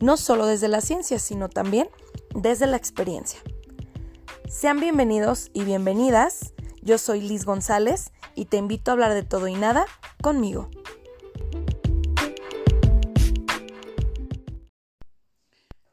no 0.00 0.16
solo 0.16 0.46
desde 0.46 0.68
la 0.68 0.80
ciencia, 0.80 1.18
sino 1.18 1.48
también 1.48 1.88
desde 2.34 2.66
la 2.66 2.76
experiencia. 2.76 3.40
Sean 4.48 4.80
bienvenidos 4.80 5.50
y 5.52 5.64
bienvenidas. 5.64 6.52
Yo 6.82 6.98
soy 6.98 7.20
Liz 7.20 7.44
González 7.44 8.12
y 8.34 8.44
te 8.46 8.58
invito 8.58 8.90
a 8.90 8.92
hablar 8.92 9.14
de 9.14 9.22
todo 9.22 9.48
y 9.48 9.54
nada 9.54 9.86
conmigo. 10.22 10.70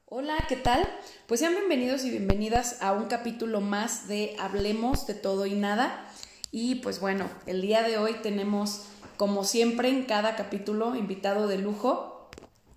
Hola, 0.06 0.46
¿qué 0.48 0.56
tal? 0.56 0.88
Pues 1.28 1.40
sean 1.40 1.54
bienvenidos 1.54 2.06
y 2.06 2.12
bienvenidas 2.12 2.82
a 2.82 2.92
un 2.92 3.06
capítulo 3.06 3.62
más 3.62 4.08
de 4.08 4.36
Hablemos 4.40 5.08
de 5.08 5.16
todo 5.16 5.48
y 5.48 5.56
nada. 5.56 6.08
Y 6.52 6.76
pues 6.76 7.00
bueno, 7.00 7.28
el 7.48 7.62
día 7.62 7.82
de 7.82 7.98
hoy 7.98 8.14
tenemos, 8.22 8.86
como 9.18 9.44
siempre 9.44 9.90
en 9.90 10.04
cada 10.04 10.36
capítulo, 10.36 10.96
invitado 10.96 11.48
de 11.48 11.58
lujo. 11.58 12.13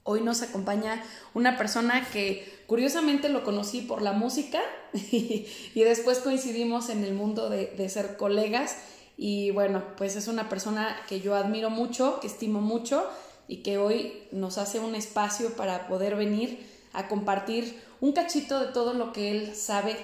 Hoy 0.07 0.21
nos 0.21 0.41
acompaña 0.43 1.03
una 1.35 1.59
persona 1.59 2.09
que 2.13 2.63
curiosamente 2.67 3.29
lo 3.29 3.45
conocí 3.45 3.83
por 3.83 4.03
la 4.03 4.13
música 4.13 4.61
y, 4.95 5.49
después 5.75 6.21
coincidimos 6.21 6.89
en 6.89 7.05
el 7.05 7.13
mundo 7.13 7.51
de, 7.51 7.67
de 7.67 7.89
ser 7.89 8.17
colegas. 8.17 8.77
Y 9.17 9.51
bueno, 9.51 9.83
pues 9.97 10.15
es 10.15 10.29
una 10.29 10.49
persona 10.49 10.97
que 11.09 11.21
yo 11.21 11.35
admiro 11.35 11.71
mucho, 11.71 12.21
que 12.21 12.29
estimo 12.29 12.61
mucho 12.61 13.05
y 13.49 13.59
que 13.59 13.79
hoy 13.79 14.29
nos 14.31 14.59
hace 14.59 14.79
un 14.79 14.95
espacio 14.95 15.57
para 15.57 15.89
poder 15.89 16.17
venir 16.17 16.65
a 16.93 17.09
compartir 17.09 17.81
un 18.01 18.13
cachito 18.13 18.61
de 18.61 18.73
todo 18.73 18.95
lo 18.95 19.13
que 19.13 19.31
él 19.31 19.57
sabe 19.57 19.97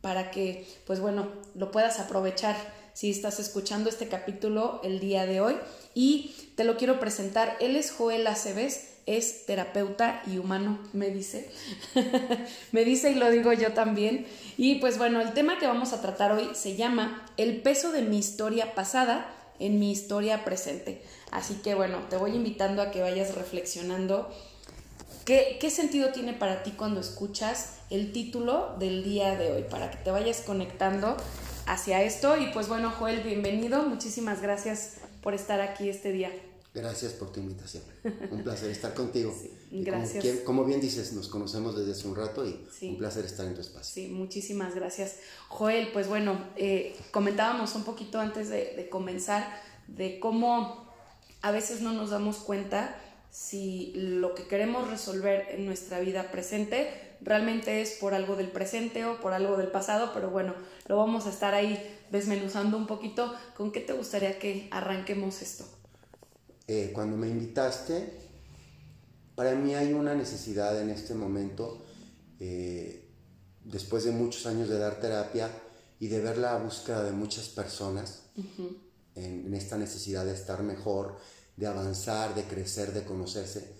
para 0.00 0.30
que, 0.30 0.66
pues 0.86 1.00
bueno, 1.00 1.28
lo 1.54 1.70
puedas 1.70 1.98
aprovechar 2.00 2.56
si 2.92 3.10
estás 3.10 3.40
escuchando 3.40 3.88
este 3.88 4.08
capítulo 4.08 4.80
el 4.82 5.00
día 5.00 5.26
de 5.26 5.40
hoy. 5.40 5.56
Y 5.94 6.34
te 6.56 6.64
lo 6.64 6.76
quiero 6.76 7.00
presentar. 7.00 7.56
Él 7.60 7.76
es 7.76 7.90
Joel 7.90 8.26
Aceves, 8.26 8.91
es 9.06 9.46
terapeuta 9.46 10.22
y 10.26 10.38
humano, 10.38 10.78
me 10.92 11.10
dice. 11.10 11.50
me 12.72 12.84
dice 12.84 13.10
y 13.10 13.14
lo 13.14 13.30
digo 13.30 13.52
yo 13.52 13.72
también. 13.72 14.26
Y 14.56 14.76
pues 14.76 14.98
bueno, 14.98 15.20
el 15.20 15.32
tema 15.32 15.58
que 15.58 15.66
vamos 15.66 15.92
a 15.92 16.00
tratar 16.00 16.32
hoy 16.32 16.50
se 16.54 16.76
llama 16.76 17.26
El 17.36 17.62
peso 17.62 17.92
de 17.92 18.02
mi 18.02 18.18
historia 18.18 18.74
pasada 18.74 19.34
en 19.58 19.78
mi 19.78 19.92
historia 19.92 20.44
presente. 20.44 21.02
Así 21.30 21.54
que 21.62 21.74
bueno, 21.74 21.98
te 22.10 22.16
voy 22.16 22.34
invitando 22.34 22.82
a 22.82 22.90
que 22.90 23.00
vayas 23.00 23.34
reflexionando 23.34 24.30
¿Qué, 25.24 25.70
sentido 25.70 26.08
tiene 26.08 26.32
para 26.32 26.64
ti 26.64 26.72
cuando 26.72 27.00
escuchas 27.00 27.76
el 27.90 28.12
título 28.12 28.74
del 28.80 29.04
día 29.04 29.36
de 29.36 29.52
hoy? 29.52 29.62
Para 29.62 29.90
que 29.90 29.98
te 29.98 30.10
vayas 30.10 30.40
conectando 30.40 31.16
hacia 31.66 32.02
esto. 32.02 32.36
Y 32.36 32.46
pues 32.48 32.68
bueno, 32.68 32.90
Joel, 32.90 33.20
bienvenido. 33.22 33.84
Muchísimas 33.84 34.42
gracias 34.42 34.96
por 35.22 35.34
estar 35.34 35.60
aquí 35.60 35.88
este 35.88 36.10
día. 36.10 36.32
Gracias 36.74 37.12
por 37.12 37.30
tu 37.30 37.40
invitación. 37.40 37.82
Un 38.30 38.42
placer 38.42 38.70
estar 38.70 38.94
contigo. 38.94 39.34
gracias. 39.70 40.38
Como, 40.40 40.64
bien 40.64 40.80
dices, 40.80 41.12
nos 41.12 41.28
conocemos 41.28 41.76
desde 41.76 41.92
hace 41.92 42.08
un 42.08 42.16
rato 42.16 42.46
y 42.46 42.66
un 42.88 42.96
placer 42.96 43.26
estar 43.26 43.46
en 43.46 43.54
tu 43.54 43.60
espacio. 43.60 43.92
Sí, 43.94 44.08
muchísimas 44.08 44.74
gracias. 44.74 45.16
Joel, 45.48 45.90
pues 45.92 46.08
bueno, 46.08 46.38
eh, 46.56 46.96
comentábamos 47.10 47.74
un 47.74 47.84
poquito 47.84 48.20
antes 48.20 48.48
de, 48.48 48.74
de 48.74 48.88
comenzar 48.88 49.60
de 49.86 50.18
cómo 50.18 50.90
a 51.42 51.50
veces 51.50 51.82
no 51.82 51.92
nos 51.92 52.10
damos 52.10 52.38
cuenta 52.38 52.98
si 53.30 53.92
lo 53.94 54.34
que 54.34 54.46
queremos 54.46 54.88
resolver 54.88 55.48
en 55.50 55.66
nuestra 55.66 56.00
vida 56.00 56.30
presente 56.30 57.12
realmente 57.20 57.80
es 57.80 57.92
por 57.92 58.14
algo 58.14 58.36
del 58.36 58.48
presente 58.48 59.04
o 59.04 59.20
por 59.20 59.32
algo 59.32 59.56
del 59.56 59.68
pasado, 59.68 60.12
pero 60.12 60.30
bueno, 60.30 60.54
lo 60.86 60.96
vamos 60.96 61.26
a 61.26 61.30
estar 61.30 61.54
ahí 61.54 61.78
desmenuzando 62.10 62.76
un 62.76 62.86
poquito. 62.86 63.34
¿Con 63.56 63.72
qué 63.72 63.80
te 63.80 63.92
gustaría 63.92 64.38
que 64.38 64.68
arranquemos 64.70 65.42
esto? 65.42 65.64
Eh, 66.66 66.90
cuando 66.94 67.16
me 67.16 67.28
invitaste, 67.28 68.20
para 69.34 69.54
mí 69.54 69.74
hay 69.74 69.92
una 69.92 70.14
necesidad 70.14 70.80
en 70.80 70.90
este 70.90 71.14
momento, 71.14 71.84
eh, 72.38 73.08
después 73.64 74.04
de 74.04 74.12
muchos 74.12 74.46
años 74.46 74.68
de 74.68 74.78
dar 74.78 75.00
terapia 75.00 75.50
y 75.98 76.08
de 76.08 76.20
ver 76.20 76.38
la 76.38 76.56
búsqueda 76.58 77.02
de 77.04 77.12
muchas 77.12 77.48
personas 77.48 78.22
en 79.14 79.54
esta 79.54 79.76
necesidad 79.76 80.24
de 80.24 80.32
estar 80.32 80.62
mejor, 80.62 81.18
de 81.56 81.66
avanzar, 81.66 82.34
de 82.34 82.44
crecer, 82.44 82.92
de 82.92 83.04
conocerse, 83.04 83.74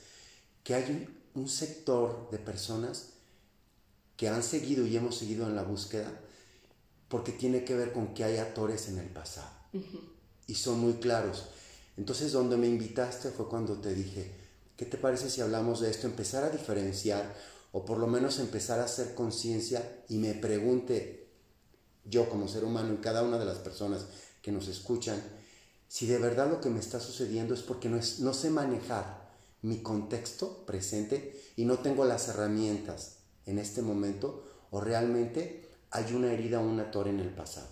que 0.62 0.75
hay 0.75 1.09
un, 1.34 1.48
sector 1.48 2.28
de 2.31 2.38
personas 2.38 3.15
que 4.16 4.28
han 4.28 4.42
seguido 4.42 4.87
y 4.87 4.97
hemos 4.97 5.16
seguido 5.16 5.47
en 5.47 5.56
la 5.56 5.62
búsqueda 5.62 6.12
porque 7.09 7.32
tiene 7.32 7.65
que 7.65 7.75
ver 7.75 7.92
con 7.92 8.15
que 8.15 8.25
hay 8.25 8.37
actores 8.37 8.88
en 8.88 8.98
el 8.98 9.09
pasado 9.09 9.50
y 10.47 10.54
son 10.54 10.78
muy 10.81 10.94
claros. 10.94 11.47
Entonces 11.97 12.32
donde 12.32 12.56
me 12.56 12.69
invitaste 12.69 13.30
fue 13.30 13.48
cuando 13.48 13.80
te 13.80 13.94
dije, 13.94 14.30
¿qué 14.76 14.86
te 14.86 14.98
parece 14.98 15.28
si 15.28 15.41
hablamos 15.41 15.80
de 15.80 15.91
esto? 15.91 16.06
Empezar 16.06 16.44
a 16.44 16.50
diferenciar 16.50 17.34
o 17.72 17.84
por 17.84 17.98
lo 17.98 18.06
menos 18.06 18.38
empezar 18.38 18.80
a 18.80 18.84
hacer 18.84 19.14
conciencia 19.14 20.04
y 20.08 20.19
me 20.19 20.34
pregunte 20.34 21.28
yo 22.04 22.28
como 22.28 22.48
ser 22.48 22.64
humano 22.64 22.94
y 22.94 22.98
cada 22.98 23.22
una 23.22 23.38
de 23.38 23.44
las 23.44 23.58
personas 23.58 24.06
que 24.42 24.53
nos 24.53 24.69
escuchan, 24.69 25.22
si 25.88 26.06
de 26.06 26.19
verdad 26.19 26.50
lo 26.50 26.60
que 26.60 26.70
me 26.70 26.80
está 26.80 27.00
sucediendo 27.00 27.54
es 27.54 27.62
porque 27.62 27.88
no, 27.88 27.97
es, 27.97 28.20
no 28.20 28.34
sé 28.34 28.50
manejar 28.50 29.30
mi 29.62 29.82
contexto 29.82 30.66
presente 30.66 31.41
y 31.56 31.64
no 31.64 31.78
tengo 31.78 32.04
las 32.04 32.28
herramientas 32.28 33.19
en 33.47 33.59
este 33.59 33.82
momento 33.82 34.44
o 34.70 34.80
realmente 34.80 35.69
hay 35.91 36.12
una 36.14 36.32
herida 36.32 36.60
o 36.60 36.64
un 36.64 36.80
ator 36.80 37.09
en 37.09 37.20
el 37.20 37.30
pasado. 37.30 37.69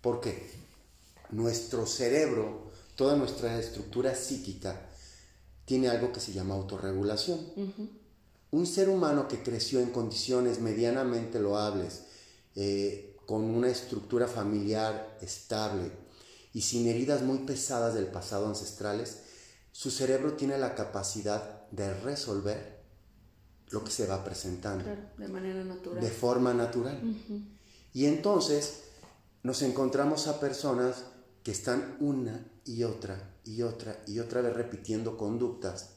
Porque 0.00 0.50
nuestro 1.30 1.86
cerebro, 1.86 2.63
toda 2.96 3.16
nuestra 3.16 3.58
estructura 3.58 4.14
psíquica, 4.14 4.88
tiene 5.64 5.88
algo 5.88 6.12
que 6.12 6.20
se 6.20 6.32
llama 6.32 6.54
autorregulación. 6.54 7.40
Un 8.50 8.66
ser 8.66 8.88
humano 8.88 9.26
que 9.26 9.42
creció 9.42 9.80
en 9.80 9.90
condiciones 9.90 10.60
medianamente 10.60 11.40
loables, 11.40 12.02
eh, 12.54 13.16
con 13.26 13.42
una 13.42 13.68
estructura 13.68 14.28
familiar 14.28 15.18
estable, 15.20 15.90
y 16.52 16.60
sin 16.60 16.86
heridas 16.86 17.22
muy 17.22 17.38
pesadas 17.38 17.94
del 17.94 18.06
pasado 18.06 18.46
ancestrales, 18.46 19.18
su 19.72 19.90
cerebro 19.90 20.34
tiene 20.34 20.56
la 20.56 20.74
capacidad 20.76 21.68
de 21.70 21.92
resolver 22.00 22.74
lo 23.70 23.82
que 23.82 23.90
se 23.90 24.06
va 24.06 24.22
presentando. 24.22 24.84
de 25.18 25.28
manera 25.28 25.64
natural. 25.64 26.00
De 26.00 26.10
forma 26.10 26.54
natural. 26.54 27.00
Y 27.92 28.06
entonces 28.06 28.82
nos 29.42 29.62
encontramos 29.62 30.28
a 30.28 30.38
personas 30.38 31.04
que 31.42 31.50
están 31.50 31.96
una 31.98 32.53
y 32.64 32.84
otra 32.84 33.36
y 33.44 33.62
otra 33.62 34.02
y 34.06 34.18
otra 34.18 34.40
vez 34.40 34.54
repitiendo 34.54 35.16
conductas 35.16 35.90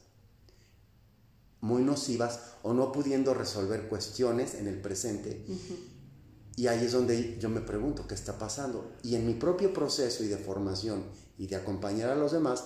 muy 1.60 1.82
nocivas 1.82 2.40
o 2.62 2.72
no 2.72 2.92
pudiendo 2.92 3.34
resolver 3.34 3.88
cuestiones 3.88 4.54
en 4.54 4.68
el 4.68 4.80
presente. 4.80 5.44
Y 6.56 6.66
ahí 6.66 6.84
es 6.84 6.92
donde 6.92 7.38
yo 7.38 7.48
me 7.48 7.60
pregunto 7.60 8.06
qué 8.06 8.14
está 8.14 8.38
pasando. 8.38 8.92
Y 9.02 9.14
en 9.14 9.26
mi 9.26 9.34
propio 9.34 9.72
proceso 9.72 10.24
y 10.24 10.28
de 10.28 10.36
formación 10.36 11.04
y 11.36 11.46
de 11.46 11.56
acompañar 11.56 12.10
a 12.10 12.16
los 12.16 12.32
demás, 12.32 12.64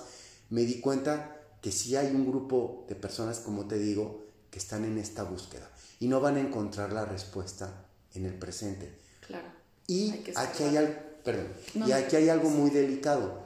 me 0.50 0.62
di 0.62 0.80
cuenta 0.80 1.38
que 1.60 1.72
sí 1.72 1.96
hay 1.96 2.14
un 2.14 2.26
grupo 2.26 2.86
de 2.88 2.94
personas, 2.94 3.38
como 3.40 3.66
te 3.66 3.78
digo, 3.78 4.24
que 4.50 4.58
están 4.58 4.84
en 4.84 4.98
esta 4.98 5.22
búsqueda 5.22 5.70
y 5.98 6.08
no 6.08 6.20
van 6.20 6.36
a 6.36 6.40
encontrar 6.40 6.92
la 6.92 7.04
respuesta 7.04 7.86
en 8.14 8.26
el 8.26 8.34
presente. 8.34 8.98
Claro. 9.26 9.48
Y 9.86 10.12
aquí 10.36 10.64
hay 10.64 10.76
algo, 10.76 10.94
perdón, 11.24 11.48
y 11.74 11.92
aquí 11.92 12.16
hay 12.16 12.28
algo 12.28 12.50
muy 12.50 12.70
delicado. 12.70 13.44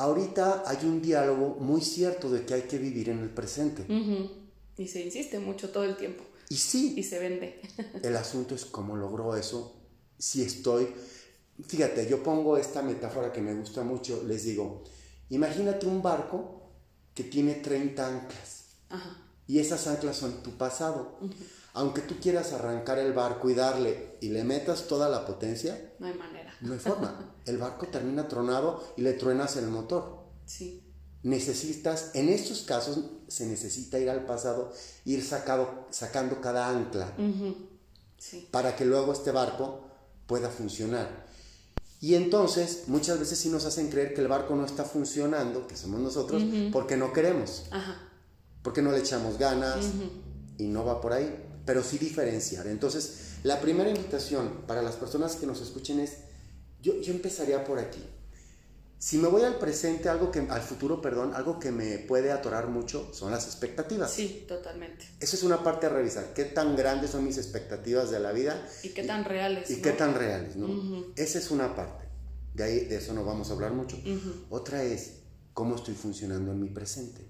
Ahorita 0.00 0.64
hay 0.66 0.86
un 0.86 1.02
diálogo 1.02 1.58
muy 1.60 1.82
cierto 1.82 2.30
de 2.30 2.46
que 2.46 2.54
hay 2.54 2.62
que 2.62 2.78
vivir 2.78 3.10
en 3.10 3.18
el 3.18 3.28
presente. 3.28 3.84
Y 4.78 4.88
se 4.88 5.02
insiste 5.02 5.38
mucho 5.38 5.68
todo 5.68 5.84
el 5.84 5.94
tiempo. 5.94 6.24
Y 6.48 6.56
sí. 6.56 6.94
Y 6.96 7.02
se 7.02 7.18
vende. 7.18 7.60
el 8.02 8.16
asunto 8.16 8.54
es 8.54 8.64
cómo 8.64 8.96
logró 8.96 9.36
eso. 9.36 9.76
Si 10.16 10.40
estoy. 10.40 10.88
Fíjate, 11.66 12.08
yo 12.08 12.22
pongo 12.22 12.56
esta 12.56 12.80
metáfora 12.80 13.30
que 13.30 13.42
me 13.42 13.54
gusta 13.54 13.82
mucho. 13.82 14.22
Les 14.26 14.44
digo, 14.44 14.84
imagínate 15.28 15.86
un 15.86 16.00
barco 16.00 16.72
que 17.14 17.24
tiene 17.24 17.56
30 17.56 18.06
anclas. 18.06 18.64
Y 19.46 19.58
esas 19.58 19.86
anclas 19.86 20.16
son 20.16 20.42
tu 20.42 20.56
pasado. 20.56 21.18
Aunque 21.74 22.00
tú 22.00 22.14
quieras 22.18 22.54
arrancar 22.54 22.98
el 22.98 23.12
barco 23.12 23.50
y 23.50 23.54
darle 23.54 24.16
y 24.22 24.30
le 24.30 24.44
metas 24.44 24.88
toda 24.88 25.10
la 25.10 25.26
potencia, 25.26 25.92
no 25.98 26.06
hay 26.06 26.14
manera. 26.14 26.39
No 26.60 26.72
hay 26.72 26.78
forma. 26.78 27.34
El 27.46 27.58
barco 27.58 27.86
termina 27.88 28.28
tronado 28.28 28.82
y 28.96 29.02
le 29.02 29.14
truenas 29.14 29.56
el 29.56 29.68
motor. 29.68 30.20
Sí. 30.46 30.82
necesitas, 31.22 32.10
en 32.14 32.28
estos 32.28 32.62
casos 32.62 33.00
se 33.28 33.46
necesita 33.46 33.98
ir 33.98 34.10
al 34.10 34.24
pasado, 34.24 34.72
ir 35.04 35.24
sacado, 35.24 35.86
sacando 35.90 36.40
cada 36.40 36.68
ancla 36.68 37.12
para 38.50 38.76
que 38.76 38.84
luego 38.84 39.12
este 39.12 39.30
barco 39.30 39.80
pueda 40.26 40.48
funcionar. 40.48 41.26
Y 42.00 42.14
entonces 42.14 42.84
muchas 42.86 43.18
veces 43.18 43.38
sí 43.38 43.50
nos 43.50 43.66
hacen 43.66 43.90
creer 43.90 44.14
que 44.14 44.22
el 44.22 44.28
barco 44.28 44.56
no 44.56 44.64
está 44.64 44.84
funcionando, 44.84 45.66
que 45.66 45.76
somos 45.76 46.00
nosotros, 46.00 46.42
porque 46.72 46.96
no 46.96 47.12
queremos, 47.12 47.64
porque 48.62 48.80
no 48.80 48.90
le 48.90 48.98
echamos 48.98 49.38
ganas 49.38 49.86
y 50.56 50.64
no 50.64 50.84
va 50.84 51.00
por 51.00 51.12
ahí, 51.12 51.44
pero 51.66 51.82
sí 51.82 51.98
diferenciar. 51.98 52.66
Entonces, 52.66 53.36
la 53.42 53.60
primera 53.60 53.90
invitación 53.90 54.62
para 54.66 54.82
las 54.82 54.96
personas 54.96 55.36
que 55.36 55.46
nos 55.46 55.60
escuchen 55.60 56.00
es, 56.00 56.12
yo, 56.82 57.00
yo 57.00 57.12
empezaría 57.12 57.64
por 57.64 57.78
aquí. 57.78 58.02
Si 59.00 59.16
me 59.16 59.28
voy 59.28 59.42
al 59.44 59.58
presente, 59.58 60.10
algo 60.10 60.30
que, 60.30 60.40
al 60.40 60.60
futuro, 60.60 61.00
perdón, 61.00 61.32
algo 61.34 61.58
que 61.58 61.70
me 61.70 61.96
puede 62.00 62.32
atorar 62.32 62.68
mucho 62.68 63.08
son 63.14 63.30
las 63.30 63.46
expectativas. 63.46 64.12
Sí, 64.12 64.44
totalmente. 64.46 65.06
Eso 65.20 65.36
es 65.36 65.42
una 65.42 65.64
parte 65.64 65.86
a 65.86 65.88
revisar. 65.88 66.34
¿Qué 66.34 66.44
tan 66.44 66.76
grandes 66.76 67.12
son 67.12 67.24
mis 67.24 67.38
expectativas 67.38 68.10
de 68.10 68.20
la 68.20 68.32
vida? 68.32 68.62
Y 68.82 68.90
qué 68.90 69.04
tan 69.04 69.24
reales. 69.24 69.70
Y 69.70 69.80
qué 69.80 69.92
tan 69.92 70.14
reales, 70.14 70.56
¿no? 70.56 71.06
Esa 71.16 71.38
es 71.38 71.50
una 71.50 71.74
parte. 71.74 72.04
De 72.52 72.62
ahí, 72.62 72.84
de 72.84 72.96
eso 72.96 73.14
no 73.14 73.24
vamos 73.24 73.48
a 73.48 73.54
hablar 73.54 73.72
mucho. 73.72 73.98
Otra 74.50 74.82
es 74.82 75.20
cómo 75.54 75.76
estoy 75.76 75.94
funcionando 75.94 76.52
en 76.52 76.60
mi 76.60 76.68
presente. 76.68 77.26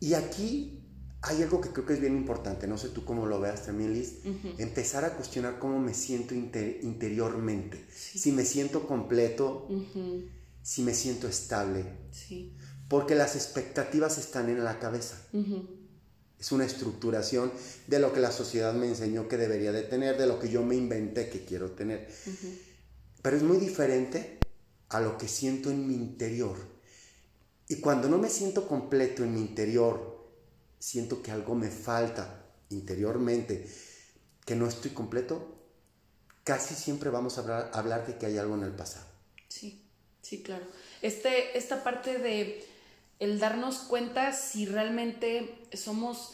Y 0.00 0.14
aquí 0.14 0.81
hay 1.22 1.42
algo 1.42 1.60
que 1.60 1.70
creo 1.70 1.86
que 1.86 1.94
es 1.94 2.00
bien 2.00 2.16
importante, 2.16 2.66
no 2.66 2.76
sé 2.76 2.88
tú 2.88 3.04
cómo 3.04 3.26
lo 3.26 3.40
veas 3.40 3.64
también, 3.64 3.94
Liz, 3.94 4.18
empezar 4.58 5.04
a 5.04 5.14
cuestionar 5.14 5.58
cómo 5.60 5.78
me 5.78 5.94
siento 5.94 6.34
interiormente, 6.34 7.84
si 7.90 8.32
me 8.32 8.44
siento 8.44 8.88
completo, 8.88 9.68
si 10.62 10.82
me 10.82 10.94
siento 10.94 11.28
estable, 11.28 11.84
porque 12.88 13.14
las 13.14 13.36
expectativas 13.36 14.18
están 14.18 14.50
en 14.50 14.64
la 14.64 14.78
cabeza. 14.80 15.16
Es 16.38 16.50
una 16.50 16.64
estructuración 16.64 17.52
de 17.86 18.00
lo 18.00 18.12
que 18.12 18.18
la 18.18 18.32
sociedad 18.32 18.74
me 18.74 18.88
enseñó 18.88 19.28
que 19.28 19.36
debería 19.36 19.70
de 19.70 19.82
tener, 19.82 20.18
de 20.18 20.26
lo 20.26 20.40
que 20.40 20.50
yo 20.50 20.64
me 20.64 20.74
inventé 20.74 21.28
que 21.28 21.44
quiero 21.44 21.70
tener. 21.70 22.08
Pero 23.22 23.36
es 23.36 23.44
muy 23.44 23.58
diferente 23.58 24.38
a 24.88 25.00
lo 25.00 25.16
que 25.16 25.28
siento 25.28 25.70
en 25.70 25.86
mi 25.86 25.94
interior. 25.94 26.58
Y 27.68 27.76
cuando 27.76 28.08
no 28.08 28.18
me 28.18 28.28
siento 28.28 28.66
completo 28.66 29.22
en 29.22 29.34
mi 29.34 29.40
interior, 29.40 30.11
siento 30.82 31.22
que 31.22 31.30
algo 31.30 31.54
me 31.54 31.70
falta 31.70 32.44
interiormente, 32.70 33.68
que 34.44 34.56
no 34.56 34.66
estoy 34.66 34.90
completo, 34.90 35.56
casi 36.42 36.74
siempre 36.74 37.08
vamos 37.08 37.38
a 37.38 37.68
hablar, 37.72 38.04
de 38.04 38.18
que 38.18 38.26
hay 38.26 38.36
algo 38.36 38.56
en 38.56 38.64
el 38.64 38.72
pasado. 38.72 39.06
Sí, 39.46 39.86
sí, 40.22 40.42
claro. 40.42 40.64
Este, 41.00 41.56
esta 41.56 41.84
parte 41.84 42.18
de 42.18 42.66
el 43.20 43.38
darnos 43.38 43.78
cuenta 43.78 44.32
si 44.32 44.66
realmente 44.66 45.68
somos 45.72 46.32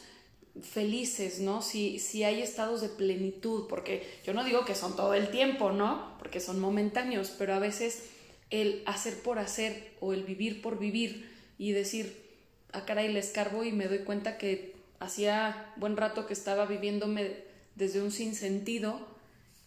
felices, 0.63 1.39
¿no? 1.41 1.61
Si, 1.61 1.99
si 1.99 2.23
hay 2.23 2.41
estados 2.41 2.81
de 2.81 2.89
plenitud, 2.89 3.67
porque 3.67 4.19
yo 4.25 4.33
no 4.33 4.43
digo 4.43 4.65
que 4.65 4.73
son 4.73 4.95
todo 4.95 5.13
el 5.13 5.29
tiempo, 5.29 5.71
¿no? 5.71 6.17
Porque 6.17 6.39
son 6.39 6.59
momentáneos, 6.59 7.31
pero 7.37 7.53
a 7.53 7.59
veces 7.59 8.01
el 8.49 8.81
hacer 8.87 9.21
por 9.21 9.37
hacer 9.37 9.95
o 9.99 10.11
el 10.11 10.23
vivir 10.23 10.63
por 10.63 10.79
vivir 10.79 11.29
y 11.59 11.71
decir, 11.71 12.28
a 12.71 12.85
cara 12.85 13.03
y 13.03 13.11
le 13.11 13.19
escarbo 13.19 13.63
y 13.63 13.71
me 13.71 13.87
doy 13.87 13.99
cuenta 13.99 14.37
que 14.37 14.75
hacía 14.99 15.73
buen 15.77 15.97
rato 15.97 16.27
que 16.27 16.33
estaba 16.33 16.65
viviéndome 16.65 17.37
desde 17.75 18.01
un 18.01 18.11
sinsentido, 18.11 18.99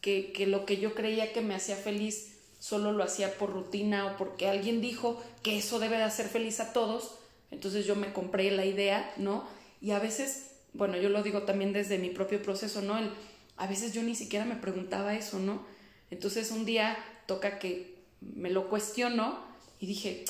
que, 0.01 0.33
que 0.33 0.47
lo 0.47 0.67
que 0.67 0.79
yo 0.79 0.95
creía 0.95 1.33
que 1.33 1.41
me 1.41 1.55
hacía 1.55 1.77
feliz 1.77 2.33
solo 2.59 2.93
lo 2.93 3.03
hacía 3.03 3.39
por 3.39 3.53
rutina 3.53 4.07
o 4.07 4.17
porque 4.17 4.49
alguien 4.49 4.81
dijo 4.81 5.21
que 5.43 5.59
eso 5.59 5.81
debe 5.81 5.97
de 5.97 6.05
hacer 6.05 6.29
feliz 6.29 6.61
a 6.61 6.73
todos, 6.73 7.19
entonces 7.51 7.87
yo 7.87 7.97
me 7.97 8.13
compré 8.13 8.51
la 8.51 8.65
idea, 8.65 9.13
¿no? 9.17 9.49
Y 9.81 9.91
a 9.91 9.99
veces, 9.99 10.59
bueno, 10.73 10.97
yo 10.97 11.09
lo 11.09 11.23
digo 11.23 11.43
también 11.43 11.73
desde 11.73 11.99
mi 11.99 12.11
propio 12.11 12.41
proceso, 12.41 12.81
¿no? 12.81 12.99
El, 12.99 13.11
a 13.57 13.67
veces 13.67 13.93
yo 13.93 14.03
ni 14.03 14.15
siquiera 14.15 14.45
me 14.45 14.57
preguntaba 14.57 15.15
eso, 15.15 15.39
¿no? 15.39 15.65
Entonces 16.11 16.51
un 16.51 16.65
día 16.65 16.97
toca 17.27 17.59
que 17.59 17.97
me 18.21 18.51
lo 18.51 18.69
cuestiono 18.69 19.45
y 19.81 19.87
dije, 19.87 20.25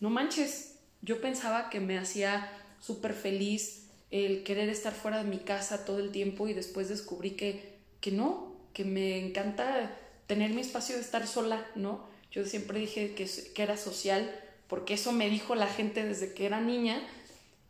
no 0.00 0.08
manches, 0.08 0.69
yo 1.02 1.20
pensaba 1.20 1.70
que 1.70 1.80
me 1.80 1.98
hacía 1.98 2.50
súper 2.80 3.14
feliz 3.14 3.88
el 4.10 4.42
querer 4.42 4.68
estar 4.68 4.92
fuera 4.92 5.18
de 5.18 5.30
mi 5.30 5.38
casa 5.38 5.84
todo 5.84 5.98
el 5.98 6.10
tiempo 6.10 6.48
y 6.48 6.54
después 6.54 6.88
descubrí 6.88 7.32
que, 7.32 7.78
que 8.00 8.10
no, 8.10 8.56
que 8.72 8.84
me 8.84 9.24
encanta 9.24 9.96
tener 10.26 10.50
mi 10.50 10.60
espacio 10.60 10.96
de 10.96 11.02
estar 11.02 11.26
sola, 11.26 11.66
¿no? 11.74 12.08
Yo 12.30 12.44
siempre 12.44 12.80
dije 12.80 13.14
que, 13.14 13.28
que 13.54 13.62
era 13.62 13.76
social 13.76 14.30
porque 14.68 14.94
eso 14.94 15.12
me 15.12 15.28
dijo 15.28 15.54
la 15.54 15.66
gente 15.66 16.04
desde 16.04 16.32
que 16.32 16.46
era 16.46 16.60
niña 16.60 17.00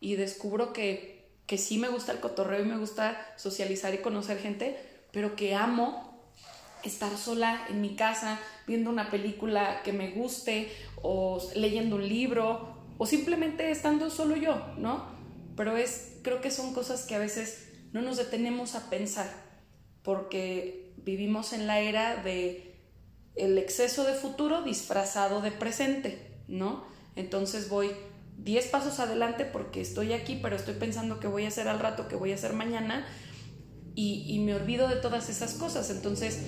y 0.01 0.17
descubro 0.17 0.73
que, 0.73 1.25
que 1.47 1.59
sí 1.59 1.79
me 1.79 1.89
gusta 1.89 2.13
el 2.13 2.21
cotorreo 2.21 2.63
y 2.63 2.67
me 2.67 2.79
gusta 2.79 3.35
socializar 3.37 3.95
y 3.95 3.99
conocer 3.99 4.39
gente, 4.39 4.79
pero 5.13 5.37
que 5.37 5.55
amo 5.55 6.11
estar 6.85 7.15
sola 7.17 7.67
en 7.69 7.81
mi 7.81 7.97
casa 7.97 8.41
viendo 8.67 8.91
una 8.91 9.11
película 9.11 9.83
que 9.83 9.93
me 9.93 10.11
guste 10.11 10.71
o 11.03 11.43
leyendo 11.55 11.97
un 11.97 12.09
libro 12.09 12.80
o 13.03 13.07
simplemente 13.07 13.71
estando 13.71 14.11
solo 14.11 14.37
yo, 14.37 14.63
¿no? 14.77 15.07
Pero 15.57 15.79
es, 15.79 16.19
creo 16.23 16.43
que 16.43 16.51
son 16.51 16.75
cosas 16.75 17.07
que 17.07 17.15
a 17.15 17.19
veces 17.19 17.73
no 17.95 18.03
nos 18.03 18.19
detenemos 18.19 18.75
a 18.75 18.91
pensar 18.91 19.27
porque 20.03 20.93
vivimos 20.99 21.55
en 21.55 21.67
la 21.67 21.81
era 21.81 22.23
de 22.23 22.79
el 23.37 23.57
exceso 23.57 24.05
de 24.05 24.13
futuro 24.13 24.61
disfrazado 24.61 25.41
de 25.41 25.51
presente, 25.51 26.43
¿no? 26.47 26.85
Entonces 27.17 27.71
voy 27.71 27.91
10 28.37 28.67
pasos 28.67 29.01
adelante 29.01 29.47
porque 29.47 29.81
estoy 29.81 30.13
aquí, 30.13 30.39
pero 30.43 30.57
estoy 30.57 30.75
pensando 30.75 31.21
que 31.21 31.27
voy 31.27 31.47
a 31.47 31.49
hacer 31.49 31.69
al 31.69 31.79
rato, 31.79 32.07
que 32.07 32.17
voy 32.17 32.33
a 32.33 32.35
hacer 32.35 32.53
mañana, 32.53 33.07
y, 33.95 34.27
y, 34.29 34.41
me 34.41 34.55
olvido 34.55 34.89
de 34.89 34.97
todas 34.97 35.31
esas 35.31 35.55
cosas. 35.55 35.89
Entonces, 35.89 36.39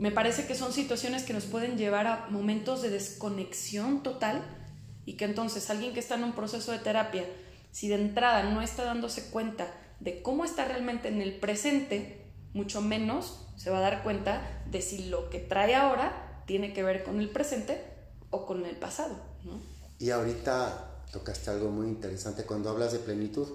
me 0.00 0.10
parece 0.10 0.44
que 0.48 0.56
son 0.56 0.72
situaciones 0.72 1.22
que 1.22 1.32
nos 1.32 1.44
pueden 1.44 1.78
llevar 1.78 2.08
a 2.08 2.26
momentos 2.30 2.82
de 2.82 2.90
desconexión 2.90 4.02
total 4.02 4.58
y 5.04 5.14
que 5.14 5.24
entonces 5.24 5.68
alguien 5.70 5.94
que 5.94 6.00
está 6.00 6.14
en 6.14 6.24
un 6.24 6.32
proceso 6.32 6.72
de 6.72 6.78
terapia, 6.78 7.24
si 7.70 7.88
de 7.88 7.96
entrada 7.96 8.42
no 8.44 8.62
está 8.62 8.84
dándose 8.84 9.30
cuenta 9.30 9.72
de 10.00 10.22
cómo 10.22 10.44
está 10.44 10.64
realmente 10.66 11.08
en 11.08 11.20
el 11.20 11.38
presente, 11.38 12.24
mucho 12.54 12.80
menos 12.80 13.46
se 13.56 13.70
va 13.70 13.78
a 13.78 13.82
dar 13.82 14.02
cuenta 14.02 14.64
de 14.70 14.82
si 14.82 15.06
lo 15.08 15.30
que 15.30 15.38
trae 15.38 15.74
ahora 15.74 16.42
tiene 16.46 16.72
que 16.72 16.82
ver 16.82 17.04
con 17.04 17.20
el 17.20 17.30
presente 17.30 17.82
o 18.30 18.46
con 18.46 18.66
el 18.66 18.76
pasado. 18.76 19.16
¿no? 19.44 19.60
Y 19.98 20.10
ahorita 20.10 21.04
tocaste 21.12 21.50
algo 21.50 21.70
muy 21.70 21.86
interesante 21.86 22.44
cuando 22.44 22.70
hablas 22.70 22.92
de 22.92 22.98
plenitud. 22.98 23.46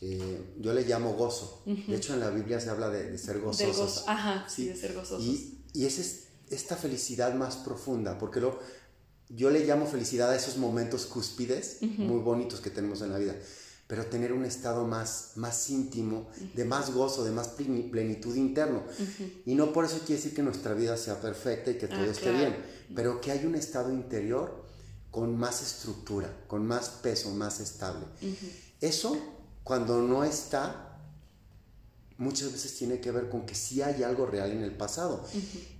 Eh, 0.00 0.54
yo 0.58 0.74
le 0.74 0.82
llamo 0.82 1.14
gozo. 1.14 1.62
De 1.64 1.96
hecho, 1.96 2.14
en 2.14 2.20
la 2.20 2.30
Biblia 2.30 2.60
se 2.60 2.68
habla 2.68 2.90
de, 2.90 3.16
ser 3.16 3.40
gozosos. 3.40 3.76
Gozo. 3.76 4.04
Ajá, 4.08 4.46
sí, 4.48 4.66
de 4.66 4.76
ser 4.76 4.92
gozosos. 4.92 5.24
Y, 5.24 5.62
y 5.72 5.86
esa 5.86 6.00
es 6.00 6.24
esta 6.50 6.76
felicidad 6.76 7.34
más 7.34 7.56
profunda, 7.56 8.18
porque 8.18 8.40
lo, 8.40 8.58
yo 9.34 9.50
le 9.50 9.64
llamo 9.64 9.86
felicidad 9.86 10.30
a 10.30 10.36
esos 10.36 10.56
momentos 10.56 11.06
cúspides 11.06 11.78
muy 11.82 12.20
bonitos 12.20 12.60
que 12.60 12.70
tenemos 12.70 13.02
en 13.02 13.12
la 13.12 13.18
vida, 13.18 13.34
pero 13.86 14.06
tener 14.06 14.32
un 14.32 14.44
estado 14.44 14.86
más, 14.86 15.32
más 15.36 15.68
íntimo, 15.70 16.28
de 16.54 16.64
más 16.64 16.92
gozo, 16.92 17.24
de 17.24 17.32
más 17.32 17.48
plenitud 17.48 18.34
interno. 18.36 18.82
Y 19.44 19.54
no 19.54 19.72
por 19.72 19.84
eso 19.84 19.98
quiere 19.98 20.16
decir 20.16 20.34
que 20.34 20.42
nuestra 20.42 20.74
vida 20.74 20.96
sea 20.96 21.20
perfecta 21.20 21.70
y 21.70 21.74
que 21.74 21.88
todo 21.88 22.00
ah, 22.00 22.06
esté 22.06 22.32
bien, 22.32 22.56
pero 22.94 23.20
que 23.20 23.32
hay 23.32 23.44
un 23.44 23.54
estado 23.54 23.92
interior 23.92 24.64
con 25.10 25.36
más 25.36 25.62
estructura, 25.62 26.32
con 26.46 26.66
más 26.66 26.88
peso, 26.88 27.30
más 27.30 27.60
estable. 27.60 28.06
Eso, 28.80 29.16
cuando 29.62 30.02
no 30.02 30.24
está, 30.24 30.98
muchas 32.18 32.52
veces 32.52 32.76
tiene 32.76 33.00
que 33.00 33.10
ver 33.10 33.28
con 33.28 33.46
que 33.46 33.54
sí 33.54 33.82
hay 33.82 34.02
algo 34.02 34.26
real 34.26 34.52
en 34.52 34.62
el 34.62 34.72
pasado. 34.72 35.24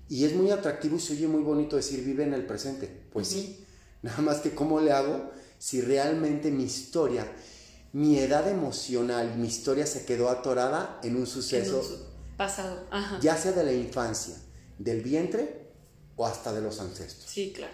Y 0.09 0.25
es 0.25 0.35
muy 0.35 0.51
atractivo 0.51 0.97
y 0.97 1.01
se 1.01 1.15
oye 1.15 1.27
muy 1.27 1.43
bonito 1.43 1.77
decir 1.77 2.05
vive 2.05 2.25
en 2.25 2.35
el 2.35 2.47
presente. 2.47 2.89
Pues 3.13 3.29
sí, 3.29 3.65
nada 4.03 4.21
más 4.21 4.39
que 4.39 4.55
cómo 4.55 4.81
le 4.81 4.93
hago 4.93 5.31
si 5.59 5.81
realmente 5.81 6.51
mi 6.51 6.65
historia, 6.65 7.27
mi 7.93 8.19
edad 8.19 8.49
emocional, 8.49 9.37
mi 9.39 9.49
historia 9.49 9.87
se 9.87 10.05
quedó 10.05 10.29
atorada 10.29 11.01
en 11.03 11.17
un 11.17 11.27
suceso 11.27 11.83
pasado, 12.37 12.87
ya 13.21 13.37
sea 13.37 13.53
de 13.53 13.65
la 13.65 13.73
infancia, 13.73 14.35
del 14.79 15.01
vientre 15.01 15.71
o 16.17 16.27
hasta 16.27 16.53
de 16.53 16.61
los 16.61 16.81
ancestros. 16.81 17.31
Sí, 17.31 17.53
claro. 17.55 17.73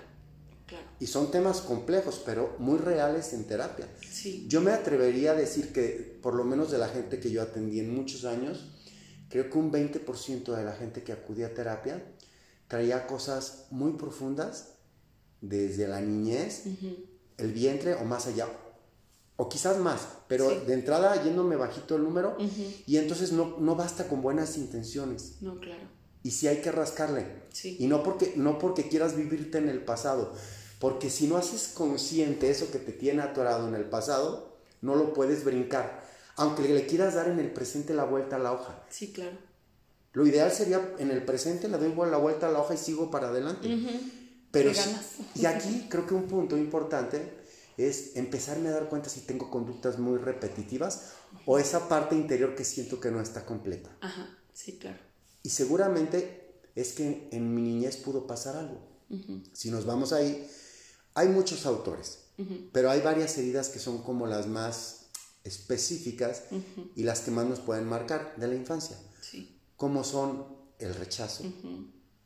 claro. 0.66 0.86
Y 1.00 1.06
son 1.06 1.30
temas 1.30 1.62
complejos, 1.62 2.22
pero 2.24 2.54
muy 2.58 2.78
reales 2.78 3.32
en 3.32 3.44
terapia. 3.44 3.88
Sí. 4.08 4.46
Yo 4.48 4.60
me 4.60 4.70
atrevería 4.70 5.32
a 5.32 5.34
decir 5.34 5.72
que, 5.72 6.18
por 6.22 6.34
lo 6.34 6.44
menos 6.44 6.70
de 6.70 6.78
la 6.78 6.88
gente 6.88 7.18
que 7.18 7.30
yo 7.30 7.42
atendí 7.42 7.80
en 7.80 7.94
muchos 7.94 8.24
años, 8.24 8.68
creo 9.30 9.50
que 9.50 9.58
un 9.58 9.72
20% 9.72 10.54
de 10.54 10.64
la 10.64 10.72
gente 10.72 11.02
que 11.02 11.12
acudía 11.12 11.48
a 11.48 11.54
terapia 11.54 12.02
traía 12.70 13.08
cosas 13.08 13.66
muy 13.70 13.94
profundas 13.94 14.76
desde 15.40 15.88
la 15.88 16.00
niñez, 16.00 16.62
el 17.36 17.52
vientre 17.52 17.94
o 17.94 18.04
más 18.04 18.28
allá, 18.28 18.46
o 19.36 19.48
quizás 19.48 19.78
más, 19.78 20.06
pero 20.28 20.48
de 20.48 20.72
entrada 20.72 21.20
yéndome 21.20 21.56
bajito 21.56 21.96
el 21.96 22.04
número 22.04 22.36
y 22.86 22.96
entonces 22.96 23.32
no, 23.32 23.56
no 23.58 23.74
basta 23.74 24.06
con 24.06 24.22
buenas 24.22 24.56
intenciones. 24.56 25.38
No, 25.40 25.58
claro. 25.58 25.82
Y 26.22 26.30
sí 26.30 26.46
hay 26.46 26.60
que 26.60 26.70
rascarle. 26.70 27.26
Y 27.64 27.88
no 27.88 28.04
porque, 28.04 28.34
no 28.36 28.58
porque 28.58 28.88
quieras 28.88 29.16
vivirte 29.16 29.58
en 29.58 29.68
el 29.68 29.84
pasado, 29.84 30.32
Porque 30.78 31.10
si 31.10 31.26
no 31.26 31.36
haces 31.36 31.72
consciente 31.74 32.50
eso 32.50 32.70
que 32.70 32.78
te 32.78 32.92
tiene 32.92 33.22
atorado 33.22 33.66
en 33.66 33.74
el 33.74 33.84
pasado, 33.84 34.56
no 34.80 34.94
lo 34.94 35.12
puedes 35.12 35.44
brincar. 35.44 36.04
Aunque 36.36 36.62
le 36.62 36.86
quieras 36.86 37.14
dar 37.14 37.28
en 37.28 37.40
el 37.40 37.52
presente 37.52 37.94
la 37.94 38.04
vuelta 38.04 38.36
a 38.36 38.38
la 38.38 38.52
hoja. 38.52 38.84
Sí, 38.88 39.12
claro. 39.12 39.49
Lo 40.12 40.26
ideal 40.26 40.50
sería 40.50 40.94
en 40.98 41.10
el 41.10 41.24
presente 41.24 41.68
le 41.68 41.78
doy 41.78 41.94
la 42.10 42.16
vuelta 42.16 42.48
a 42.48 42.50
la 42.50 42.60
hoja 42.60 42.74
y 42.74 42.78
sigo 42.78 43.10
para 43.10 43.28
adelante. 43.28 43.68
Pero 44.50 44.72
y 45.34 45.46
aquí 45.46 45.86
creo 45.88 46.06
que 46.06 46.14
un 46.14 46.26
punto 46.26 46.56
importante 46.56 47.38
es 47.76 48.16
empezarme 48.16 48.68
a 48.68 48.72
dar 48.72 48.88
cuenta 48.88 49.08
si 49.08 49.20
tengo 49.20 49.50
conductas 49.50 49.98
muy 49.98 50.18
repetitivas 50.18 51.12
o 51.46 51.58
esa 51.58 51.88
parte 51.88 52.16
interior 52.16 52.54
que 52.54 52.64
siento 52.64 53.00
que 53.00 53.10
no 53.10 53.20
está 53.20 53.46
completa. 53.46 53.96
Ajá, 54.00 54.36
sí, 54.52 54.78
claro. 54.78 54.98
Y 55.42 55.50
seguramente 55.50 56.60
es 56.74 56.92
que 56.92 57.28
en 57.30 57.54
mi 57.54 57.62
niñez 57.62 57.96
pudo 57.96 58.26
pasar 58.26 58.56
algo. 58.56 58.88
Si 59.52 59.70
nos 59.70 59.86
vamos 59.86 60.12
ahí, 60.12 60.48
hay 61.14 61.28
muchos 61.28 61.66
autores, 61.66 62.18
pero 62.72 62.90
hay 62.90 63.00
varias 63.00 63.36
heridas 63.38 63.68
que 63.68 63.78
son 63.78 64.02
como 64.02 64.26
las 64.26 64.46
más 64.46 65.06
específicas 65.42 66.44
y 66.94 67.02
las 67.02 67.20
que 67.20 67.30
más 67.30 67.46
nos 67.46 67.60
pueden 67.60 67.86
marcar 67.86 68.34
de 68.36 68.48
la 68.48 68.54
infancia. 68.54 68.96
Como 69.80 70.04
son 70.04 70.44
el 70.78 70.94
rechazo, 70.94 71.42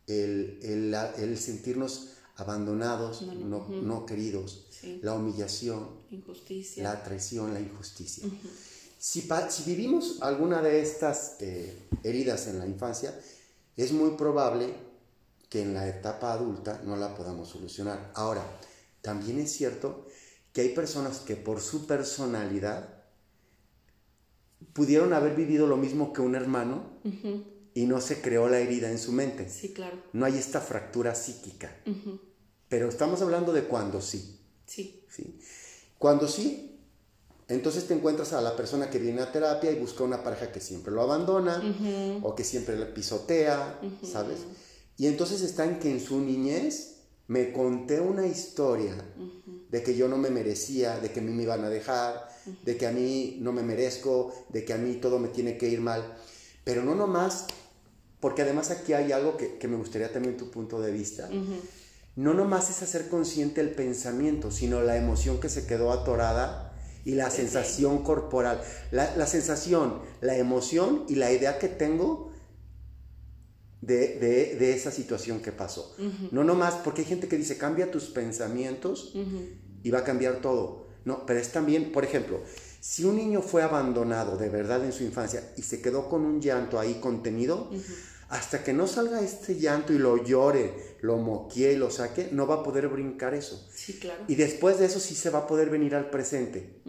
el, 0.08 0.58
el, 0.60 1.38
sentirnos 1.38 2.14
abandonados, 2.34 3.22
no, 3.22 4.04
queridos, 4.06 4.66
la 5.02 5.14
humillación, 5.14 5.88
la 6.78 7.04
traición, 7.04 7.54
la 7.54 7.60
injusticia. 7.60 8.28
Si, 8.98 9.28
si, 9.50 9.62
vivimos 9.64 10.20
alguna 10.20 10.62
de 10.62 10.82
estas 10.82 11.36
eh, 11.38 11.78
heridas 12.02 12.48
en 12.48 12.58
la 12.58 12.66
infancia, 12.66 13.16
es 13.76 13.92
muy 13.92 14.16
probable 14.16 14.74
que 15.48 15.62
en 15.62 15.74
la 15.74 15.86
etapa 15.86 16.32
adulta 16.32 16.82
no 16.84 16.96
la 16.96 17.14
podamos 17.14 17.50
solucionar. 17.50 18.10
Ahora, 18.16 18.44
también 19.00 19.38
es 19.38 19.52
cierto 19.52 20.08
que 20.52 20.62
hay 20.62 20.70
personas 20.70 21.20
que 21.20 21.36
por 21.36 21.60
su 21.60 21.86
personalidad 21.86 22.93
pudieron 24.74 25.14
haber 25.14 25.34
vivido 25.34 25.66
lo 25.66 25.78
mismo 25.78 26.12
que 26.12 26.20
un 26.20 26.34
hermano 26.34 26.82
y 27.72 27.86
no 27.86 28.00
se 28.00 28.20
creó 28.20 28.48
la 28.48 28.58
herida 28.58 28.90
en 28.90 28.98
su 28.98 29.12
mente. 29.12 29.48
Sí, 29.48 29.72
claro. 29.72 29.96
No 30.12 30.26
hay 30.26 30.36
esta 30.36 30.60
fractura 30.60 31.14
psíquica. 31.14 31.74
Pero 32.68 32.88
estamos 32.88 33.22
hablando 33.22 33.52
de 33.52 33.64
cuando 33.64 34.02
sí. 34.02 34.40
Sí. 34.66 35.04
sí. 35.08 35.40
Cuando 35.98 36.28
sí, 36.28 36.80
entonces 37.48 37.86
te 37.86 37.94
encuentras 37.94 38.32
a 38.32 38.40
la 38.40 38.56
persona 38.56 38.90
que 38.90 38.98
viene 38.98 39.22
a 39.22 39.30
terapia 39.30 39.70
y 39.70 39.78
busca 39.78 40.02
una 40.02 40.22
pareja 40.22 40.50
que 40.50 40.60
siempre 40.60 40.92
lo 40.92 41.02
abandona 41.02 41.62
o 42.22 42.34
que 42.34 42.44
siempre 42.44 42.76
le 42.76 42.86
pisotea, 42.86 43.80
¿sabes? 44.02 44.40
Y 44.96 45.06
entonces 45.06 45.42
está 45.42 45.64
en 45.64 45.78
que 45.78 45.90
en 45.90 46.00
su 46.00 46.20
niñez 46.20 46.96
me 47.26 47.52
conté 47.52 48.00
una 48.00 48.26
historia 48.26 48.94
de 49.70 49.82
que 49.82 49.96
yo 49.96 50.08
no 50.08 50.16
me 50.16 50.30
merecía, 50.30 50.98
de 50.98 51.10
que 51.10 51.20
a 51.20 51.22
mí 51.22 51.32
me 51.32 51.42
iban 51.44 51.64
a 51.64 51.68
dejar, 51.68 52.28
de 52.62 52.76
que 52.76 52.86
a 52.86 52.92
mí 52.92 53.38
no 53.40 53.52
me 53.52 53.62
merezco, 53.62 54.32
de 54.48 54.64
que 54.64 54.72
a 54.72 54.78
mí 54.78 54.94
todo 54.94 55.18
me 55.18 55.28
tiene 55.28 55.56
que 55.56 55.68
ir 55.68 55.80
mal. 55.80 56.16
Pero 56.64 56.84
no 56.84 56.94
nomás, 56.94 57.46
porque 58.20 58.42
además 58.42 58.70
aquí 58.70 58.92
hay 58.92 59.12
algo 59.12 59.36
que, 59.36 59.58
me 59.68 59.76
gustaría 59.76 60.12
también 60.12 60.36
tu 60.36 60.50
punto 60.50 60.80
de 60.80 60.92
vista. 60.92 61.28
No 62.16 62.32
nomás 62.32 62.70
es 62.70 62.82
hacer 62.82 63.08
consciente 63.08 63.60
el 63.60 63.70
pensamiento, 63.70 64.50
sino 64.50 64.80
la 64.82 64.96
emoción 64.96 65.40
que 65.40 65.48
se 65.48 65.66
quedó 65.66 65.92
atorada 65.92 66.72
y 67.04 67.16
la 67.16 67.30
sensación 67.30 68.02
corporal. 68.02 68.62
La, 68.92 69.16
la 69.16 69.26
sensación, 69.26 70.00
la 70.20 70.36
emoción 70.36 71.04
y 71.08 71.16
la 71.16 71.32
idea 71.32 71.58
que 71.58 71.68
tengo 71.68 72.34
de, 73.86 74.74
esa 74.74 74.90
situación 74.90 75.40
que 75.40 75.52
pasó. 75.52 75.94
No 76.30 76.44
nomás, 76.44 76.74
porque 76.74 77.02
hay 77.02 77.06
gente 77.06 77.28
que 77.28 77.36
dice, 77.36 77.56
cambia 77.56 77.90
tus 77.90 78.04
pensamientos 78.06 79.14
y 79.82 79.90
va 79.90 80.00
a 80.00 80.04
cambiar 80.04 80.40
todo. 80.40 80.86
No, 81.04 81.26
pero 81.26 81.40
es 81.40 81.52
también, 81.52 81.92
por 81.92 82.04
ejemplo, 82.04 82.40
si 82.80 83.04
un 83.04 83.16
niño 83.16 83.42
fue 83.42 83.62
abandonado 83.62 84.36
de 84.36 84.48
verdad 84.48 84.84
en 84.84 84.92
su 84.92 85.04
infancia 85.04 85.52
y 85.56 85.62
se 85.62 85.80
quedó 85.80 86.08
con 86.08 86.24
un 86.24 86.40
llanto 86.40 86.78
ahí 86.78 86.94
contenido, 87.00 87.70
hasta 88.28 88.64
que 88.64 88.72
no 88.72 88.86
salga 88.86 89.20
este 89.20 89.58
llanto 89.58 89.92
y 89.92 89.98
lo 89.98 90.24
llore, 90.24 90.96
lo 91.00 91.18
moquee 91.18 91.72
y 91.72 91.76
lo 91.76 91.90
saque, 91.90 92.28
no 92.32 92.46
va 92.46 92.56
a 92.56 92.62
poder 92.62 92.88
brincar 92.88 93.34
eso. 93.34 93.66
Sí, 93.74 93.94
claro. 93.94 94.24
Y 94.28 94.34
después 94.34 94.78
de 94.78 94.86
eso 94.86 95.00
sí 95.00 95.14
se 95.14 95.30
va 95.30 95.40
a 95.40 95.46
poder 95.46 95.70
venir 95.70 95.94
al 95.94 96.10
presente. 96.10 96.80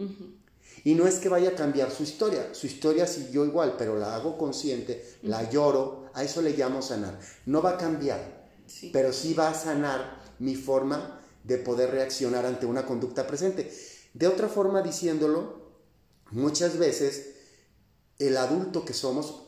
Y 0.84 0.94
no 0.94 1.06
es 1.06 1.16
que 1.16 1.28
vaya 1.28 1.50
a 1.50 1.54
cambiar 1.54 1.90
su 1.90 2.02
historia, 2.02 2.52
su 2.52 2.66
historia 2.66 3.06
siguió 3.06 3.44
igual, 3.44 3.74
pero 3.76 3.98
la 3.98 4.14
hago 4.14 4.38
consciente, 4.38 5.04
la 5.22 5.48
lloro, 5.50 6.10
a 6.14 6.22
eso 6.22 6.42
le 6.42 6.56
llamo 6.56 6.80
sanar. 6.82 7.18
No 7.44 7.62
va 7.62 7.70
a 7.70 7.78
cambiar, 7.78 8.46
pero 8.92 9.12
sí 9.12 9.34
va 9.34 9.50
a 9.50 9.54
sanar 9.54 10.20
mi 10.38 10.54
forma 10.54 11.20
de 11.42 11.58
poder 11.58 11.90
reaccionar 11.90 12.44
ante 12.44 12.66
una 12.66 12.84
conducta 12.84 13.26
presente. 13.26 13.70
De 14.16 14.26
otra 14.26 14.48
forma, 14.48 14.80
diciéndolo, 14.80 15.60
muchas 16.30 16.78
veces 16.78 17.34
el 18.18 18.38
adulto 18.38 18.82
que 18.86 18.94
somos 18.94 19.42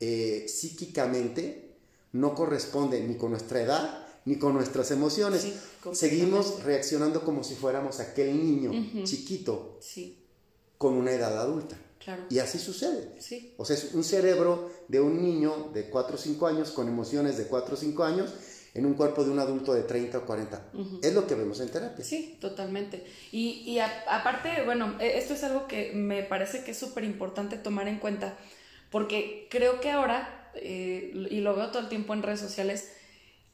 eh, 0.00 0.46
psíquicamente 0.48 1.76
no 2.12 2.34
corresponde 2.34 3.02
ni 3.02 3.16
con 3.16 3.32
nuestra 3.32 3.60
edad 3.60 4.06
ni 4.24 4.38
con 4.38 4.54
nuestras 4.54 4.90
emociones. 4.92 5.46
Seguimos 5.92 6.62
reaccionando 6.64 7.22
como 7.22 7.44
si 7.44 7.54
fuéramos 7.54 8.00
aquel 8.00 8.34
niño 8.34 9.04
chiquito 9.04 9.78
con 10.78 10.94
una 10.94 11.12
edad 11.12 11.38
adulta. 11.38 11.76
Y 12.30 12.38
así 12.38 12.58
sucede. 12.58 13.12
O 13.58 13.66
sea, 13.66 13.76
es 13.76 13.92
un 13.92 14.04
cerebro 14.04 14.70
de 14.88 15.02
un 15.02 15.22
niño 15.22 15.70
de 15.74 15.90
4 15.90 16.14
o 16.14 16.18
5 16.18 16.46
años 16.46 16.70
con 16.70 16.88
emociones 16.88 17.36
de 17.36 17.44
4 17.44 17.74
o 17.74 17.76
5 17.76 18.04
años 18.04 18.30
en 18.74 18.86
un 18.86 18.94
cuerpo 18.94 19.24
de 19.24 19.30
un 19.30 19.38
adulto 19.38 19.74
de 19.74 19.82
30 19.82 20.18
o 20.18 20.26
40. 20.26 20.62
Es 21.02 21.14
lo 21.14 21.26
que 21.26 21.34
vemos 21.34 21.60
en 21.60 21.70
terapia. 21.70 22.04
Sí, 22.04 22.38
totalmente. 22.40 23.04
Y, 23.32 23.62
y 23.66 23.78
aparte, 23.78 24.62
bueno, 24.64 24.96
e, 25.00 25.18
esto 25.18 25.34
es 25.34 25.42
algo 25.44 25.66
que 25.66 25.92
me 25.92 26.22
parece 26.22 26.62
que 26.62 26.70
es 26.70 26.78
súper 26.78 27.04
importante 27.04 27.56
tomar 27.56 27.88
en 27.88 27.98
cuenta, 27.98 28.36
porque 28.90 29.48
creo 29.50 29.80
que 29.80 29.90
ahora, 29.90 30.50
eh, 30.54 31.12
y 31.30 31.40
lo 31.40 31.56
veo 31.56 31.70
todo 31.70 31.82
el 31.82 31.88
tiempo 31.88 32.14
en 32.14 32.22
redes 32.22 32.40
sociales, 32.40 32.92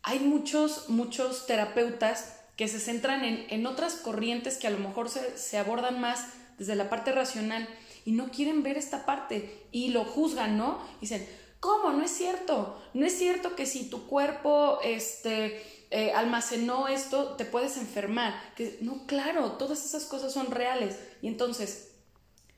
hay 0.02 0.20
muchos, 0.20 0.88
muchos 0.88 1.46
terapeutas 1.46 2.34
que 2.56 2.68
se 2.68 2.78
centran 2.78 3.24
en, 3.24 3.46
en 3.50 3.66
otras 3.66 3.94
corrientes 3.94 4.56
que 4.56 4.66
a 4.66 4.70
lo 4.70 4.78
mejor 4.78 5.08
se, 5.08 5.36
se 5.36 5.58
abordan 5.58 6.00
más 6.00 6.26
desde 6.58 6.74
la 6.74 6.88
parte 6.88 7.12
racional 7.12 7.68
y 8.04 8.12
no 8.12 8.30
quieren 8.30 8.62
ver 8.62 8.78
esta 8.78 9.04
parte 9.04 9.66
y 9.72 9.88
lo 9.88 10.04
juzgan, 10.04 10.56
¿no? 10.56 10.78
Dicen, 11.00 11.26
¿cómo? 11.66 11.90
No 11.90 12.04
es 12.04 12.12
cierto. 12.12 12.80
No 12.94 13.04
es 13.04 13.18
cierto 13.18 13.56
que 13.56 13.66
si 13.66 13.90
tu 13.90 14.06
cuerpo 14.06 14.78
este, 14.84 15.60
eh, 15.90 16.12
almacenó 16.12 16.86
esto, 16.86 17.34
te 17.34 17.44
puedes 17.44 17.76
enfermar. 17.76 18.40
Que, 18.54 18.78
no, 18.82 19.04
claro, 19.06 19.52
todas 19.52 19.84
esas 19.84 20.04
cosas 20.04 20.32
son 20.32 20.52
reales. 20.52 20.96
Y 21.22 21.26
entonces, 21.26 21.88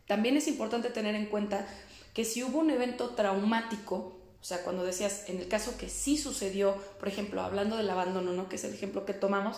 también 0.06 0.36
es 0.36 0.46
importante 0.46 0.90
tener 0.90 1.14
en 1.14 1.24
cuenta 1.24 1.66
que 2.12 2.26
si 2.26 2.44
hubo 2.44 2.58
un 2.58 2.68
evento 2.68 3.14
traumático, 3.14 4.20
o 4.40 4.44
sea, 4.44 4.62
cuando 4.62 4.84
decías, 4.84 5.24
en 5.28 5.38
el 5.38 5.48
caso 5.48 5.78
que 5.78 5.88
sí 5.88 6.18
sucedió, 6.18 6.76
por 6.98 7.08
ejemplo, 7.08 7.40
hablando 7.40 7.78
del 7.78 7.88
abandono, 7.88 8.32
¿no? 8.32 8.50
Que 8.50 8.56
es 8.56 8.64
el 8.64 8.74
ejemplo 8.74 9.06
que 9.06 9.14
tomamos, 9.14 9.56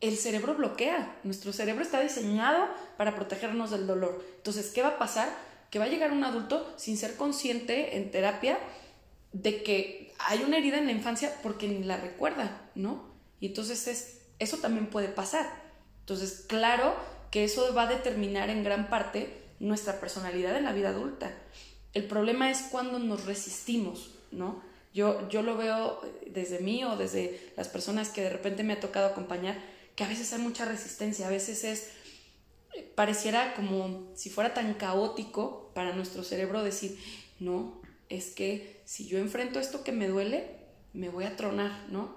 el 0.00 0.16
cerebro 0.16 0.54
bloquea. 0.54 1.18
Nuestro 1.24 1.52
cerebro 1.52 1.82
está 1.82 2.00
diseñado 2.00 2.68
para 2.96 3.14
protegernos 3.16 3.70
del 3.70 3.86
dolor. 3.86 4.24
Entonces, 4.38 4.70
¿qué 4.70 4.80
va 4.80 4.88
a 4.88 4.98
pasar? 4.98 5.28
Que 5.74 5.80
va 5.80 5.86
a 5.86 5.88
llegar 5.88 6.12
un 6.12 6.22
adulto 6.22 6.72
sin 6.76 6.96
ser 6.96 7.16
consciente 7.16 7.96
en 7.96 8.12
terapia 8.12 8.60
de 9.32 9.64
que 9.64 10.14
hay 10.20 10.44
una 10.44 10.58
herida 10.58 10.78
en 10.78 10.86
la 10.86 10.92
infancia 10.92 11.36
porque 11.42 11.66
ni 11.66 11.82
la 11.82 11.96
recuerda, 11.96 12.70
¿no? 12.76 13.12
Y 13.40 13.46
entonces 13.46 13.88
es, 13.88 14.20
eso 14.38 14.58
también 14.58 14.86
puede 14.86 15.08
pasar. 15.08 15.50
Entonces, 15.98 16.44
claro 16.46 16.94
que 17.32 17.42
eso 17.42 17.74
va 17.74 17.88
a 17.88 17.92
determinar 17.92 18.50
en 18.50 18.62
gran 18.62 18.88
parte 18.88 19.36
nuestra 19.58 19.98
personalidad 19.98 20.56
en 20.56 20.62
la 20.62 20.72
vida 20.72 20.90
adulta. 20.90 21.34
El 21.92 22.06
problema 22.06 22.52
es 22.52 22.68
cuando 22.70 23.00
nos 23.00 23.26
resistimos, 23.26 24.14
¿no? 24.30 24.62
Yo, 24.94 25.28
yo 25.28 25.42
lo 25.42 25.56
veo 25.56 26.00
desde 26.28 26.60
mí 26.60 26.84
o 26.84 26.96
desde 26.96 27.52
las 27.56 27.66
personas 27.66 28.10
que 28.10 28.22
de 28.22 28.30
repente 28.30 28.62
me 28.62 28.74
ha 28.74 28.80
tocado 28.80 29.08
acompañar, 29.08 29.60
que 29.96 30.04
a 30.04 30.08
veces 30.08 30.32
hay 30.32 30.38
mucha 30.38 30.66
resistencia, 30.66 31.26
a 31.26 31.30
veces 31.30 31.64
es, 31.64 31.90
pareciera 32.94 33.54
como 33.54 34.10
si 34.14 34.30
fuera 34.30 34.54
tan 34.54 34.74
caótico 34.74 35.70
para 35.74 35.94
nuestro 35.94 36.24
cerebro 36.24 36.62
decir, 36.62 36.98
no, 37.40 37.80
es 38.08 38.30
que 38.30 38.82
si 38.84 39.06
yo 39.06 39.18
enfrento 39.18 39.60
esto 39.60 39.84
que 39.84 39.92
me 39.92 40.08
duele, 40.08 40.46
me 40.92 41.08
voy 41.08 41.24
a 41.24 41.36
tronar, 41.36 41.86
¿no? 41.88 42.16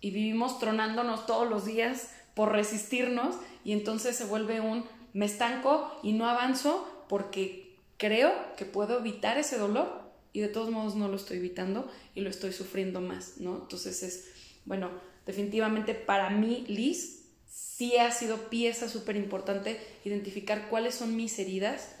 Y 0.00 0.10
vivimos 0.10 0.58
tronándonos 0.58 1.26
todos 1.26 1.48
los 1.48 1.64
días 1.64 2.10
por 2.34 2.52
resistirnos 2.52 3.36
y 3.64 3.72
entonces 3.72 4.16
se 4.16 4.24
vuelve 4.24 4.60
un 4.60 4.84
me 5.12 5.26
estanco 5.26 5.98
y 6.02 6.12
no 6.12 6.28
avanzo 6.28 7.04
porque 7.08 7.76
creo 7.96 8.32
que 8.56 8.64
puedo 8.64 8.98
evitar 8.98 9.38
ese 9.38 9.58
dolor 9.58 10.10
y 10.32 10.40
de 10.40 10.48
todos 10.48 10.70
modos 10.70 10.94
no 10.94 11.08
lo 11.08 11.16
estoy 11.16 11.38
evitando 11.38 11.90
y 12.14 12.20
lo 12.20 12.30
estoy 12.30 12.52
sufriendo 12.52 13.00
más, 13.00 13.38
¿no? 13.38 13.56
Entonces 13.62 14.02
es, 14.02 14.28
bueno, 14.64 14.90
definitivamente 15.26 15.94
para 15.94 16.30
mí, 16.30 16.64
Liz, 16.68 17.19
sí 17.50 17.96
ha 17.96 18.10
sido 18.10 18.48
pieza 18.48 18.88
súper 18.88 19.16
importante 19.16 19.80
identificar 20.04 20.68
cuáles 20.68 20.94
son 20.94 21.16
mis 21.16 21.38
heridas 21.38 21.96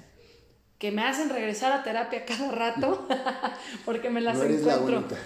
que 0.78 0.90
me 0.92 1.02
hacen 1.02 1.28
regresar 1.28 1.72
a 1.72 1.82
terapia 1.82 2.24
cada 2.24 2.50
rato 2.52 3.06
porque 3.84 4.08
me 4.08 4.22
las 4.22 4.38
No 4.38 4.44
eres 4.44 4.62
la 4.62 4.76
encuentro. 4.76 5.16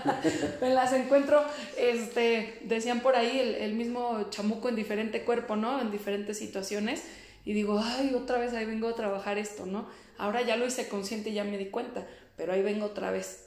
me 0.60 0.70
las 0.70 0.92
encuentro, 0.92 1.44
este, 1.76 2.60
decían 2.62 3.00
por 3.00 3.16
ahí 3.16 3.40
el, 3.40 3.56
el 3.56 3.74
mismo 3.74 4.30
chamuco 4.30 4.68
en 4.68 4.76
diferente 4.76 5.24
cuerpo, 5.24 5.56
¿no? 5.56 5.80
En 5.80 5.90
diferentes 5.90 6.38
situaciones. 6.38 7.02
Y 7.44 7.54
digo, 7.54 7.80
ay, 7.82 8.14
otra 8.14 8.38
vez 8.38 8.52
ahí 8.52 8.66
vengo 8.66 8.86
a 8.86 8.94
trabajar 8.94 9.36
esto, 9.36 9.66
¿no? 9.66 9.88
Ahora 10.16 10.42
ya 10.42 10.56
lo 10.56 10.64
hice 10.64 10.86
consciente 10.88 11.30
y 11.30 11.34
ya 11.34 11.42
me 11.42 11.58
di 11.58 11.66
cuenta, 11.66 12.06
pero 12.36 12.52
ahí 12.52 12.62
vengo 12.62 12.86
otra 12.86 13.10
vez. 13.10 13.46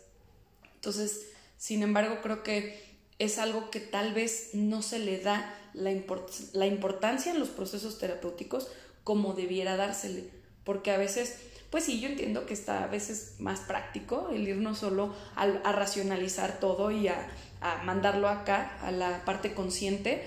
Entonces, 0.75 1.31
sin 1.57 1.81
embargo, 1.81 2.17
creo 2.21 2.43
que 2.43 2.83
es 3.19 3.37
algo 3.37 3.69
que 3.69 3.79
tal 3.79 4.13
vez 4.13 4.49
no 4.53 4.81
se 4.81 4.99
le 4.99 5.19
da 5.19 5.55
la, 5.73 5.91
import- 5.91 6.51
la 6.53 6.65
importancia 6.67 7.31
en 7.31 7.39
los 7.39 7.49
procesos 7.49 7.99
terapéuticos 7.99 8.69
como 9.03 9.33
debiera 9.33 9.75
dársele, 9.75 10.29
porque 10.63 10.91
a 10.91 10.97
veces, 10.97 11.37
pues 11.69 11.83
sí, 11.83 11.99
yo 11.99 12.07
entiendo 12.07 12.45
que 12.45 12.53
está 12.53 12.83
a 12.83 12.87
veces 12.87 13.35
más 13.39 13.61
práctico 13.61 14.29
el 14.31 14.47
irnos 14.47 14.77
solo 14.79 15.13
a, 15.35 15.43
a 15.43 15.71
racionalizar 15.73 16.59
todo 16.59 16.91
y 16.91 17.07
a, 17.07 17.27
a 17.61 17.83
mandarlo 17.83 18.29
acá, 18.29 18.77
a 18.81 18.91
la 18.91 19.25
parte 19.25 19.53
consciente, 19.53 20.23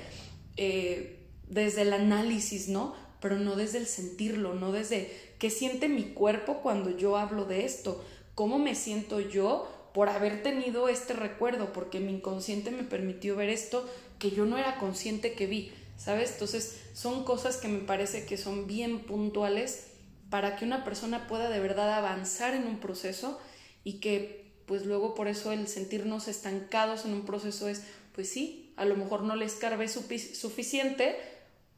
eh, 0.56 1.26
desde 1.48 1.82
el 1.82 1.92
análisis, 1.92 2.68
¿no? 2.68 2.94
Pero 3.20 3.38
no 3.38 3.56
desde 3.56 3.78
el 3.78 3.86
sentirlo, 3.86 4.54
no 4.54 4.72
desde 4.72 5.10
qué 5.38 5.48
siente 5.50 5.88
mi 5.88 6.04
cuerpo 6.04 6.60
cuando 6.62 6.90
yo 6.96 7.16
hablo 7.16 7.44
de 7.44 7.64
esto, 7.64 8.04
cómo 8.34 8.58
me 8.58 8.74
siento 8.74 9.20
yo 9.20 9.72
por 9.94 10.10
haber 10.10 10.42
tenido 10.42 10.88
este 10.90 11.14
recuerdo, 11.14 11.72
porque 11.72 12.00
mi 12.00 12.12
inconsciente 12.12 12.70
me 12.70 12.82
permitió 12.82 13.36
ver 13.36 13.48
esto 13.48 13.88
que 14.18 14.30
yo 14.30 14.44
no 14.46 14.58
era 14.58 14.78
consciente 14.78 15.34
que 15.34 15.46
vi, 15.46 15.72
¿sabes? 15.96 16.32
Entonces 16.32 16.80
son 16.94 17.24
cosas 17.24 17.56
que 17.56 17.68
me 17.68 17.80
parece 17.80 18.26
que 18.26 18.36
son 18.36 18.66
bien 18.66 19.00
puntuales 19.00 19.88
para 20.30 20.56
que 20.56 20.64
una 20.64 20.84
persona 20.84 21.26
pueda 21.28 21.48
de 21.50 21.60
verdad 21.60 21.92
avanzar 21.94 22.54
en 22.54 22.66
un 22.66 22.78
proceso 22.78 23.38
y 23.84 23.94
que 24.00 24.46
pues 24.66 24.84
luego 24.84 25.14
por 25.14 25.28
eso 25.28 25.52
el 25.52 25.68
sentirnos 25.68 26.26
estancados 26.26 27.04
en 27.04 27.12
un 27.12 27.24
proceso 27.24 27.68
es, 27.68 27.84
pues 28.14 28.28
sí, 28.28 28.72
a 28.76 28.84
lo 28.84 28.96
mejor 28.96 29.22
no 29.22 29.36
le 29.36 29.44
escarbé 29.44 29.86
sufi- 29.86 30.34
suficiente 30.34 31.16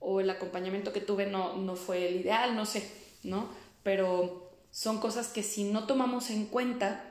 o 0.01 0.21
el 0.21 0.31
acompañamiento 0.31 0.93
que 0.93 1.01
tuve 1.01 1.27
no, 1.27 1.57
no 1.57 1.77
fue 1.77 2.09
el 2.09 2.21
ideal, 2.21 2.57
no 2.57 2.65
sé, 2.65 2.89
¿no? 3.25 3.49
Pero 3.83 4.51
son 4.71 5.01
cosas 5.01 5.29
que 5.29 5.43
si 5.43 5.65
no 5.65 5.87
tomamos 5.87 6.31
en 6.31 6.47
cuenta, 6.47 7.08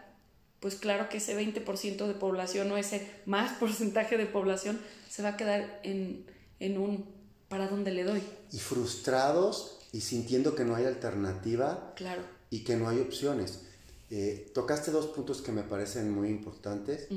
pues 0.59 0.75
claro 0.75 1.09
que 1.09 1.17
ese 1.17 1.35
20% 1.37 2.07
de 2.07 2.13
población 2.13 2.71
o 2.71 2.77
ese 2.77 3.09
más 3.25 3.53
porcentaje 3.59 4.17
de 4.17 4.25
población 4.25 4.79
se 5.09 5.23
va 5.23 5.29
a 5.29 5.37
quedar 5.37 5.79
en, 5.83 6.25
en 6.59 6.77
un 6.77 7.05
¿para 7.49 7.67
dónde 7.67 7.91
le 7.91 8.03
doy? 8.03 8.21
Y 8.51 8.57
frustrados 8.59 9.79
y 9.93 10.01
sintiendo 10.01 10.55
que 10.55 10.65
no 10.65 10.75
hay 10.75 10.85
alternativa 10.85 11.93
Claro. 11.95 12.21
y 12.49 12.63
que 12.63 12.75
no 12.75 12.89
hay 12.89 12.99
opciones. 12.99 13.61
Eh, 14.09 14.51
tocaste 14.53 14.91
dos 14.91 15.07
puntos 15.07 15.41
que 15.41 15.51
me 15.51 15.63
parecen 15.63 16.11
muy 16.11 16.29
importantes. 16.29 17.07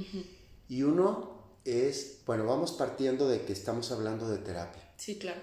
Y 0.68 0.82
uno 0.82 1.40
es, 1.64 2.18
bueno, 2.26 2.44
vamos 2.46 2.72
partiendo 2.72 3.28
de 3.28 3.42
que 3.42 3.52
estamos 3.52 3.90
hablando 3.92 4.28
de 4.28 4.38
terapia. 4.38 4.82
Sí, 4.96 5.18
claro. 5.18 5.40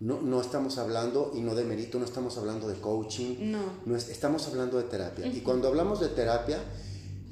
No, 0.00 0.20
no 0.20 0.40
estamos 0.40 0.78
hablando, 0.78 1.32
y 1.34 1.40
no 1.40 1.54
de 1.54 1.62
mérito, 1.64 1.98
no 1.98 2.04
estamos 2.04 2.36
hablando 2.38 2.68
de 2.68 2.80
coaching. 2.80 3.36
No. 3.52 3.96
es- 3.96 4.08
estamos 4.08 4.46
hablando 4.48 4.78
de 4.78 4.84
terapia. 4.84 5.26
Y 5.26 5.40
cuando 5.40 5.68
hablamos 5.68 6.00
de 6.00 6.08
terapia, 6.08 6.58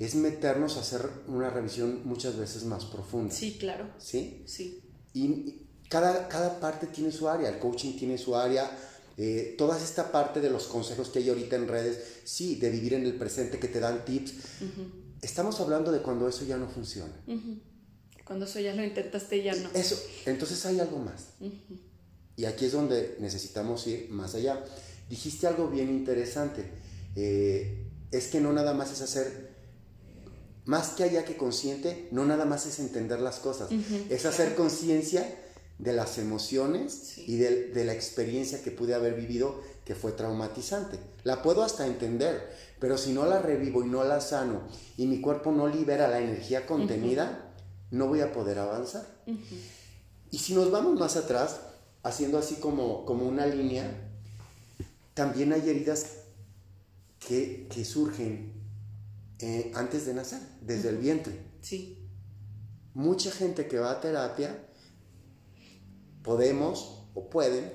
es 0.01 0.15
meternos 0.17 0.77
a 0.77 0.81
hacer 0.81 1.09
una 1.29 1.51
revisión 1.51 2.01
muchas 2.05 2.37
veces 2.37 2.65
más 2.65 2.85
profunda. 2.87 3.33
Sí, 3.33 3.57
claro. 3.61 3.87
¿Sí? 3.99 4.43
Sí. 4.47 4.83
Y 5.15 5.25
y 5.25 5.67
cada, 5.89 6.27
cada 6.29 6.59
parte 6.59 6.87
tiene 6.87 7.13
su 7.13 7.29
área, 7.29 7.49
el 7.51 7.59
coaching 7.59 7.97
tiene 7.99 8.17
su 8.17 8.35
área, 8.37 8.71
eh, 9.17 9.55
toda 9.59 9.77
esta 9.79 10.11
parte 10.13 10.41
de 10.41 10.49
los 10.49 10.67
consejos 10.69 11.09
que 11.11 11.19
hay 11.19 11.29
ahorita 11.29 11.57
en 11.57 11.69
redes, 11.69 11.99
sí, 12.25 12.55
de 12.57 12.71
vivir 12.71 12.95
en 12.95 13.05
el 13.05 13.15
presente, 13.17 13.59
que 13.59 13.69
te 13.69 13.81
dan 13.81 14.05
tips. 14.05 14.33
Estamos 15.21 15.61
hablando 15.61 15.93
de 15.93 16.01
cuando 16.01 16.29
eso 16.29 16.45
ya 16.45 16.57
no 16.57 16.69
funciona. 16.69 17.13
Cuando 18.25 18.47
eso 18.47 18.61
ya 18.61 18.75
lo 18.75 18.85
intentaste, 18.85 19.43
ya 19.43 19.55
no. 19.57 19.69
Eso, 19.75 20.01
entonces 20.27 20.65
hay 20.65 20.79
algo 20.81 20.99
más. 20.99 21.31
Y 22.37 22.45
aquí 22.47 22.65
es 22.67 22.73
donde 22.73 23.17
necesitamos 23.19 23.87
ir 23.89 24.09
más 24.11 24.35
allá. 24.37 24.65
Dijiste 25.11 25.47
algo 25.49 25.69
bien 25.69 25.91
interesante. 25.91 26.71
eh, 27.17 27.87
es 28.13 28.27
que 28.29 28.41
no 28.41 28.53
nada 28.53 28.75
más 28.75 28.91
es 28.93 29.03
hacer, 29.03 29.50
más 30.71 30.91
que 30.91 31.03
allá 31.03 31.25
que 31.25 31.37
consciente, 31.37 32.07
no 32.13 32.25
nada 32.25 32.45
más 32.45 32.65
es 32.65 32.79
entender 32.79 33.19
las 33.19 33.41
cosas. 33.41 33.69
es 34.09 34.25
hacer 34.25 34.55
conciencia 34.55 35.23
de 35.81 35.93
las 35.93 36.17
emociones 36.19 36.93
Sí. 36.93 37.25
y 37.27 37.37
de, 37.39 37.69
de 37.75 37.85
la 37.85 37.93
experiencia 37.93 38.63
que 38.63 38.71
pude 38.71 38.95
haber 38.95 39.15
vivido 39.15 39.61
que 39.85 39.97
fue 39.97 40.13
traumatizante. 40.13 40.97
La 41.25 41.43
puedo 41.43 41.65
hasta 41.65 41.87
entender, 41.89 42.35
pero 42.79 42.97
si 42.99 43.13
no 43.13 43.27
la 43.27 43.41
revivo 43.43 43.83
y 43.83 43.89
no 43.89 44.05
la 44.05 44.21
sano 44.21 44.61
y 44.97 45.07
mi 45.07 45.21
cuerpo 45.21 45.51
no 45.51 45.67
libera 45.67 46.07
la 46.07 46.21
energía 46.21 46.67
contenida, 46.67 47.53
no 47.91 48.07
voy 48.07 48.21
a 48.21 48.33
poder 48.33 48.61
avanzar. 48.61 49.05
Y 50.31 50.39
si 50.39 50.55
nos 50.55 50.71
vamos 50.71 51.01
más 51.01 51.17
atrás, 51.17 51.63
haciendo 52.05 52.39
así 52.39 52.55
como, 52.61 53.05
como 53.07 53.27
una 53.27 53.47
línea, 53.47 53.91
también 55.15 55.53
hay 55.53 55.69
heridas 55.69 56.07
que, 57.19 57.67
que 57.75 57.85
surgen 57.85 58.60
eh, 59.41 59.73
antes 59.75 60.07
de 60.07 60.15
nacer, 60.15 60.41
desde 60.61 60.89
el 60.91 60.97
vientre. 60.99 61.35
Sí. 61.61 61.99
Mucha 62.95 63.31
gente 63.31 63.67
que 63.69 63.79
va 63.79 63.93
a 63.93 64.01
terapia, 64.01 64.67
podemos 66.23 67.07
o 67.15 67.31
pueden 67.31 67.73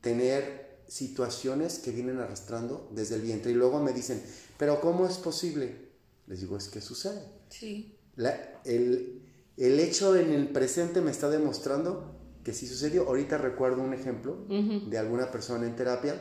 tener 0.00 0.80
situaciones 0.88 1.78
que 1.78 1.90
vienen 1.92 2.18
arrastrando 2.18 2.90
desde 2.94 3.16
el 3.16 3.22
vientre 3.22 3.52
y 3.52 3.54
luego 3.54 3.80
me 3.82 3.92
dicen, 3.92 4.22
pero 4.58 4.80
¿cómo 4.80 5.06
es 5.06 5.18
posible? 5.18 5.90
Les 6.26 6.40
digo, 6.40 6.56
es 6.56 6.68
que 6.68 6.80
sucede. 6.80 7.22
Sí. 7.48 7.96
La- 8.16 8.60
el, 8.64 9.22
el 9.56 9.80
hecho 9.80 10.16
en 10.16 10.32
el 10.32 10.48
presente 10.48 11.00
me 11.00 11.10
está 11.10 11.28
demostrando 11.30 12.16
que 12.44 12.52
sí 12.52 12.66
sucedió. 12.66 13.06
Ahorita 13.06 13.38
recuerdo 13.38 13.82
un 13.82 13.94
ejemplo 13.94 14.46
de 14.48 14.98
alguna 14.98 15.30
persona 15.30 15.66
en 15.66 15.76
terapia 15.76 16.16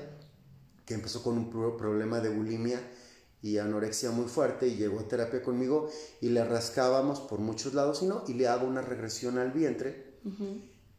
que 0.85 0.93
empezó 0.93 1.23
con 1.23 1.37
un 1.37 1.49
pro- 1.49 1.77
problema 1.77 2.19
de 2.19 2.29
bulimia 2.29 2.79
y 3.41 3.57
anorexia 3.57 4.11
muy 4.11 4.27
fuerte 4.27 4.67
y 4.67 4.75
llegó 4.75 4.99
a 4.99 5.07
terapia 5.07 5.41
conmigo 5.41 5.89
y 6.21 6.29
le 6.29 6.43
rascábamos 6.43 7.21
por 7.21 7.39
muchos 7.39 7.73
lados 7.73 8.01
y 8.03 8.05
no, 8.05 8.23
y 8.27 8.33
le 8.33 8.47
hago 8.47 8.67
una 8.67 8.81
regresión 8.81 9.37
al 9.37 9.51
vientre 9.51 10.09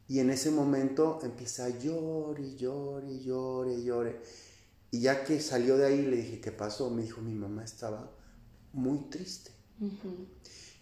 y 0.09 0.19
en 0.19 0.31
ese 0.31 0.51
momento 0.51 1.21
empieza 1.23 1.67
a 1.67 1.69
llorar 1.69 2.41
y 2.41 2.57
llorar 2.57 3.09
y 3.09 3.21
llorar 3.21 3.79
y 3.79 3.85
llorar. 3.85 4.23
Y 4.91 5.01
ya 5.01 5.25
que 5.25 5.41
salió 5.41 5.77
de 5.77 5.87
ahí 5.87 6.03
le 6.03 6.17
dije, 6.17 6.41
¿qué 6.41 6.51
pasó? 6.51 6.91
Me 6.91 7.03
dijo, 7.03 7.21
mi 7.21 7.35
mamá 7.35 7.63
estaba 7.63 8.11
muy 8.73 8.99
triste. 9.11 9.53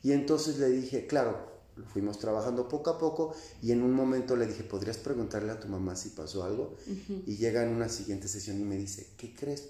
Y 0.02 0.12
entonces 0.12 0.58
le 0.58 0.70
dije, 0.70 1.06
claro, 1.06 1.58
lo 1.76 1.84
fuimos 1.84 2.18
trabajando 2.18 2.68
poco 2.68 2.90
a 2.90 2.98
poco 2.98 3.34
y 3.60 3.72
en 3.72 3.82
un 3.82 3.92
momento 3.92 4.34
le 4.34 4.46
dije, 4.46 4.64
¿podrías 4.64 4.96
preguntarle 4.96 5.52
a 5.52 5.60
tu 5.60 5.68
mamá 5.68 5.94
si 5.94 6.10
pasó 6.10 6.44
algo? 6.44 6.76
Y 7.26 7.36
llega 7.36 7.62
en 7.62 7.70
una 7.70 7.88
siguiente 7.88 8.28
sesión 8.28 8.58
y 8.60 8.64
me 8.64 8.76
dice, 8.76 9.08
¿qué 9.18 9.34
crees? 9.34 9.68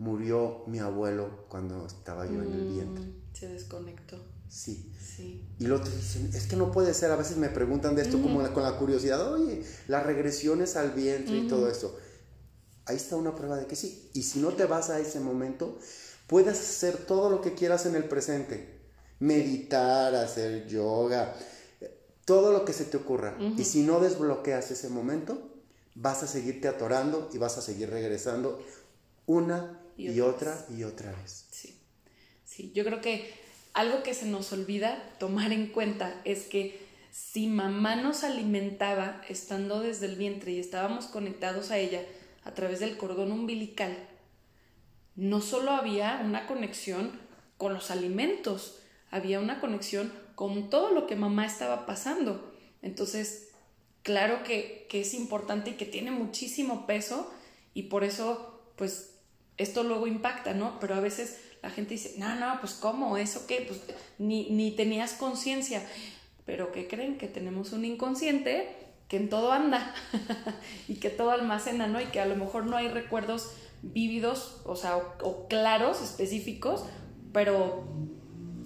Murió 0.00 0.64
mi 0.66 0.78
abuelo 0.78 1.44
cuando 1.50 1.86
estaba 1.86 2.24
yo 2.24 2.42
en 2.42 2.52
el 2.54 2.72
vientre. 2.72 3.04
Mm, 3.04 3.34
Se 3.34 3.48
desconectó. 3.48 4.16
Sí. 4.48 4.90
Sí. 4.98 5.46
Y 5.58 5.66
lo 5.66 5.76
otro 5.76 5.90
dicen, 5.94 6.30
es 6.34 6.46
que 6.46 6.56
no 6.56 6.72
puede 6.72 6.94
ser, 6.94 7.10
a 7.10 7.16
veces 7.16 7.36
me 7.36 7.50
preguntan 7.50 7.94
de 7.94 8.00
esto 8.02 8.20
como 8.22 8.40
la- 8.40 8.54
con 8.54 8.62
la 8.62 8.78
curiosidad, 8.78 9.30
oye, 9.34 9.62
las 9.88 10.06
regresiones 10.06 10.76
al 10.76 10.92
vientre 10.92 11.36
y 11.36 11.48
todo 11.48 11.68
eso. 11.70 11.98
Ahí 12.86 12.96
está 12.96 13.16
una 13.16 13.34
prueba 13.34 13.58
de 13.58 13.66
que 13.66 13.76
sí. 13.76 14.08
Y 14.14 14.22
si 14.22 14.38
no 14.40 14.48
te 14.54 14.64
vas 14.64 14.88
a 14.88 14.98
ese 14.98 15.20
momento, 15.20 15.78
puedes 16.26 16.58
hacer 16.58 16.96
todo 16.96 17.28
lo 17.28 17.42
que 17.42 17.52
quieras 17.52 17.84
en 17.84 17.94
el 17.94 18.04
presente. 18.04 18.80
Meditar, 19.20 20.14
hacer 20.14 20.66
yoga, 20.66 21.36
eh, 21.82 21.94
todo 22.24 22.52
lo 22.54 22.64
que 22.64 22.72
se 22.72 22.86
te 22.86 22.96
ocurra. 22.96 23.36
Y 23.58 23.64
si 23.64 23.82
no 23.82 24.00
desbloqueas 24.00 24.70
ese 24.70 24.88
momento, 24.88 25.52
vas 25.94 26.22
a 26.22 26.26
seguirte 26.26 26.68
atorando 26.68 27.28
y 27.34 27.36
vas 27.38 27.58
a 27.58 27.60
seguir 27.60 27.90
regresando 27.90 28.60
una 29.26 29.76
Y 30.00 30.10
y, 30.10 30.20
otra 30.20 30.54
otra 30.54 30.76
y 30.76 30.84
otra 30.84 31.12
vez. 31.12 31.46
Sí, 31.50 31.74
sí, 32.44 32.72
yo 32.74 32.84
creo 32.84 33.00
que 33.00 33.32
algo 33.74 34.02
que 34.02 34.14
se 34.14 34.26
nos 34.26 34.52
olvida 34.52 35.02
tomar 35.18 35.52
en 35.52 35.66
cuenta 35.66 36.20
es 36.24 36.44
que 36.44 36.80
si 37.10 37.48
mamá 37.48 37.96
nos 37.96 38.24
alimentaba 38.24 39.20
estando 39.28 39.80
desde 39.80 40.06
el 40.06 40.16
vientre 40.16 40.52
y 40.52 40.60
estábamos 40.60 41.06
conectados 41.06 41.70
a 41.70 41.78
ella 41.78 42.02
a 42.44 42.54
través 42.54 42.80
del 42.80 42.96
cordón 42.96 43.32
umbilical, 43.32 43.96
no 45.16 45.40
solo 45.40 45.72
había 45.72 46.22
una 46.24 46.46
conexión 46.46 47.12
con 47.58 47.74
los 47.74 47.90
alimentos, 47.90 48.78
había 49.10 49.40
una 49.40 49.60
conexión 49.60 50.12
con 50.34 50.70
todo 50.70 50.92
lo 50.92 51.06
que 51.06 51.16
mamá 51.16 51.44
estaba 51.44 51.84
pasando. 51.84 52.50
Entonces, 52.80 53.50
claro 54.02 54.42
que, 54.44 54.86
que 54.88 55.02
es 55.02 55.12
importante 55.12 55.70
y 55.70 55.74
que 55.74 55.84
tiene 55.84 56.10
muchísimo 56.10 56.86
peso 56.86 57.30
y 57.74 57.84
por 57.84 58.04
eso, 58.04 58.62
pues, 58.76 59.09
esto 59.60 59.82
luego 59.82 60.06
impacta, 60.06 60.54
¿no? 60.54 60.78
Pero 60.80 60.94
a 60.94 61.00
veces 61.00 61.38
la 61.62 61.70
gente 61.70 61.94
dice, 61.94 62.14
no, 62.16 62.34
no, 62.36 62.58
pues 62.60 62.72
¿cómo? 62.72 63.16
¿Eso 63.18 63.46
qué? 63.46 63.64
Pues 63.66 63.80
ni, 64.18 64.50
ni 64.50 64.70
tenías 64.72 65.12
conciencia. 65.12 65.86
Pero 66.46 66.72
¿qué 66.72 66.88
creen? 66.88 67.18
Que 67.18 67.28
tenemos 67.28 67.72
un 67.72 67.84
inconsciente 67.84 68.68
que 69.08 69.18
en 69.18 69.28
todo 69.28 69.52
anda 69.52 69.94
y 70.88 70.94
que 70.94 71.10
todo 71.10 71.30
almacena, 71.30 71.86
¿no? 71.86 72.00
Y 72.00 72.06
que 72.06 72.20
a 72.20 72.26
lo 72.26 72.36
mejor 72.36 72.66
no 72.66 72.76
hay 72.76 72.88
recuerdos 72.88 73.52
vívidos, 73.82 74.62
o 74.64 74.76
sea, 74.76 74.96
o, 74.96 75.46
claros, 75.48 76.00
específicos, 76.02 76.84
pero 77.32 77.84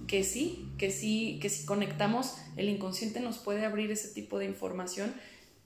que 0.07 0.23
sí, 0.23 0.71
que 0.77 0.91
sí, 0.91 1.39
que 1.41 1.49
si 1.49 1.65
conectamos, 1.65 2.37
el 2.55 2.69
inconsciente 2.69 3.19
nos 3.19 3.37
puede 3.37 3.65
abrir 3.65 3.91
ese 3.91 4.09
tipo 4.09 4.39
de 4.39 4.45
información 4.45 5.13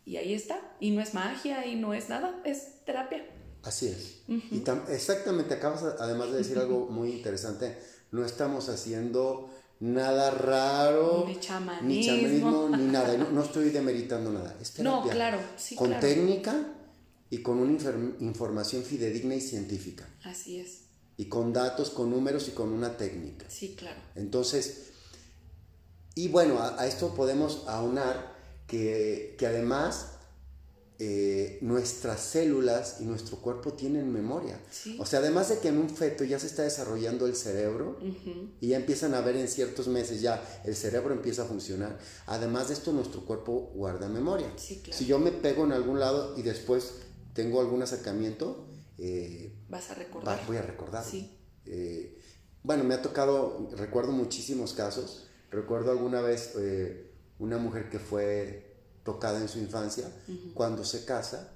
y 0.06 0.18
ahí 0.18 0.34
está. 0.34 0.60
Y 0.80 0.92
no 0.92 1.02
es 1.02 1.14
magia 1.14 1.68
y 1.68 1.76
no 1.76 1.94
es 1.94 2.10
nada, 2.10 2.40
es 2.46 2.84
terapia. 2.86 3.24
Así 3.64 3.88
es. 3.88 4.22
Y 4.28 4.64
exactamente, 4.90 5.56
acabas 5.56 5.84
además 6.00 6.32
de 6.32 6.38
decir 6.38 6.58
algo 6.58 6.88
muy 6.88 7.12
interesante. 7.12 7.78
No 8.12 8.26
estamos 8.26 8.70
haciendo 8.70 9.50
nada 9.80 10.32
raro, 10.32 11.26
ni 11.28 11.40
chamanismo, 11.40 11.88
ni, 11.88 12.06
chamanismo, 12.06 12.70
ni 12.70 12.84
nada. 12.86 13.18
No, 13.18 13.44
estoy 13.44 13.70
demeritando 13.70 14.32
nada. 14.32 14.58
Es 14.62 14.72
terapia. 14.72 15.06
No, 15.06 15.10
claro, 15.10 15.40
sí, 15.58 15.76
Con 15.76 16.00
técnica 16.00 16.74
y 17.30 17.40
con 17.40 17.60
una 17.60 17.78
información 18.20 18.84
fidedigna 18.84 19.36
y 19.36 19.42
científica. 19.42 20.08
Así 20.24 20.60
es. 20.60 20.82
Y 21.18 21.26
con 21.26 21.52
datos, 21.52 21.90
con 21.90 22.10
números 22.10 22.48
y 22.48 22.52
con 22.52 22.72
una 22.72 22.96
técnica. 22.96 23.46
Sí, 23.50 23.76
claro. 23.76 24.00
Entonces, 24.16 24.92
y 26.16 26.30
bueno, 26.30 26.60
a, 26.62 26.88
esto 26.88 27.14
podemos 27.14 27.66
aunar 27.68 28.36
que, 28.68 29.36
que 29.38 29.48
además 29.48 30.19
eh, 31.02 31.60
nuestras 31.62 32.20
células 32.20 32.98
y 33.00 33.06
nuestro 33.06 33.38
cuerpo 33.38 33.72
tienen 33.72 34.12
memoria. 34.12 34.60
O 34.98 35.06
sea, 35.06 35.20
además 35.20 35.48
de 35.48 35.60
que 35.60 35.70
en 35.70 35.78
un 35.78 35.90
feto 35.90 36.26
ya 36.26 36.38
se 36.40 36.48
está 36.48 36.64
desarrollando 36.64 37.26
el 37.26 37.38
cerebro 37.38 37.98
y 38.60 38.68
ya 38.68 38.76
empiezan 38.76 39.14
a 39.14 39.22
ver 39.22 39.38
en 39.38 39.48
ciertos 39.48 39.88
meses 39.88 40.20
ya 40.20 40.44
el 40.66 40.76
cerebro 40.76 41.14
empieza 41.14 41.44
a 41.44 41.46
funcionar, 41.46 41.98
además 42.26 42.68
de 42.68 42.74
esto 42.74 42.92
nuestro 42.92 43.24
cuerpo 43.24 43.72
guarda 43.74 44.10
memoria. 44.10 44.52
Si 44.58 45.06
yo 45.06 45.20
me 45.20 45.32
pego 45.32 45.64
en 45.64 45.72
algún 45.72 46.02
lado 46.02 46.38
y 46.38 46.42
después 46.42 46.96
tengo 47.34 47.62
algún 47.62 47.82
acercamiento, 47.82 48.68
eh, 48.98 49.54
vas 49.70 49.92
a 49.92 49.94
recordar. 49.94 50.46
voy 50.48 50.58
a 50.58 50.64
recordar. 50.64 51.06
Eh, 51.66 52.20
bueno, 52.62 52.84
me 52.84 52.96
ha 52.96 53.02
tocado, 53.02 53.70
recuerdo 53.78 54.12
muchísimos 54.12 54.74
casos. 54.74 55.30
Recuerdo 55.50 55.92
alguna 55.92 56.20
vez 56.20 56.56
una 57.40 57.58
mujer 57.58 57.90
que 57.90 58.00
fue 58.00 58.69
tocada 59.04 59.40
en 59.40 59.48
su 59.48 59.60
infancia, 59.60 60.12
cuando 60.54 60.84
se 60.84 61.06
casa, 61.06 61.52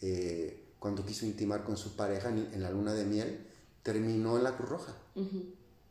eh, 0.00 0.64
cuando 0.78 1.04
quiso 1.04 1.26
intimar 1.26 1.64
con 1.64 1.76
su 1.76 1.94
pareja 1.96 2.28
en, 2.28 2.62
la 2.62 2.70
luna 2.70 2.92
de 2.94 3.04
miel, 3.04 3.46
terminó 3.82 4.36
en 4.36 4.44
la 4.44 4.56
Cruz 4.56 4.68
Roja. 4.68 4.96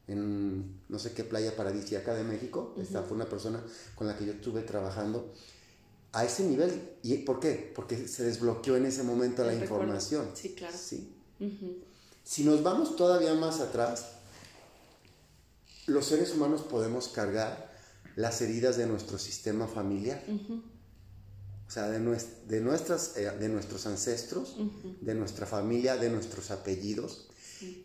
En 0.07 0.81
no 0.89 0.99
sé 0.99 1.13
qué 1.13 1.23
playa 1.23 1.55
paradisíaca 1.55 2.13
de 2.13 2.23
México. 2.23 2.75
Esta 2.77 3.03
fue 3.03 3.15
una 3.15 3.29
persona 3.29 3.63
con 3.95 4.07
la 4.07 4.17
que 4.17 4.25
yo 4.25 4.33
estuve 4.33 4.61
trabajando 4.63 5.31
a 6.11 6.25
ese 6.25 6.43
nivel. 6.43 6.97
¿Y 7.03 7.17
por 7.19 7.39
qué? 7.39 7.71
Porque 7.73 8.07
se 8.07 8.23
desbloqueó 8.23 8.75
en 8.75 8.85
ese 8.85 9.03
momento 9.03 9.43
la 9.43 9.53
información. 9.53 10.29
Sí, 10.33 10.53
claro. 10.55 10.77
Sí. 10.77 11.15
Si 12.23 12.43
nos 12.43 12.61
vamos 12.61 12.95
todavía 12.95 13.33
más 13.33 13.59
atrás, 13.61 14.07
los 15.87 16.05
seres 16.05 16.33
humanos 16.33 16.61
podemos 16.61 17.07
cargar 17.07 17.70
las 18.15 18.41
heridas 18.41 18.77
de 18.77 18.87
nuestro 18.87 19.17
sistema 19.17 19.67
familiar. 19.67 20.23
O 21.67 21.73
sea, 21.73 21.89
de, 21.89 21.99
de, 22.47 22.59
nuestras, 22.59 23.15
eh, 23.15 23.31
de 23.39 23.47
nuestros 23.47 23.85
ancestros, 23.85 24.57
de 24.99 25.15
nuestra 25.15 25.45
familia, 25.45 25.95
de 25.95 26.09
nuestros 26.09 26.51
apellidos. 26.51 27.29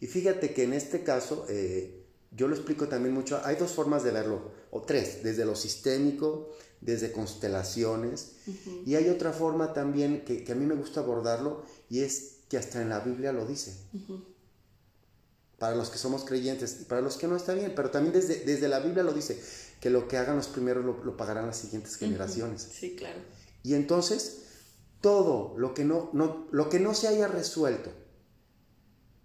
Y 0.01 0.07
fíjate 0.07 0.53
que 0.53 0.65
en 0.65 0.73
este 0.73 1.05
caso, 1.05 1.47
eh, 1.49 2.05
yo 2.33 2.49
lo 2.49 2.57
explico 2.57 2.89
también 2.89 3.15
mucho, 3.15 3.41
hay 3.45 3.55
dos 3.57 3.71
formas 3.71 4.03
de 4.03 4.11
verlo, 4.11 4.51
o 4.73 4.83
tres, 4.83 5.23
desde 5.23 5.45
lo 5.45 5.55
sistémico, 5.55 6.51
desde 6.81 7.13
constelaciones, 7.13 8.33
y 8.85 8.97
hay 8.97 9.09
otra 9.09 9.33
forma 9.33 9.73
también 9.73 10.25
que, 10.25 10.43
que, 10.43 10.53
a 10.53 10.55
mí 10.57 10.67
me 10.67 10.75
gusta 10.75 11.01
abordarlo, 11.01 11.63
y 11.89 12.01
es 12.01 12.39
que 12.49 12.59
hasta 12.59 12.83
en 12.83 12.89
la 12.89 13.01
Biblia 13.01 13.33
lo 13.33 13.47
dice. 13.47 13.77
Para 15.59 15.75
los 15.77 15.91
que 15.91 15.99
somos 15.99 16.25
creyentes 16.25 16.81
y 16.83 16.85
para 16.85 17.01
los 17.01 17.17
que 17.17 17.29
no 17.29 17.37
está 17.37 17.55
bien, 17.55 17.73
pero 17.75 17.91
también 17.91 18.13
desde, 18.13 18.45
desde 18.45 18.69
la 18.69 18.81
Biblia 18.81 19.03
lo 19.03 19.15
dice 19.15 19.41
que 19.81 19.91
lo 19.91 20.09
que 20.09 20.17
hagan 20.17 20.37
los 20.37 20.49
primeros 20.49 20.85
lo, 20.85 21.17
pagarán 21.17 21.47
las 21.47 21.59
siguientes 21.59 21.97
generaciones. 21.97 22.63
Sí, 22.63 22.97
claro. 22.97 23.21
Y 23.63 23.75
entonces, 23.75 24.43
todo 25.01 25.55
lo 25.59 25.75
que 25.75 25.85
no, 25.85 26.11
no, 26.13 26.47
lo 26.51 26.69
que 26.69 26.81
no 26.81 26.95
se 26.95 27.09
haya 27.09 27.29
resuelto 27.29 27.91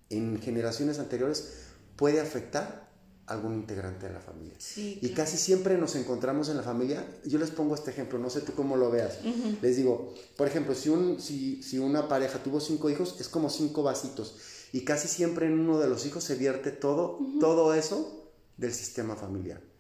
en 0.10 0.42
generaciones 0.42 1.00
anteriores 1.00 1.68
puede 1.96 2.20
afectar 2.20 2.92
a 3.28 3.34
algún 3.34 3.54
integrante 3.54 4.08
de 4.08 4.14
la 4.14 4.20
familia. 4.20 4.56
Sí, 4.58 5.00
y 5.02 5.10
casi 5.10 5.38
siempre 5.38 5.78
nos 5.78 5.96
encontramos 5.96 6.50
en 6.50 6.58
la 6.58 6.64
familia, 6.64 7.08
yo 7.24 7.40
les 7.40 7.52
pongo 7.52 7.76
este 7.76 7.92
ejemplo, 7.92 8.20
no 8.20 8.30
sé 8.30 8.42
tú 8.42 8.54
cómo 8.54 8.76
lo 8.76 8.92
veas, 8.92 9.20
les 9.62 9.78
digo, 9.78 10.14
por 10.36 10.48
ejemplo, 10.48 10.76
si, 10.76 10.90
un, 10.90 11.22
si, 11.22 11.64
si 11.64 11.78
una 11.80 12.10
pareja 12.10 12.44
tuvo 12.44 12.60
cinco 12.60 12.90
hijos, 12.90 13.16
es 13.22 13.30
como 13.30 13.50
cinco 13.50 13.84
vasitos, 13.84 14.36
y 14.74 14.84
casi 14.84 15.08
siempre 15.08 15.46
en 15.46 15.60
uno 15.60 15.80
de 15.80 15.88
los 15.88 16.06
hijos 16.06 16.24
se 16.24 16.36
vierte 16.36 16.72
todo, 16.72 17.20
todo 17.40 17.74
eso 17.74 18.32
del 18.58 18.74
sistema 18.74 19.16
familiar 19.16 19.71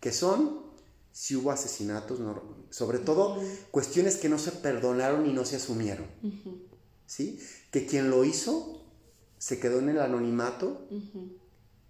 que 0.00 0.12
son 0.12 0.70
si 1.12 1.36
hubo 1.36 1.50
asesinatos, 1.50 2.20
sobre 2.70 2.98
todo 2.98 3.42
cuestiones 3.70 4.16
que 4.16 4.28
no 4.28 4.38
se 4.38 4.52
perdonaron 4.52 5.26
y 5.26 5.32
no 5.32 5.44
se 5.44 5.56
asumieron. 5.56 6.06
¿sí? 7.06 7.40
Que 7.70 7.86
quien 7.86 8.10
lo 8.10 8.24
hizo 8.24 8.86
se 9.38 9.58
quedó 9.58 9.80
en 9.80 9.88
el 9.88 10.00
anonimato. 10.00 10.86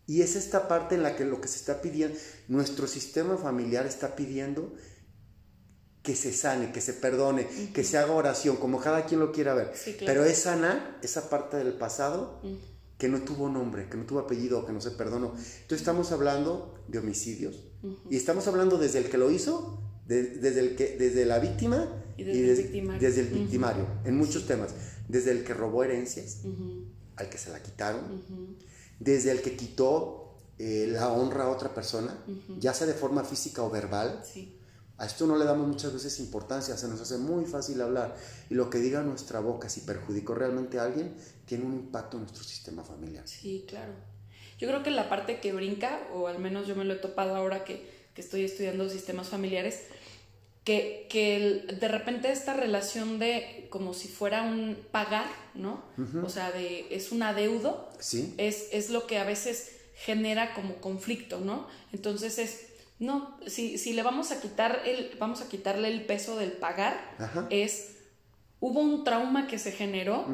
Y 0.06 0.22
es 0.22 0.34
esta 0.34 0.66
parte 0.66 0.96
en 0.96 1.02
la 1.02 1.14
que 1.14 1.24
lo 1.24 1.40
que 1.40 1.48
se 1.48 1.58
está 1.58 1.80
pidiendo, 1.80 2.18
nuestro 2.48 2.88
sistema 2.88 3.36
familiar 3.36 3.86
está 3.86 4.16
pidiendo 4.16 4.72
que 6.02 6.16
se 6.16 6.32
sane, 6.32 6.72
que 6.72 6.80
se 6.80 6.94
perdone, 6.94 7.46
que 7.74 7.84
se 7.84 7.98
haga 7.98 8.12
oración, 8.12 8.56
como 8.56 8.80
cada 8.80 9.04
quien 9.04 9.20
lo 9.20 9.30
quiera 9.30 9.54
ver. 9.54 9.72
Pero 10.00 10.24
es 10.24 10.38
sanar 10.38 10.98
esa 11.02 11.28
parte 11.28 11.58
del 11.58 11.74
pasado 11.74 12.40
que 13.00 13.08
no 13.08 13.22
tuvo 13.22 13.48
nombre, 13.48 13.88
que 13.88 13.96
no 13.96 14.04
tuvo 14.04 14.20
apellido, 14.20 14.66
que 14.66 14.72
no 14.72 14.80
se 14.80 14.90
perdonó. 14.90 15.28
Entonces 15.28 15.80
estamos 15.80 16.12
hablando 16.12 16.74
de 16.86 16.98
homicidios 16.98 17.64
y 18.10 18.16
estamos 18.16 18.46
hablando 18.46 18.76
desde 18.76 18.98
el 18.98 19.08
que 19.08 19.16
lo 19.16 19.30
hizo, 19.30 19.80
desde, 20.06 20.60
el 20.60 20.76
que, 20.76 20.96
desde 20.98 21.24
la 21.24 21.38
víctima 21.38 21.88
y 22.18 22.24
desde, 22.24 22.64
el, 23.22 23.28
victimario. 23.28 23.86
en 24.04 24.16
muchos 24.18 24.46
temas. 24.46 24.74
Desde 25.08 25.32
el 25.32 25.44
que 25.44 25.54
robó 25.54 25.82
herencias, 25.82 26.42
al 27.16 27.30
que 27.30 27.38
se 27.38 27.50
la 27.50 27.62
quitaron, 27.62 28.02
desde 28.98 29.30
el 29.30 29.40
que 29.40 29.56
quitó 29.56 30.36
eh, 30.58 30.86
la 30.92 31.10
honra 31.10 31.44
a 31.44 31.48
otra 31.48 31.72
persona, 31.74 32.14
ya 32.58 32.74
sea 32.74 32.86
de 32.86 32.92
forma 32.92 33.24
física 33.24 33.62
o 33.62 33.70
verbal. 33.70 34.22
A 34.98 35.06
esto 35.06 35.26
no 35.26 35.38
le 35.38 35.46
damos 35.46 35.66
muchas 35.66 35.94
veces 35.94 36.20
importancia, 36.20 36.76
se 36.76 36.86
nos 36.86 37.00
hace 37.00 37.16
muy 37.16 37.46
fácil 37.46 37.80
hablar. 37.80 38.14
Y 38.50 38.54
lo 38.54 38.68
que 38.68 38.80
diga 38.80 39.02
nuestra 39.02 39.40
boca, 39.40 39.70
si 39.70 39.80
perjudicó 39.80 40.34
realmente 40.34 40.78
a 40.78 40.84
alguien, 40.84 41.14
tiene 41.50 41.64
un 41.64 41.74
impacto 41.74 42.16
en 42.16 42.22
nuestro 42.22 42.44
sistema 42.44 42.84
familiar. 42.84 43.26
Sí, 43.26 43.64
claro. 43.66 43.92
Yo 44.60 44.68
creo 44.68 44.84
que 44.84 44.92
la 44.92 45.08
parte 45.08 45.40
que 45.40 45.52
brinca, 45.52 45.98
o 46.14 46.28
al 46.28 46.38
menos 46.38 46.68
yo 46.68 46.76
me 46.76 46.84
lo 46.84 46.92
he 46.94 46.98
topado 46.98 47.34
ahora 47.34 47.64
que, 47.64 47.98
estoy 48.14 48.44
estudiando 48.44 48.86
sistemas 48.90 49.30
familiares, 49.30 49.80
que, 50.62 51.06
que 51.08 51.64
de 51.80 51.88
repente 51.88 52.30
esta 52.30 52.52
relación 52.52 53.18
de 53.18 53.66
como 53.70 53.94
si 53.94 54.08
fuera 54.08 54.42
un 54.42 54.76
pagar, 54.92 55.26
¿no? 55.54 55.82
O 56.22 56.28
sea, 56.28 56.52
de, 56.52 56.86
es 56.94 57.12
un 57.12 57.22
adeudo, 57.22 57.88
¿Sí? 57.98 58.34
es, 58.36 58.68
es 58.72 58.90
lo 58.90 59.06
que 59.06 59.16
a 59.16 59.24
veces 59.24 59.70
genera 59.94 60.52
como 60.52 60.76
conflicto, 60.76 61.40
¿no? 61.40 61.66
Entonces 61.94 62.38
es, 62.38 62.66
no, 62.98 63.38
si, 63.46 63.78
si 63.78 63.94
le 63.94 64.02
vamos 64.02 64.32
a 64.32 64.40
quitar 64.42 64.82
el, 64.84 65.16
vamos 65.18 65.40
a 65.40 65.48
quitarle 65.48 65.88
el 65.88 66.04
peso 66.04 66.36
del 66.36 66.52
pagar, 66.52 67.16
es 67.48 67.99
hubo 68.60 68.80
un 68.80 69.04
trauma 69.04 69.46
que 69.46 69.58
se 69.58 69.72
generó 69.72 70.26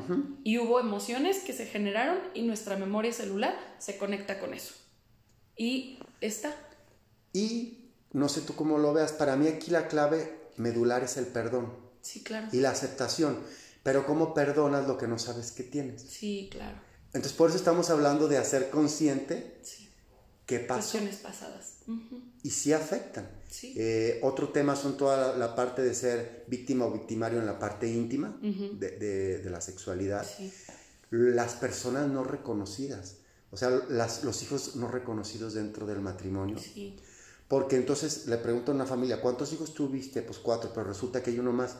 y 0.44 0.58
hubo 0.58 0.80
emociones 0.80 1.38
que 1.38 1.52
se 1.52 1.66
generaron 1.66 2.18
y 2.34 2.42
nuestra 2.42 2.76
memoria 2.76 3.12
celular 3.12 3.56
se 3.78 3.96
conecta 3.96 4.38
con 4.40 4.52
eso. 4.52 4.74
Y 5.56 5.98
está. 6.20 6.54
Y 7.32 7.92
no 8.12 8.28
sé 8.28 8.42
tú 8.42 8.54
cómo 8.54 8.78
lo 8.78 8.92
veas, 8.92 9.12
para 9.12 9.36
mí 9.36 9.46
aquí 9.46 9.70
la 9.70 9.88
clave 9.88 10.50
medular 10.56 11.04
es 11.04 11.16
el 11.16 11.26
perdón. 11.26 11.72
Sí, 12.02 12.22
claro. 12.22 12.48
Y 12.52 12.60
la 12.60 12.70
aceptación. 12.70 13.38
Pero 13.82 14.04
¿cómo 14.04 14.34
perdonas 14.34 14.86
lo 14.86 14.98
que 14.98 15.06
no 15.06 15.18
sabes 15.18 15.52
que 15.52 15.62
tienes? 15.62 16.02
Sí, 16.02 16.48
claro. 16.50 16.78
Entonces 17.06 17.32
por 17.32 17.48
eso 17.48 17.56
estamos 17.56 17.88
hablando 17.90 18.26
de 18.28 18.38
hacer 18.38 18.68
consciente 18.70 19.60
sí. 19.62 19.85
Qué 20.46 20.60
pasó. 20.60 20.98
pasadas. 21.22 21.80
Y 22.42 22.50
sí 22.50 22.72
afectan. 22.72 23.28
Eh, 23.62 24.20
otro 24.22 24.50
tema 24.50 24.76
son 24.76 24.96
toda 24.96 25.36
la, 25.36 25.54
parte 25.54 25.82
de 25.82 25.94
ser 25.94 26.44
víctima 26.46 26.86
o 26.86 26.92
victimario 26.92 27.40
en 27.40 27.46
la 27.46 27.58
parte 27.58 27.88
íntima 27.90 28.38
de, 28.40 29.42
la 29.50 29.60
sexualidad. 29.60 30.26
Las 31.10 31.54
personas 31.54 32.08
no 32.08 32.24
reconocidas, 32.24 33.18
o 33.50 33.56
sea, 33.56 33.70
los 33.70 34.42
hijos 34.42 34.76
no 34.76 34.88
reconocidos 34.88 35.54
dentro 35.54 35.86
del 35.86 36.00
matrimonio. 36.00 36.56
Porque 37.48 37.76
entonces 37.76 38.26
le 38.26 38.38
pregunto 38.38 38.72
a 38.72 38.74
una 38.74 38.86
familia, 38.86 39.20
¿cuántos 39.20 39.52
hijos 39.52 39.72
tuviste? 39.72 40.22
Pues 40.22 40.38
cuatro, 40.38 40.72
pero 40.74 40.86
resulta 40.86 41.22
que 41.22 41.30
hay 41.30 41.38
uno 41.38 41.52
más. 41.52 41.76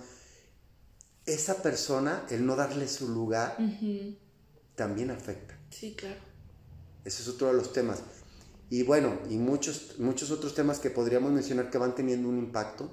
Esa 1.25 1.61
persona, 1.61 2.25
el 2.31 2.47
no 2.47 2.55
darle 2.55 2.87
su 2.87 3.09
lugar, 3.09 3.57
también 4.77 5.11
afecta. 5.11 5.59
Sí, 5.71 5.95
claro. 5.97 6.21
Ese 7.05 7.23
es 7.23 7.29
otro 7.29 7.49
de 7.49 7.55
los 7.55 7.73
temas. 7.73 8.01
Y 8.69 8.83
bueno, 8.83 9.19
y 9.31 9.37
muchos, 9.37 9.99
muchos 9.99 10.31
otros 10.31 10.55
temas 10.55 10.81
que 10.81 10.91
podríamos 10.91 11.33
mencionar 11.33 11.71
que 11.71 11.79
van 11.79 11.95
teniendo 11.95 12.29
un 12.29 12.39
impacto. 12.39 12.91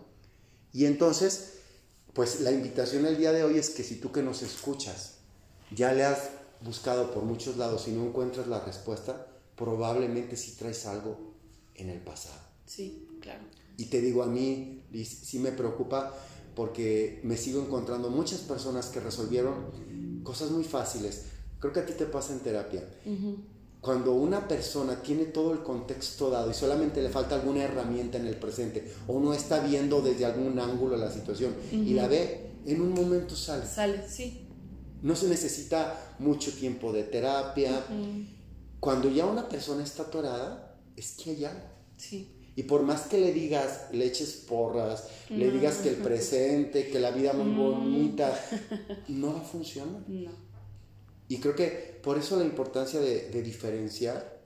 Y 0.71 0.85
entonces, 0.85 1.53
pues 2.13 2.41
la 2.41 2.51
invitación 2.51 3.05
el 3.05 3.17
día 3.17 3.31
de 3.31 3.43
hoy 3.43 3.57
es 3.57 3.71
que 3.71 3.83
si 3.83 3.95
tú 3.95 4.11
que 4.11 4.21
nos 4.21 4.41
escuchas 4.43 5.15
ya 5.71 5.93
le 5.93 6.03
has 6.03 6.29
buscado 6.61 7.11
por 7.11 7.23
muchos 7.23 7.57
lados 7.57 7.87
y 7.87 7.91
no 7.91 8.05
encuentras 8.05 8.47
la 8.47 8.63
respuesta, 8.63 9.27
probablemente 9.55 10.37
sí 10.37 10.55
traes 10.57 10.85
algo 10.85 11.33
en 11.75 11.89
el 11.89 11.99
pasado. 11.99 12.39
Sí, 12.65 13.07
claro. 13.19 13.43
Y 13.77 13.85
te 13.85 14.01
digo, 14.01 14.23
a 14.23 14.27
mí 14.27 14.83
sí 15.03 15.39
me 15.39 15.51
preocupa 15.51 16.13
porque 16.55 17.19
me 17.23 17.37
sigo 17.37 17.61
encontrando 17.61 18.09
muchas 18.09 18.41
personas 18.41 18.87
que 18.87 18.99
resolvieron 18.99 20.21
cosas 20.23 20.51
muy 20.51 20.63
fáciles. 20.63 21.25
Creo 21.59 21.73
que 21.73 21.79
a 21.79 21.85
ti 21.85 21.93
te 21.93 22.05
pasa 22.05 22.33
en 22.33 22.39
terapia. 22.39 22.87
Cuando 23.83 24.13
una 24.13 24.47
persona 24.47 25.01
tiene 25.01 25.25
todo 25.25 25.51
el 25.51 25.59
contexto 25.59 26.29
dado 26.29 26.49
y 26.49 26.53
solamente 26.53 27.01
le 27.01 27.09
falta 27.09 27.35
alguna 27.35 27.63
herramienta 27.65 28.17
en 28.17 28.27
el 28.27 28.37
presente 28.37 28.89
o 29.07 29.19
no 29.19 29.33
está 29.33 29.59
viendo 29.59 30.01
desde 30.01 30.23
algún 30.23 30.57
ángulo 30.57 30.95
la 30.95 31.11
situación 31.11 31.53
y 31.69 31.93
la 31.93 32.07
ve, 32.07 32.51
en 32.65 32.79
un 32.79 32.93
momento 32.93 33.35
sale. 33.35 33.65
Sale, 33.65 34.07
sí. 34.07 34.47
No 35.01 35.17
se 35.17 35.27
necesita 35.27 36.15
mucho 36.19 36.53
tiempo 36.53 36.93
de 36.93 37.03
terapia. 37.03 37.83
Cuando 38.79 39.09
ya 39.09 39.25
una 39.25 39.49
persona 39.49 39.83
está 39.83 40.03
atorada, 40.03 40.77
es 40.95 41.17
que 41.21 41.31
hay 41.31 41.43
algo. 41.43 41.67
Sí. 41.97 42.37
Y 42.55 42.63
por 42.63 42.83
más 42.83 43.07
que 43.07 43.19
le 43.19 43.33
digas, 43.33 43.87
le 43.91 44.05
eches 44.05 44.45
porras, 44.47 45.09
le 45.29 45.51
digas 45.51 45.79
que 45.79 45.89
el 45.89 45.95
presente, 45.97 46.87
que 46.87 47.01
la 47.01 47.11
vida 47.11 47.33
muy 47.33 47.53
bonita, 47.53 48.33
no 49.09 49.33
va 49.33 49.39
a 49.41 49.43
funcionar. 49.43 50.03
No. 50.07 50.52
Y 51.33 51.39
creo 51.39 51.55
que 51.55 51.99
por 52.03 52.19
eso 52.19 52.37
la 52.37 52.45
importancia 52.45 52.99
de, 52.99 53.41
diferenciar 53.41 54.39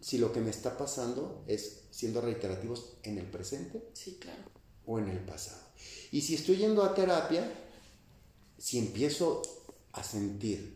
si 0.00 0.16
lo 0.16 0.32
que 0.32 0.40
me 0.40 0.48
está 0.48 0.78
pasando 0.78 1.44
es 1.46 1.82
siendo 1.90 2.22
reiterativos 2.22 2.94
en 3.02 3.18
el 3.18 3.26
presente 3.26 3.86
sí, 3.92 4.16
claro. 4.18 4.44
o 4.86 4.98
en 4.98 5.10
el 5.10 5.18
pasado. 5.18 5.60
Y 6.10 6.22
si 6.22 6.36
estoy 6.36 6.56
yendo 6.56 6.82
a 6.82 6.94
terapia, 6.94 7.52
si 8.56 8.78
empiezo 8.78 9.42
a 9.92 10.02
sentir 10.02 10.74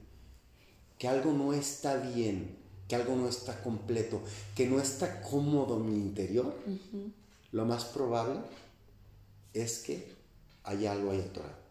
que 0.98 1.08
algo 1.08 1.32
no 1.32 1.54
está 1.54 1.96
bien, 1.96 2.58
que 2.86 2.96
algo 2.96 3.16
no 3.16 3.30
está 3.30 3.62
completo, 3.62 4.20
que 4.54 4.66
no 4.66 4.78
está 4.78 5.22
cómodo 5.22 5.78
mi 5.78 5.96
interior, 5.96 6.54
lo 7.50 7.64
más 7.64 7.86
probable 7.86 8.40
es 9.54 9.78
que 9.78 10.12
hay 10.64 10.84
algo 10.84 11.12
ahí 11.12 11.20
atorado. 11.22 11.64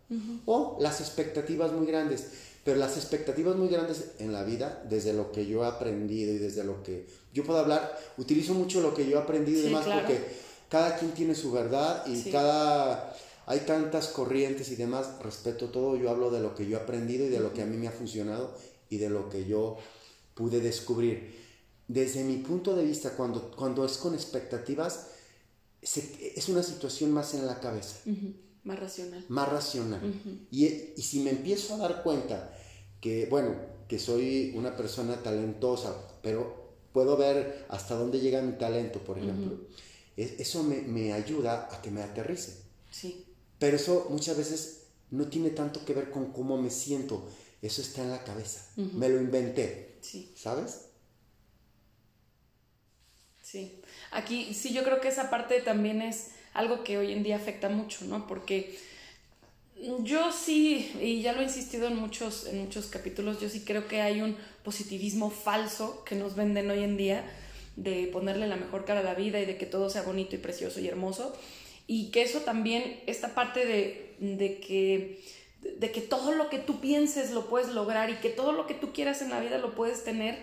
O 0.47 0.77
las 0.79 1.01
expectativas 1.01 1.71
muy 1.71 1.85
grandes. 1.85 2.31
Pero 2.65 2.79
las 2.79 2.97
expectativas 2.97 3.55
muy 3.55 3.67
grandes 3.67 4.13
en 4.17 4.33
la 4.33 4.43
vida, 4.43 4.83
desde 4.89 5.13
lo 5.13 5.31
que 5.31 5.45
yo 5.45 5.63
he 5.63 5.67
aprendido 5.67 6.33
y 6.33 6.39
desde 6.39 6.63
lo 6.63 6.81
que 6.81 7.05
yo 7.31 7.43
puedo 7.43 7.59
hablar, 7.59 7.95
utilizo 8.17 8.55
mucho 8.55 8.81
lo 8.81 8.95
que 8.95 9.07
yo 9.07 9.19
he 9.19 9.21
aprendido 9.21 9.59
y 9.59 9.63
demás 9.65 9.85
porque 9.85 10.19
cada 10.67 10.97
quien 10.97 11.11
tiene 11.11 11.35
su 11.35 11.51
verdad 11.51 12.03
y 12.07 12.31
cada 12.31 13.15
hay 13.45 13.59
tantas 13.59 14.07
corrientes 14.07 14.69
y 14.69 14.75
demás, 14.75 15.07
respeto 15.21 15.69
todo, 15.69 15.95
yo 15.95 16.09
hablo 16.09 16.31
de 16.31 16.39
lo 16.39 16.55
que 16.55 16.67
yo 16.67 16.77
he 16.77 16.81
aprendido 16.81 17.27
y 17.27 17.29
de 17.29 17.39
lo 17.39 17.53
que 17.53 17.61
a 17.61 17.67
mí 17.67 17.77
me 17.77 17.87
ha 17.87 17.91
funcionado 17.91 18.57
y 18.89 18.97
de 18.97 19.11
lo 19.11 19.29
que 19.29 19.45
yo 19.45 19.77
pude 20.33 20.59
descubrir. 20.59 21.35
Desde 21.87 22.23
mi 22.23 22.37
punto 22.37 22.75
de 22.75 22.83
vista, 22.83 23.11
cuando, 23.11 23.51
cuando 23.51 23.85
es 23.85 23.97
con 23.97 24.15
expectativas, 24.15 25.09
es 25.83 26.49
una 26.49 26.63
situación 26.63 27.11
más 27.11 27.35
en 27.35 27.45
la 27.45 27.59
cabeza. 27.59 27.97
Más 28.65 28.79
racional. 28.79 29.25
Más 29.29 29.47
racional. 29.47 30.01
y, 30.51 30.65
y, 30.65 31.01
si 31.01 31.19
me 31.19 31.29
empiezo 31.29 31.75
a 31.75 31.77
dar 31.77 32.03
cuenta 32.03 32.51
que, 32.99 33.27
bueno, 33.27 33.55
que 33.87 33.99
soy 33.99 34.53
una 34.55 34.75
persona 34.75 35.21
talentosa, 35.21 35.95
pero 36.21 36.73
puedo 36.91 37.15
ver 37.15 37.65
hasta 37.69 37.95
dónde 37.95 38.19
llega 38.19 38.41
mi 38.41 38.53
talento, 38.53 38.99
por 38.99 39.19
ejemplo, 39.19 39.59
eso 40.17 40.63
me, 40.63 40.81
me, 40.81 41.13
ayuda 41.13 41.69
a 41.71 41.81
que 41.81 41.91
me 41.91 42.01
aterrice. 42.01 42.63
Sí. 42.89 43.25
Pero 43.59 43.75
eso 43.75 44.07
muchas 44.09 44.35
veces 44.35 44.87
no 45.11 45.27
tiene 45.27 45.51
tanto 45.51 45.85
que 45.85 45.93
ver 45.93 46.09
con 46.09 46.31
cómo 46.31 46.57
me 46.57 46.71
siento, 46.71 47.29
eso 47.61 47.81
está 47.81 48.01
en 48.01 48.11
la 48.11 48.23
cabeza. 48.23 48.65
Me 48.75 49.09
lo 49.09 49.21
inventé. 49.21 49.97
Sí. 50.01 50.33
¿Sabes? 50.35 50.85
Sí. 53.43 53.81
Aquí 54.11 54.53
sí 54.53 54.73
yo 54.73 54.83
creo 54.83 55.01
que 55.01 55.09
esa 55.09 55.29
parte 55.29 55.61
también 55.61 56.01
es 56.01 56.29
algo 56.55 56.83
que 56.83 56.97
hoy 56.97 57.11
en 57.11 57.21
día 57.21 57.35
afecta 57.35 57.69
mucho, 57.69 58.05
¿no? 58.05 58.25
Porque 58.25 58.77
yo 60.03 60.31
sí, 60.31 60.91
y 61.01 61.21
ya 61.21 61.33
lo 61.33 61.41
he 61.41 61.43
insistido 61.43 61.87
en 61.87 61.97
muchos, 61.97 62.47
en 62.47 62.59
muchos 62.59 62.87
capítulos, 62.87 63.39
yo 63.39 63.49
sí 63.49 63.63
creo 63.65 63.87
que 63.87 64.01
hay 64.01 64.21
un 64.21 64.37
positivismo 64.63 65.29
falso 65.29 66.03
que 66.05 66.15
nos 66.15 66.35
venden 66.35 66.71
hoy 66.71 66.83
en 66.83 66.97
día 66.97 67.23
de 67.75 68.07
ponerle 68.07 68.47
la 68.47 68.55
mejor 68.55 68.85
cara 68.85 69.01
a 69.01 69.03
la 69.03 69.13
vida 69.13 69.39
y 69.39 69.45
de 69.45 69.57
que 69.57 69.65
todo 69.65 69.89
sea 69.89 70.01
bonito 70.01 70.35
y 70.35 70.39
precioso 70.39 70.79
y 70.79 70.87
hermoso. 70.87 71.35
Y 71.87 72.09
que 72.09 72.23
eso 72.23 72.39
también, 72.39 72.99
esta 73.05 73.35
parte 73.35 73.65
de, 73.65 74.15
de 74.19 74.59
que 74.59 75.19
de 75.79 75.91
que 75.91 76.01
todo 76.01 76.31
lo 76.31 76.49
que 76.49 76.59
tú 76.59 76.79
pienses 76.79 77.31
lo 77.31 77.49
puedes 77.49 77.69
lograr 77.69 78.11
y 78.11 78.15
que 78.15 78.29
todo 78.29 78.51
lo 78.51 78.67
que 78.67 78.75
tú 78.75 78.93
quieras 78.93 79.23
en 79.23 79.31
la 79.31 79.39
vida 79.39 79.57
lo 79.57 79.73
puedes 79.73 80.03
tener, 80.03 80.37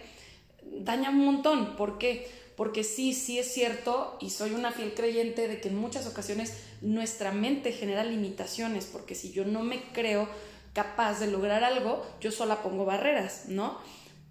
daña 0.63 1.11
un 1.11 1.25
montón. 1.25 1.77
¿Por 1.77 1.99
qué? 1.99 2.29
Porque 2.57 2.85
sí, 2.85 3.15
sí 3.15 3.39
es 3.39 3.53
cierto 3.53 4.19
y 4.21 4.31
soy 4.31 4.53
una 4.53 4.73
fiel 4.73 4.95
creyente 4.95 5.49
de 5.49 5.61
que 5.61 5.69
en 5.69 5.77
muchas 5.77 6.07
ocasiones 6.07 6.53
nuestra 6.81 7.33
mente 7.33 7.73
genera 7.73 8.05
limitaciones, 8.05 8.87
porque 8.87 9.15
si 9.15 9.33
yo 9.33 9.45
no 9.45 9.63
me 9.63 9.83
creo 9.93 10.29
capaz 10.73 11.21
de 11.21 11.31
lograr 11.31 11.65
algo, 11.65 12.05
yo 12.21 12.31
sola 12.31 12.63
pongo 12.63 12.85
barreras, 12.85 13.45
¿no? 13.49 13.79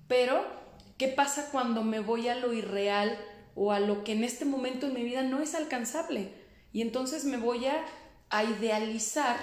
Pero, 0.07 0.43
¿qué 0.97 1.07
pasa 1.07 1.49
cuando 1.51 1.83
me 1.83 1.99
voy 1.99 2.27
a 2.27 2.35
lo 2.35 2.53
irreal 2.53 3.17
o 3.55 3.71
a 3.71 3.79
lo 3.79 4.03
que 4.03 4.13
en 4.13 4.23
este 4.23 4.45
momento 4.45 4.87
en 4.87 4.93
mi 4.93 5.03
vida 5.03 5.23
no 5.23 5.41
es 5.41 5.55
alcanzable? 5.55 6.33
Y 6.73 6.81
entonces 6.81 7.25
me 7.25 7.37
voy 7.37 7.65
a, 7.65 7.85
idealizar 8.43 9.37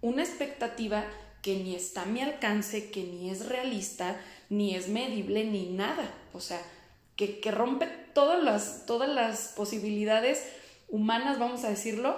una 0.00 0.22
expectativa 0.22 1.04
que 1.42 1.56
ni 1.56 1.76
está 1.76 2.02
a 2.02 2.06
mi 2.06 2.20
alcance, 2.20 2.90
que 2.90 3.04
ni 3.04 3.30
es 3.30 3.46
realista, 3.46 4.20
ni 4.50 4.74
es 4.74 4.88
medible, 4.88 5.44
ni 5.44 5.70
nada. 5.70 6.12
O 6.32 6.40
sea, 6.40 6.60
que, 7.16 7.50
rompe 7.50 7.86
todas 8.14 8.42
las, 8.42 8.86
todas 8.86 9.08
las 9.08 9.48
posibilidades 9.48 10.42
humanas, 10.88 11.38
vamos 11.38 11.64
a 11.64 11.70
decirlo, 11.70 12.16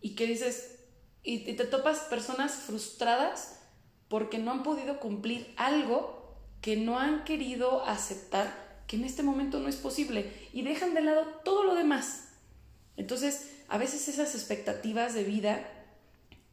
y 0.00 0.14
que 0.14 0.26
dices, 0.26 0.78
y, 1.22 1.54
te 1.54 1.64
topas 1.64 2.00
personas 2.00 2.52
frustradas 2.52 3.60
porque 4.08 4.38
no 4.38 4.50
han 4.50 4.62
podido 4.62 4.98
cumplir 4.98 5.52
algo 5.56 6.36
que 6.60 6.76
no 6.76 6.98
han 6.98 7.24
querido 7.24 7.84
aceptar 7.86 8.82
que 8.86 8.96
en 8.96 9.04
este 9.04 9.22
momento 9.22 9.60
no 9.60 9.68
es 9.68 9.76
posible 9.76 10.32
y 10.52 10.62
dejan 10.62 10.94
de 10.94 11.02
lado 11.02 11.24
todo 11.44 11.64
lo 11.64 11.74
demás. 11.74 12.28
Entonces, 12.96 13.50
a 13.68 13.78
veces 13.78 14.08
esas 14.08 14.34
expectativas 14.34 15.14
de 15.14 15.22
vida 15.22 15.64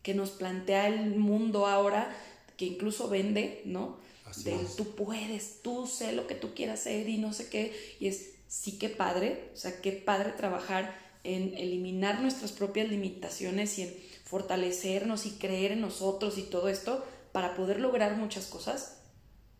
que 0.04 0.14
nos 0.14 0.30
plantea 0.30 0.88
el 0.88 1.16
mundo 1.16 1.66
ahora, 1.66 2.16
que 2.56 2.66
incluso 2.66 3.10
vende, 3.10 3.64
¿no? 3.66 3.98
Así 4.28 4.52
tú 4.76 4.96
puedes, 4.96 5.62
tú 5.62 5.88
sé 5.88 6.12
lo 6.12 6.28
que 6.28 6.36
tú 6.36 6.54
quieras 6.54 6.82
hacer 6.82 7.08
y 7.10 7.18
no 7.18 7.34
sé 7.34 7.50
qué. 7.50 7.74
Y 8.00 8.08
es, 8.08 8.32
sí, 8.48 8.78
qué 8.78 8.90
padre, 8.90 9.52
o 9.54 9.58
sea, 9.58 9.82
qué 9.82 9.92
padre 9.92 10.32
trabajar 10.32 10.98
en 11.24 11.56
eliminar 11.58 12.22
nuestras 12.22 12.52
propias 12.52 12.90
limitaciones 12.90 13.78
y 13.80 13.84
en 13.84 13.96
fortalecernos 14.26 15.26
y 15.26 15.32
creer 15.32 15.74
en 15.74 15.82
nosotros 15.82 16.38
y 16.38 16.44
todo 16.44 16.70
esto 16.70 17.04
para 17.32 17.56
poder 17.56 17.80
lograr 17.80 18.18
muchas 18.18 18.46
cosas. 18.48 18.98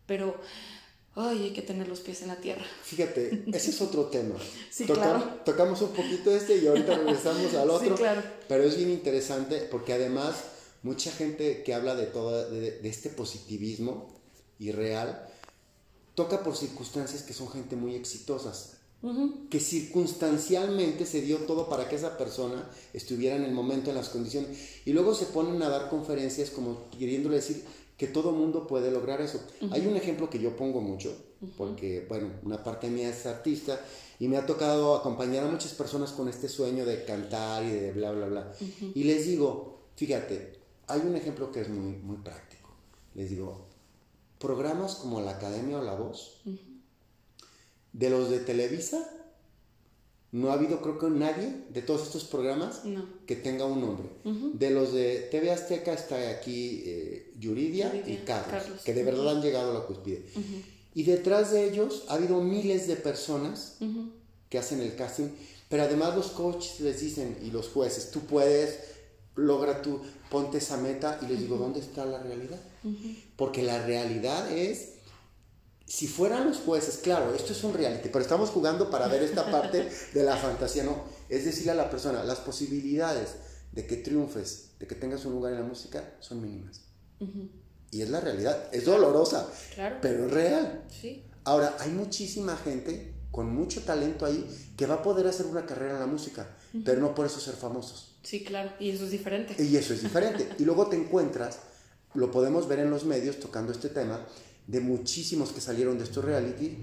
Pero 0.06 0.36
ay, 1.14 1.44
hay 1.44 1.52
que 1.52 1.62
tener 1.62 1.88
los 1.88 2.00
pies 2.00 2.22
en 2.22 2.28
la 2.28 2.36
tierra. 2.36 2.64
Fíjate, 2.82 3.44
ese 3.52 3.70
es 3.70 3.80
otro 3.80 4.04
tema. 4.06 4.36
sí, 4.70 4.84
claro. 4.84 5.40
Tocamos 5.44 5.82
un 5.82 5.90
poquito 5.90 6.30
este 6.30 6.56
y 6.56 6.66
ahorita 6.66 6.96
regresamos 6.96 7.54
al 7.54 7.70
otro. 7.70 7.96
Sí, 7.96 8.02
claro. 8.02 8.22
Pero 8.48 8.64
es 8.64 8.76
bien 8.76 8.90
interesante 8.90 9.60
porque 9.70 9.92
además 9.92 10.36
mucha 10.82 11.10
gente 11.10 11.62
que 11.62 11.74
habla 11.74 11.94
de 11.94 12.06
todo, 12.06 12.50
de, 12.50 12.80
este 12.84 13.10
positivismo 13.10 14.17
irreal, 14.58 15.28
toca 16.14 16.42
por 16.42 16.56
circunstancias 16.56 17.22
que 17.22 17.32
son 17.32 17.48
gente 17.48 17.76
muy 17.76 17.94
exitosas. 17.94 18.74
Que 19.48 19.60
circunstancialmente 19.60 21.06
se 21.06 21.20
dio 21.20 21.38
todo 21.38 21.68
para 21.68 21.88
que 21.88 21.94
esa 21.94 22.18
persona 22.18 22.68
estuviera 22.92 23.36
en 23.36 23.44
el 23.44 23.52
momento, 23.52 23.90
en 23.90 23.96
las 23.96 24.08
condiciones. 24.08 24.58
Y 24.84 24.92
luego 24.92 25.14
se 25.14 25.26
ponen 25.26 25.62
a 25.62 25.68
dar 25.68 25.88
conferencias 25.88 26.50
como 26.50 26.90
queriéndole 26.90 27.36
decir, 27.36 27.64
que 27.98 28.06
todo 28.06 28.32
mundo 28.32 28.66
puede 28.66 28.90
lograr 28.90 29.20
eso. 29.20 29.40
Hay 29.72 29.86
un 29.86 29.96
ejemplo 29.96 30.30
que 30.30 30.38
yo 30.38 30.56
pongo 30.56 30.80
mucho, 30.80 31.16
porque, 31.56 32.06
bueno, 32.08 32.30
una 32.44 32.62
parte 32.62 32.88
mía 32.88 33.10
es 33.10 33.26
artista 33.26 33.80
y 34.20 34.28
me 34.28 34.36
ha 34.36 34.46
tocado 34.46 34.96
acompañar 34.96 35.44
a 35.44 35.50
muchas 35.50 35.74
personas 35.74 36.12
con 36.12 36.28
este 36.28 36.48
sueño 36.48 36.84
de 36.84 37.04
cantar 37.04 37.64
y 37.64 37.70
de 37.70 37.92
bla, 37.92 38.12
bla, 38.12 38.26
bla. 38.26 38.52
Y 38.94 39.04
les 39.04 39.26
digo, 39.26 39.80
fíjate, 39.96 40.58
hay 40.86 41.00
un 41.00 41.16
ejemplo 41.16 41.50
que 41.50 41.60
es 41.60 41.68
muy, 41.68 41.96
muy 41.96 42.16
práctico. 42.18 42.70
Les 43.14 43.30
digo, 43.30 43.67
programas 44.38 44.96
como 44.96 45.20
la 45.20 45.32
Academia 45.32 45.78
o 45.78 45.82
La 45.82 45.94
Voz, 45.94 46.40
de 47.92 48.10
los 48.10 48.30
de 48.30 48.38
Televisa, 48.40 49.08
no 50.30 50.50
ha 50.50 50.54
habido, 50.54 50.82
creo 50.82 50.98
que 50.98 51.08
nadie 51.08 51.64
de 51.70 51.80
todos 51.80 52.02
estos 52.02 52.24
programas 52.24 52.82
que 53.26 53.36
tenga 53.36 53.64
un 53.64 53.80
nombre. 53.80 54.08
De 54.54 54.70
los 54.70 54.92
de 54.92 55.28
TV 55.30 55.50
Azteca 55.50 55.94
está 55.94 56.30
aquí 56.30 56.82
eh, 56.84 57.32
Yuridia, 57.38 57.92
y 58.06 58.16
Carlos, 58.26 58.82
que 58.84 58.92
de 58.92 59.04
verdad 59.04 59.36
han 59.36 59.42
llegado 59.42 59.70
a 59.70 59.74
la 59.74 59.86
cúspide. 59.86 60.24
Y 60.94 61.04
detrás 61.04 61.52
de 61.52 61.68
ellos 61.68 62.04
ha 62.08 62.14
habido 62.14 62.42
miles 62.42 62.86
de 62.88 62.96
personas 62.96 63.78
que 64.50 64.58
hacen 64.58 64.80
el 64.80 64.94
casting, 64.96 65.28
pero 65.68 65.82
además 65.82 66.14
los 66.14 66.28
coaches 66.28 66.80
les 66.80 67.00
dicen 67.00 67.38
y 67.42 67.50
los 67.50 67.68
jueces, 67.68 68.10
tú 68.10 68.20
puedes, 68.20 68.78
logra 69.38 69.80
tú, 69.82 70.00
ponte 70.30 70.58
esa 70.58 70.76
meta 70.76 71.18
y 71.22 71.26
les 71.26 71.38
digo, 71.38 71.56
¿dónde 71.56 71.80
está 71.80 72.04
la 72.04 72.18
realidad? 72.18 72.58
Porque 73.36 73.62
la 73.62 73.84
realidad 73.84 74.50
es, 74.50 74.94
si 75.86 76.06
fueran 76.06 76.46
los 76.46 76.58
jueces, 76.58 76.98
claro, 76.98 77.34
esto 77.34 77.52
es 77.52 77.62
un 77.64 77.72
reality, 77.72 78.08
pero 78.08 78.22
estamos 78.22 78.50
jugando 78.50 78.90
para 78.90 79.08
ver 79.08 79.22
esta 79.22 79.50
parte 79.50 79.88
de 80.14 80.22
la 80.24 80.36
fantasía, 80.36 80.84
¿no? 80.84 81.04
Es 81.28 81.44
decirle 81.44 81.72
a 81.72 81.76
la 81.76 81.88
persona, 81.88 82.24
las 82.24 82.40
posibilidades 82.40 83.36
de 83.72 83.86
que 83.86 83.96
triunfes, 83.96 84.70
de 84.78 84.86
que 84.86 84.94
tengas 84.94 85.24
un 85.24 85.34
lugar 85.34 85.52
en 85.52 85.60
la 85.60 85.66
música, 85.66 86.16
son 86.20 86.42
mínimas. 86.42 86.80
Y 87.90 88.02
es 88.02 88.10
la 88.10 88.20
realidad, 88.20 88.68
es 88.72 88.84
dolorosa, 88.84 89.48
pero 90.02 90.26
es 90.26 90.32
real. 90.32 90.84
Ahora, 91.44 91.76
hay 91.78 91.90
muchísima 91.90 92.56
gente 92.56 93.14
con 93.30 93.54
mucho 93.54 93.82
talento 93.82 94.26
ahí 94.26 94.46
que 94.76 94.86
va 94.86 94.96
a 94.96 95.02
poder 95.02 95.26
hacer 95.26 95.46
una 95.46 95.64
carrera 95.64 95.94
en 95.94 96.00
la 96.00 96.06
música, 96.06 96.56
pero 96.84 97.00
no 97.00 97.14
por 97.14 97.26
eso 97.26 97.40
ser 97.40 97.54
famosos. 97.54 98.07
Sí, 98.22 98.44
claro, 98.44 98.72
y 98.78 98.90
eso 98.90 99.04
es 99.04 99.10
diferente. 99.10 99.62
Y 99.62 99.76
eso 99.76 99.94
es 99.94 100.02
diferente. 100.02 100.48
y 100.58 100.64
luego 100.64 100.86
te 100.88 100.96
encuentras, 100.96 101.60
lo 102.14 102.30
podemos 102.30 102.68
ver 102.68 102.80
en 102.80 102.90
los 102.90 103.04
medios 103.04 103.38
tocando 103.38 103.72
este 103.72 103.88
tema, 103.88 104.26
de 104.66 104.80
muchísimos 104.80 105.50
que 105.52 105.62
salieron 105.62 105.96
de 105.96 106.04
estos 106.04 106.24
reality, 106.24 106.76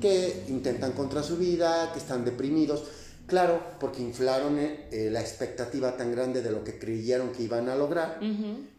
que 0.00 0.44
intentan 0.48 0.92
contra 0.92 1.22
su 1.22 1.36
vida, 1.36 1.92
que 1.92 1.98
están 1.98 2.24
deprimidos. 2.24 2.84
Claro, 3.26 3.62
porque 3.78 4.02
inflaron 4.02 4.58
eh, 4.58 5.08
la 5.12 5.20
expectativa 5.20 5.96
tan 5.96 6.10
grande 6.12 6.42
de 6.42 6.50
lo 6.50 6.64
que 6.64 6.78
creyeron 6.78 7.30
que 7.32 7.42
iban 7.42 7.68
a 7.68 7.76
lograr, 7.76 8.18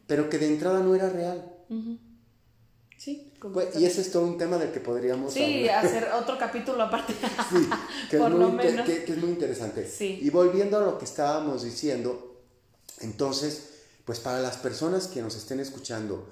pero 0.07 0.27
que 0.29 0.39
de 0.39 0.47
entrada 0.47 0.79
no 0.81 0.95
era 0.95 1.09
real. 1.09 1.55
Sí, 3.01 3.33
pues, 3.51 3.75
y 3.79 3.85
ese 3.87 4.01
es 4.01 4.11
todo 4.11 4.27
un 4.27 4.37
tema 4.37 4.59
del 4.59 4.71
que 4.71 4.79
podríamos 4.79 5.33
sí, 5.33 5.67
hacer 5.67 6.09
otro 6.13 6.37
capítulo 6.37 6.83
aparte. 6.83 7.13
sí, 7.49 7.67
que, 8.11 8.17
es 8.17 8.29
muy, 8.29 8.57
que, 8.85 9.05
es 9.07 9.17
muy 9.17 9.31
interesante. 9.31 9.89
Sí. 9.89 10.19
Y 10.21 10.29
volviendo 10.29 10.77
a 10.77 10.81
lo 10.81 10.99
que 10.99 11.05
estábamos 11.05 11.63
diciendo, 11.63 12.43
entonces, 12.99 13.69
pues 14.05 14.19
para 14.19 14.39
las 14.39 14.57
personas 14.57 15.07
que 15.07 15.23
nos 15.23 15.35
estén 15.35 15.59
escuchando 15.59 16.29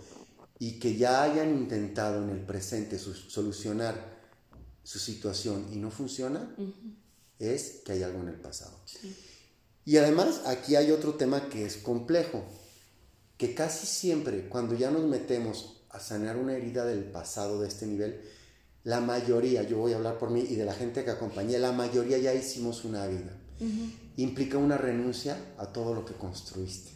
y 0.60 0.78
que 0.78 0.96
ya 0.96 1.24
hayan 1.24 1.50
intentado 1.56 2.24
en 2.24 2.30
el 2.30 2.46
presente 2.46 3.00
solucionar 3.00 4.20
su 4.84 5.00
situación 5.00 5.70
y 5.74 5.78
no 5.78 5.90
funciona, 5.90 6.56
es 7.40 7.82
que 7.84 7.94
hay 7.94 8.04
algo 8.04 8.22
en 8.22 8.28
el 8.28 8.40
pasado. 8.40 8.78
Sí. 8.86 9.18
Y 9.86 9.98
además 9.98 10.44
aquí 10.46 10.76
hay 10.76 10.92
otro 10.92 11.16
tema 11.16 11.50
que 11.50 11.66
es 11.66 11.78
complejo, 11.78 12.44
que 13.38 13.56
casi 13.56 13.88
siempre 13.88 14.48
cuando 14.50 14.76
ya 14.76 14.92
nos 14.92 15.06
metemos 15.06 15.79
a 15.90 16.00
sanar 16.00 16.38
una 16.38 16.56
herida 16.56 16.86
del 16.86 17.04
pasado 17.04 17.62
de 17.62 17.68
este 17.68 17.86
nivel, 17.86 18.22
la 18.84 19.02
mayoría, 19.02 19.64
yo 19.64 19.78
voy 19.78 19.94
a 19.94 19.98
hablar 19.98 20.18
por 20.18 20.30
mí 20.30 20.42
y 20.42 20.56
de 20.56 20.66
la 20.66 20.74
gente 20.74 21.04
que 21.04 21.12
acompañé, 21.12 21.60
la 21.60 21.72
mayoría 21.72 22.18
ya 22.18 22.34
hicimos 22.34 22.86
una 22.86 23.06
vida. 23.08 23.36
Implica 24.16 24.58
una 24.58 24.78
renuncia 24.78 25.38
a 25.58 25.68
todo 25.68 25.94
lo 25.94 26.06
que 26.06 26.14
construiste. 26.14 26.92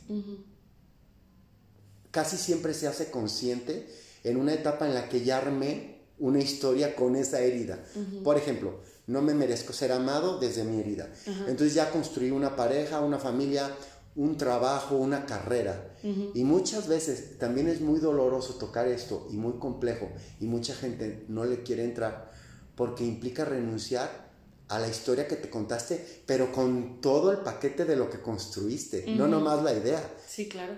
Casi 2.11 2.37
siempre 2.37 2.73
se 2.73 2.87
hace 2.87 3.11
consciente 3.11 3.87
en 4.23 4.37
una 4.37 4.53
etapa 4.53 4.87
en 4.87 4.93
la 4.93 5.09
que 5.09 5.23
ya 5.23 5.37
armé 5.37 6.03
una 6.19 6.39
historia 6.39 6.95
con 6.95 7.15
esa 7.15 7.41
herida. 7.41 7.79
Por 8.23 8.37
ejemplo, 8.37 8.79
no 9.07 9.21
me 9.21 9.33
merezco 9.33 9.73
ser 9.73 9.91
amado 9.91 10.39
desde 10.39 10.63
mi 10.63 10.79
herida. 10.79 11.09
Entonces 11.47 11.73
ya 11.73 11.89
construí 11.91 12.31
una 12.31 12.55
pareja, 12.55 13.01
una 13.01 13.19
familia, 13.19 13.69
un 14.15 14.37
trabajo, 14.37 14.95
una 14.95 15.25
carrera. 15.25 15.92
Y 16.33 16.43
muchas 16.43 16.87
veces 16.89 17.37
también 17.39 17.69
es 17.69 17.79
muy 17.79 17.99
doloroso 17.99 18.55
tocar 18.55 18.87
esto 18.87 19.27
y 19.31 19.37
muy 19.37 19.53
complejo 19.53 20.09
y 20.39 20.47
mucha 20.47 20.75
gente 20.75 21.23
no 21.29 21.45
le 21.45 21.63
quiere 21.63 21.85
entrar 21.85 22.29
porque 22.75 23.05
implica 23.05 23.45
renunciar 23.45 24.31
a 24.67 24.79
la 24.79 24.89
historia 24.89 25.27
que 25.27 25.37
te 25.37 25.49
contaste, 25.49 26.23
pero 26.25 26.51
con 26.51 26.99
todo 26.99 27.31
el 27.31 27.37
paquete 27.37 27.85
de 27.85 27.95
lo 27.95 28.09
que 28.09 28.19
construiste, 28.19 29.05
no 29.15 29.27
nomás 29.27 29.63
la 29.63 29.73
idea. 29.73 30.01
Sí, 30.27 30.49
claro. 30.49 30.73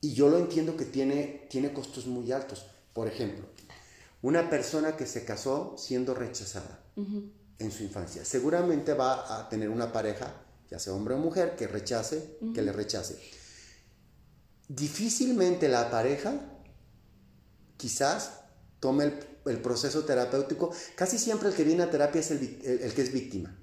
Y 0.00 0.14
yo 0.14 0.28
lo 0.28 0.38
entiendo 0.38 0.76
que 0.76 0.84
tiene, 0.84 1.46
tiene 1.48 1.72
costos 1.72 2.06
muy 2.06 2.32
altos. 2.32 2.66
Por 2.92 3.06
ejemplo, 3.06 3.46
una 4.22 4.50
persona 4.50 4.96
que 4.96 5.06
se 5.06 5.24
casó 5.24 5.76
siendo 5.78 6.14
rechazada 6.14 6.80
en 7.58 7.70
su 7.70 7.84
infancia, 7.84 8.24
seguramente 8.24 8.94
va 8.94 9.38
a 9.38 9.48
tener 9.48 9.68
una 9.68 9.92
pareja 9.92 10.42
ya 10.70 10.78
sea 10.78 10.92
hombre 10.92 11.14
o 11.14 11.18
mujer, 11.18 11.56
que 11.56 11.66
rechace, 11.66 12.38
que 12.54 12.62
le 12.62 12.72
rechace. 12.72 13.18
Difícilmente 14.68 15.68
la 15.68 15.90
pareja 15.90 16.34
quizás 17.76 18.40
tome 18.80 19.12
el, 19.44 19.60
proceso 19.60 20.04
terapéutico. 20.04 20.72
Casi 20.96 21.18
siempre 21.18 21.48
el 21.48 21.54
que 21.54 21.64
viene 21.64 21.82
a 21.82 21.90
terapia 21.90 22.20
es 22.20 22.30
el, 22.30 22.40
que 22.94 23.02
es 23.02 23.12
víctima. 23.12 23.56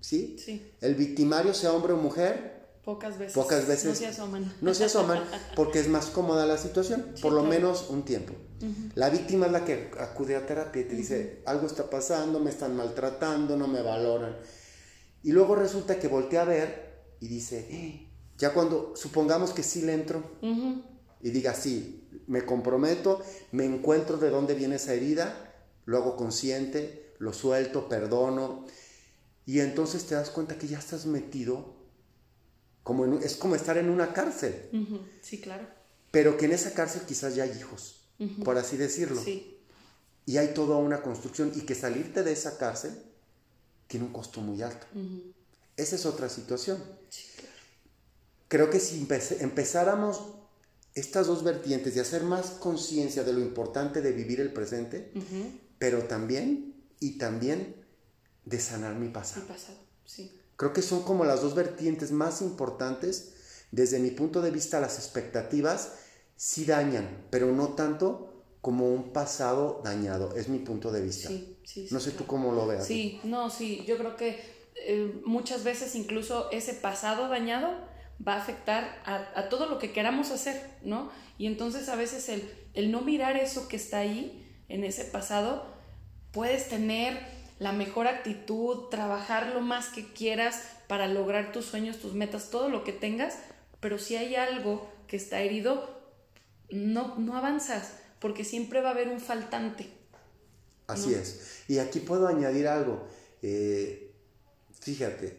¿Sí? 0.00 0.36
¿Sí? 0.38 0.72
El 0.80 0.94
victimario, 0.94 1.54
sea 1.54 1.72
hombre 1.72 1.94
o 1.94 1.96
mujer, 1.96 2.56
Pocas 2.86 3.18
veces. 3.18 3.34
Pocas 3.34 3.66
veces. 3.66 3.86
No 3.86 3.94
se 3.96 4.06
asoman. 4.06 4.54
No 4.60 4.72
se 4.72 4.84
asoman 4.84 5.24
porque 5.56 5.80
es 5.80 5.88
más 5.88 6.06
cómoda 6.06 6.46
la 6.46 6.56
situación, 6.56 7.14
por 7.20 7.32
lo 7.32 7.42
menos 7.42 7.90
un 7.90 8.04
tiempo. 8.04 8.32
La 8.94 9.10
víctima 9.10 9.46
es 9.46 9.52
la 9.52 9.64
que 9.64 9.90
acude 9.98 10.36
a 10.36 10.46
terapia 10.46 10.82
y 10.82 10.84
te 10.84 10.94
dice, 10.94 11.42
algo 11.46 11.66
está 11.66 11.90
pasando, 11.90 12.38
me 12.38 12.50
están 12.50 12.76
maltratando, 12.76 13.56
no 13.56 13.66
me 13.66 13.82
valoran. 13.82 14.36
Y 15.24 15.32
luego 15.32 15.56
resulta 15.56 15.98
que 15.98 16.06
voltea 16.06 16.42
a 16.42 16.44
ver 16.44 17.16
y 17.18 17.26
dice, 17.26 17.66
eh", 17.68 18.05
ya 18.38 18.52
cuando 18.52 18.94
supongamos 18.96 19.52
que 19.52 19.62
sí 19.62 19.82
le 19.82 19.94
entro 19.94 20.22
y 21.20 21.30
diga, 21.30 21.54
sí, 21.54 22.08
me 22.26 22.44
comprometo, 22.44 23.22
me 23.52 23.64
encuentro 23.64 24.18
de 24.18 24.30
dónde 24.30 24.54
viene 24.54 24.76
esa 24.76 24.94
herida, 24.94 25.54
lo 25.84 25.96
hago 25.98 26.16
consciente, 26.16 27.14
lo 27.18 27.32
suelto, 27.32 27.88
perdono. 27.88 28.66
Y 29.46 29.60
entonces 29.60 30.04
te 30.06 30.14
das 30.14 30.30
cuenta 30.30 30.58
que 30.58 30.66
ya 30.66 30.78
estás 30.78 31.06
metido, 31.06 31.76
como 32.82 33.18
es 33.20 33.36
como 33.36 33.54
estar 33.54 33.78
en 33.78 33.88
una 33.88 34.12
cárcel. 34.12 35.08
Sí, 35.22 35.40
claro. 35.40 35.66
Pero 36.10 36.36
que 36.36 36.46
en 36.46 36.52
esa 36.52 36.72
cárcel 36.74 37.02
quizás 37.06 37.34
ya 37.34 37.44
hay 37.44 37.56
hijos, 37.58 38.08
por 38.44 38.58
así 38.58 38.76
decirlo. 38.76 39.20
Sí. 39.22 39.58
Y 40.26 40.38
hay 40.38 40.52
toda 40.54 40.76
una 40.76 41.02
construcción 41.02 41.52
y 41.54 41.60
que 41.60 41.76
salirte 41.76 42.24
de 42.24 42.32
esa 42.32 42.58
cárcel 42.58 42.92
tiene 43.86 44.06
un 44.06 44.12
costo 44.12 44.40
muy 44.40 44.60
alto. 44.62 44.86
Esa 45.76 45.94
es 45.94 46.06
otra 46.06 46.28
situación. 46.28 46.82
Creo 48.48 48.70
que 48.70 48.80
si 48.80 49.06
empezáramos 49.40 50.34
estas 50.94 51.26
dos 51.26 51.44
vertientes 51.44 51.94
de 51.94 52.00
hacer 52.00 52.22
más 52.22 52.50
conciencia 52.52 53.22
de 53.22 53.32
lo 53.32 53.40
importante 53.40 54.00
de 54.00 54.12
vivir 54.12 54.40
el 54.40 54.52
presente, 54.52 55.12
pero 55.78 56.04
también 56.04 56.74
y 57.00 57.18
también 57.18 57.84
de 58.44 58.60
sanar 58.60 58.94
mi 58.94 59.08
pasado. 59.08 59.46
pasado, 59.46 59.78
sí. 60.04 60.40
Creo 60.56 60.72
que 60.72 60.80
son 60.80 61.02
como 61.02 61.24
las 61.24 61.42
dos 61.42 61.54
vertientes 61.54 62.12
más 62.12 62.40
importantes. 62.40 63.34
Desde 63.72 63.98
mi 63.98 64.10
punto 64.10 64.40
de 64.40 64.50
vista, 64.50 64.80
las 64.80 64.96
expectativas 64.96 65.92
sí 66.36 66.64
dañan, 66.64 67.26
pero 67.30 67.52
no 67.52 67.70
tanto 67.74 68.32
como 68.60 68.92
un 68.92 69.12
pasado 69.12 69.80
dañado, 69.84 70.34
es 70.34 70.48
mi 70.48 70.58
punto 70.58 70.90
de 70.90 71.02
vista. 71.02 71.28
Sí, 71.28 71.58
sí, 71.64 71.88
no 71.90 72.00
sé 72.00 72.12
tú 72.12 72.26
cómo 72.26 72.52
lo 72.52 72.66
veas. 72.66 72.86
Sí, 72.86 73.20
no, 73.22 73.50
sí, 73.50 73.84
yo 73.86 73.98
creo 73.98 74.16
que 74.16 74.40
eh, 74.76 75.20
muchas 75.24 75.62
veces 75.62 75.94
incluso 75.94 76.50
ese 76.50 76.74
pasado 76.74 77.28
dañado 77.28 77.86
va 78.26 78.34
a 78.34 78.38
afectar 78.38 79.02
a, 79.04 79.48
todo 79.48 79.66
lo 79.66 79.78
que 79.78 79.92
queramos 79.92 80.30
hacer, 80.30 80.70
¿no? 80.82 81.10
Y 81.38 81.46
entonces 81.46 81.88
a 81.88 81.96
veces 81.96 82.28
el, 82.28 82.50
el 82.74 82.90
no 82.90 83.02
mirar 83.02 83.36
eso 83.36 83.68
que 83.68 83.76
está 83.76 83.98
ahí, 83.98 84.42
en 84.68 84.84
ese 84.84 85.04
pasado, 85.04 85.64
puedes 86.32 86.68
tener 86.68 87.18
la 87.58 87.72
mejor 87.72 88.06
actitud, 88.06 88.88
trabajar 88.90 89.48
lo 89.54 89.60
más 89.60 89.88
que 89.88 90.12
quieras 90.12 90.62
para 90.88 91.06
lograr 91.06 91.52
tus 91.52 91.66
sueños, 91.66 91.98
tus 91.98 92.14
metas, 92.14 92.50
todo 92.50 92.68
lo 92.68 92.84
que 92.84 92.92
tengas, 92.92 93.38
pero 93.80 93.98
si 93.98 94.16
hay 94.16 94.34
algo 94.34 94.90
que 95.06 95.16
está 95.16 95.40
herido, 95.40 95.88
no, 96.70 97.16
no 97.16 97.36
avanzas 97.36 97.92
porque 98.20 98.44
siempre 98.44 98.80
va 98.80 98.88
a 98.88 98.92
haber 98.92 99.08
un 99.08 99.20
faltante. 99.20 99.88
Así 100.86 101.14
es. 101.14 101.62
Y 101.68 101.78
aquí 101.78 102.00
puedo 102.00 102.28
añadir 102.28 102.68
algo. 102.68 103.06
Eh, 103.42 104.12
fíjate, 104.80 105.36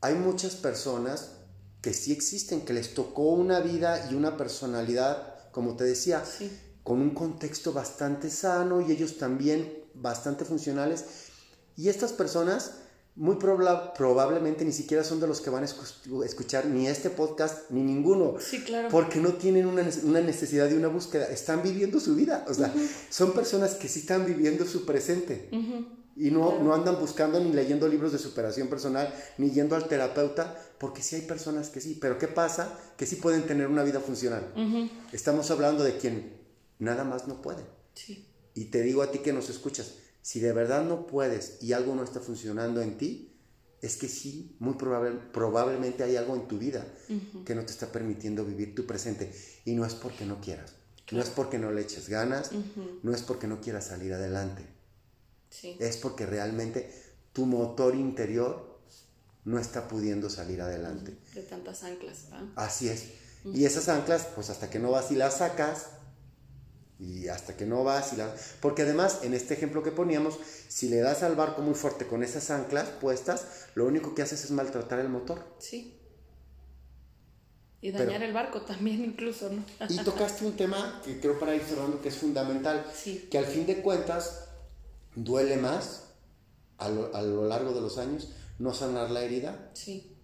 hay 0.00 0.14
muchas 0.14 0.56
personas 0.56 1.35
que 1.80 1.92
sí 1.92 2.12
existen, 2.12 2.62
que 2.62 2.72
les 2.72 2.94
tocó 2.94 3.30
una 3.30 3.60
vida 3.60 4.08
y 4.10 4.14
una 4.14 4.36
personalidad, 4.36 5.50
como 5.52 5.76
te 5.76 5.84
decía, 5.84 6.22
con 6.82 7.00
un 7.00 7.10
contexto 7.10 7.72
bastante 7.72 8.30
sano 8.30 8.80
y 8.80 8.92
ellos 8.92 9.18
también 9.18 9.84
bastante 9.94 10.44
funcionales. 10.44 11.04
Y 11.76 11.88
estas 11.88 12.12
personas 12.12 12.72
muy 13.16 13.36
probablemente 13.36 14.64
ni 14.64 14.72
siquiera 14.72 15.02
son 15.02 15.20
de 15.20 15.26
los 15.26 15.40
que 15.40 15.48
van 15.48 15.62
a 15.62 15.66
escuchar 15.66 16.66
ni 16.66 16.86
este 16.86 17.08
podcast 17.08 17.70
ni 17.70 17.82
ninguno. 17.82 18.36
Sí, 18.38 18.60
claro. 18.60 18.88
Porque 18.90 19.20
no 19.20 19.32
tienen 19.32 19.66
una, 19.66 19.82
necesidad 20.20 20.68
de 20.68 20.76
una 20.76 20.88
búsqueda, 20.88 21.24
están 21.26 21.62
viviendo 21.62 21.98
su 21.98 22.14
vida. 22.14 22.44
O 22.46 22.52
sea, 22.52 22.72
son 23.08 23.32
personas 23.32 23.74
que 23.74 23.88
sí 23.88 24.00
están 24.00 24.26
viviendo 24.26 24.66
su 24.66 24.84
presente. 24.84 25.48
Y 26.16 26.30
no, 26.30 26.58
no 26.62 26.74
andan 26.74 26.98
buscando 26.98 27.38
ni 27.38 27.52
leyendo 27.52 27.86
libros 27.88 28.12
de 28.12 28.18
superación 28.18 28.68
personal, 28.68 29.12
ni 29.36 29.50
yendo 29.50 29.76
al 29.76 29.86
terapeuta, 29.86 30.56
porque 30.78 31.02
sí 31.02 31.16
hay 31.16 31.22
personas 31.22 31.68
que 31.68 31.80
sí. 31.80 31.98
Pero 32.00 32.18
¿qué 32.18 32.26
pasa? 32.26 32.78
Que 32.96 33.06
sí 33.06 33.16
pueden 33.16 33.46
tener 33.46 33.68
una 33.68 33.82
vida 33.82 34.00
funcional. 34.00 34.52
Estamos 35.12 35.50
hablando 35.50 35.84
de 35.84 35.98
quien 35.98 36.38
nada 36.78 37.04
más 37.04 37.28
no 37.28 37.42
puede. 37.42 37.64
Sí. 37.94 38.26
Y 38.54 38.66
te 38.66 38.82
digo 38.82 39.02
a 39.02 39.10
ti 39.10 39.18
que 39.18 39.34
nos 39.34 39.50
escuchas, 39.50 39.96
si 40.22 40.40
de 40.40 40.52
verdad 40.52 40.84
no 40.84 41.06
puedes 41.06 41.62
y 41.62 41.74
algo 41.74 41.94
no 41.94 42.02
está 42.02 42.20
funcionando 42.20 42.80
en 42.80 42.96
ti, 42.96 43.36
es 43.82 43.96
que 43.96 44.08
sí, 44.08 44.56
muy 44.58 44.74
probable, 44.74 45.18
probablemente 45.32 46.02
hay 46.02 46.16
algo 46.16 46.34
en 46.34 46.48
tu 46.48 46.58
vida 46.58 46.86
que 47.44 47.54
no 47.54 47.64
te 47.64 47.72
está 47.72 47.92
permitiendo 47.92 48.44
vivir 48.44 48.74
tu 48.74 48.86
presente. 48.86 49.32
Y 49.64 49.74
no 49.74 49.84
es 49.84 49.94
porque 49.94 50.24
no 50.24 50.40
quieras, 50.40 50.74
no 51.12 51.20
es 51.20 51.28
porque 51.28 51.58
no 51.58 51.70
le 51.70 51.82
eches 51.82 52.08
ganas, 52.08 52.50
no 53.02 53.14
es 53.14 53.22
porque 53.22 53.46
no 53.46 53.60
quieras 53.60 53.86
salir 53.86 54.14
adelante. 54.14 54.64
Es 55.62 55.96
porque 55.96 56.26
realmente 56.26 56.92
tu 57.32 57.46
motor 57.46 57.94
interior 57.94 58.80
no 59.44 59.58
está 59.58 59.88
pudiendo 59.88 60.28
salir 60.28 60.60
adelante. 60.60 61.16
De 61.34 61.42
tantas 61.42 61.84
anclas. 61.84 62.26
Así 62.56 62.88
es. 62.88 63.12
Y 63.44 63.64
esas 63.64 63.88
anclas, 63.88 64.26
pues 64.34 64.50
hasta 64.50 64.68
que 64.68 64.78
no 64.78 64.90
vas 64.90 65.12
y 65.12 65.14
las 65.14 65.38
sacas, 65.38 65.86
y 66.98 67.28
hasta 67.28 67.56
que 67.56 67.66
no 67.66 67.84
vas 67.84 68.12
y 68.12 68.16
la... 68.16 68.34
Porque 68.60 68.82
además, 68.82 69.20
en 69.22 69.34
este 69.34 69.54
ejemplo 69.54 69.82
que 69.82 69.92
poníamos, 69.92 70.38
si 70.68 70.88
le 70.88 70.98
das 70.98 71.22
al 71.22 71.36
barco 71.36 71.62
muy 71.62 71.74
fuerte 71.74 72.06
con 72.06 72.22
esas 72.22 72.50
anclas 72.50 72.88
puestas, 72.88 73.68
lo 73.74 73.86
único 73.86 74.14
que 74.14 74.22
haces 74.22 74.44
es 74.44 74.50
maltratar 74.50 74.98
el 74.98 75.08
motor. 75.08 75.44
Sí. 75.58 76.00
Y 77.82 77.92
dañar 77.92 78.22
el 78.22 78.32
barco 78.32 78.62
también 78.62 79.04
incluso, 79.04 79.50
¿no? 79.50 79.62
y 79.88 79.98
tocaste 79.98 80.44
un 80.44 80.56
tema 80.56 81.02
que 81.04 81.20
creo 81.20 81.38
para 81.38 81.54
ir 81.54 81.62
cerrando 81.62 82.00
que 82.00 82.08
es 82.08 82.16
fundamental, 82.16 82.84
sí. 82.92 83.28
que 83.30 83.38
al 83.38 83.44
fin 83.44 83.66
de 83.66 83.82
cuentas 83.82 84.45
duele 85.16 85.56
más 85.56 86.04
a 86.78 86.88
lo, 86.88 87.14
a 87.14 87.22
lo 87.22 87.48
largo 87.48 87.72
de 87.72 87.80
los 87.80 87.98
años 87.98 88.28
no 88.58 88.72
sanar 88.72 89.10
la 89.10 89.22
herida 89.22 89.70
sí. 89.74 90.16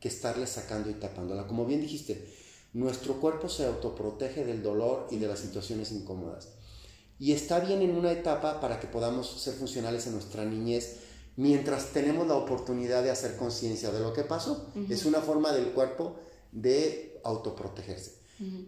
que 0.00 0.08
estarle 0.08 0.46
sacando 0.46 0.90
y 0.90 0.94
tapándola. 0.94 1.46
Como 1.46 1.66
bien 1.66 1.80
dijiste, 1.80 2.32
nuestro 2.72 3.20
cuerpo 3.20 3.48
se 3.48 3.66
autoprotege 3.66 4.44
del 4.44 4.62
dolor 4.62 5.08
y 5.10 5.18
de 5.18 5.28
las 5.28 5.40
situaciones 5.40 5.92
incómodas. 5.92 6.48
Y 7.18 7.32
está 7.32 7.60
bien 7.60 7.82
en 7.82 7.94
una 7.94 8.10
etapa 8.10 8.60
para 8.60 8.80
que 8.80 8.88
podamos 8.88 9.40
ser 9.40 9.54
funcionales 9.54 10.06
en 10.06 10.14
nuestra 10.14 10.44
niñez 10.44 10.96
mientras 11.36 11.92
tenemos 11.92 12.26
la 12.26 12.34
oportunidad 12.34 13.02
de 13.02 13.10
hacer 13.10 13.36
conciencia 13.36 13.90
de 13.90 14.00
lo 14.00 14.12
que 14.12 14.24
pasó. 14.24 14.66
Es 14.88 15.04
una 15.04 15.20
forma 15.20 15.52
del 15.52 15.66
cuerpo 15.66 16.16
de 16.50 17.20
autoprotegerse. 17.24 18.22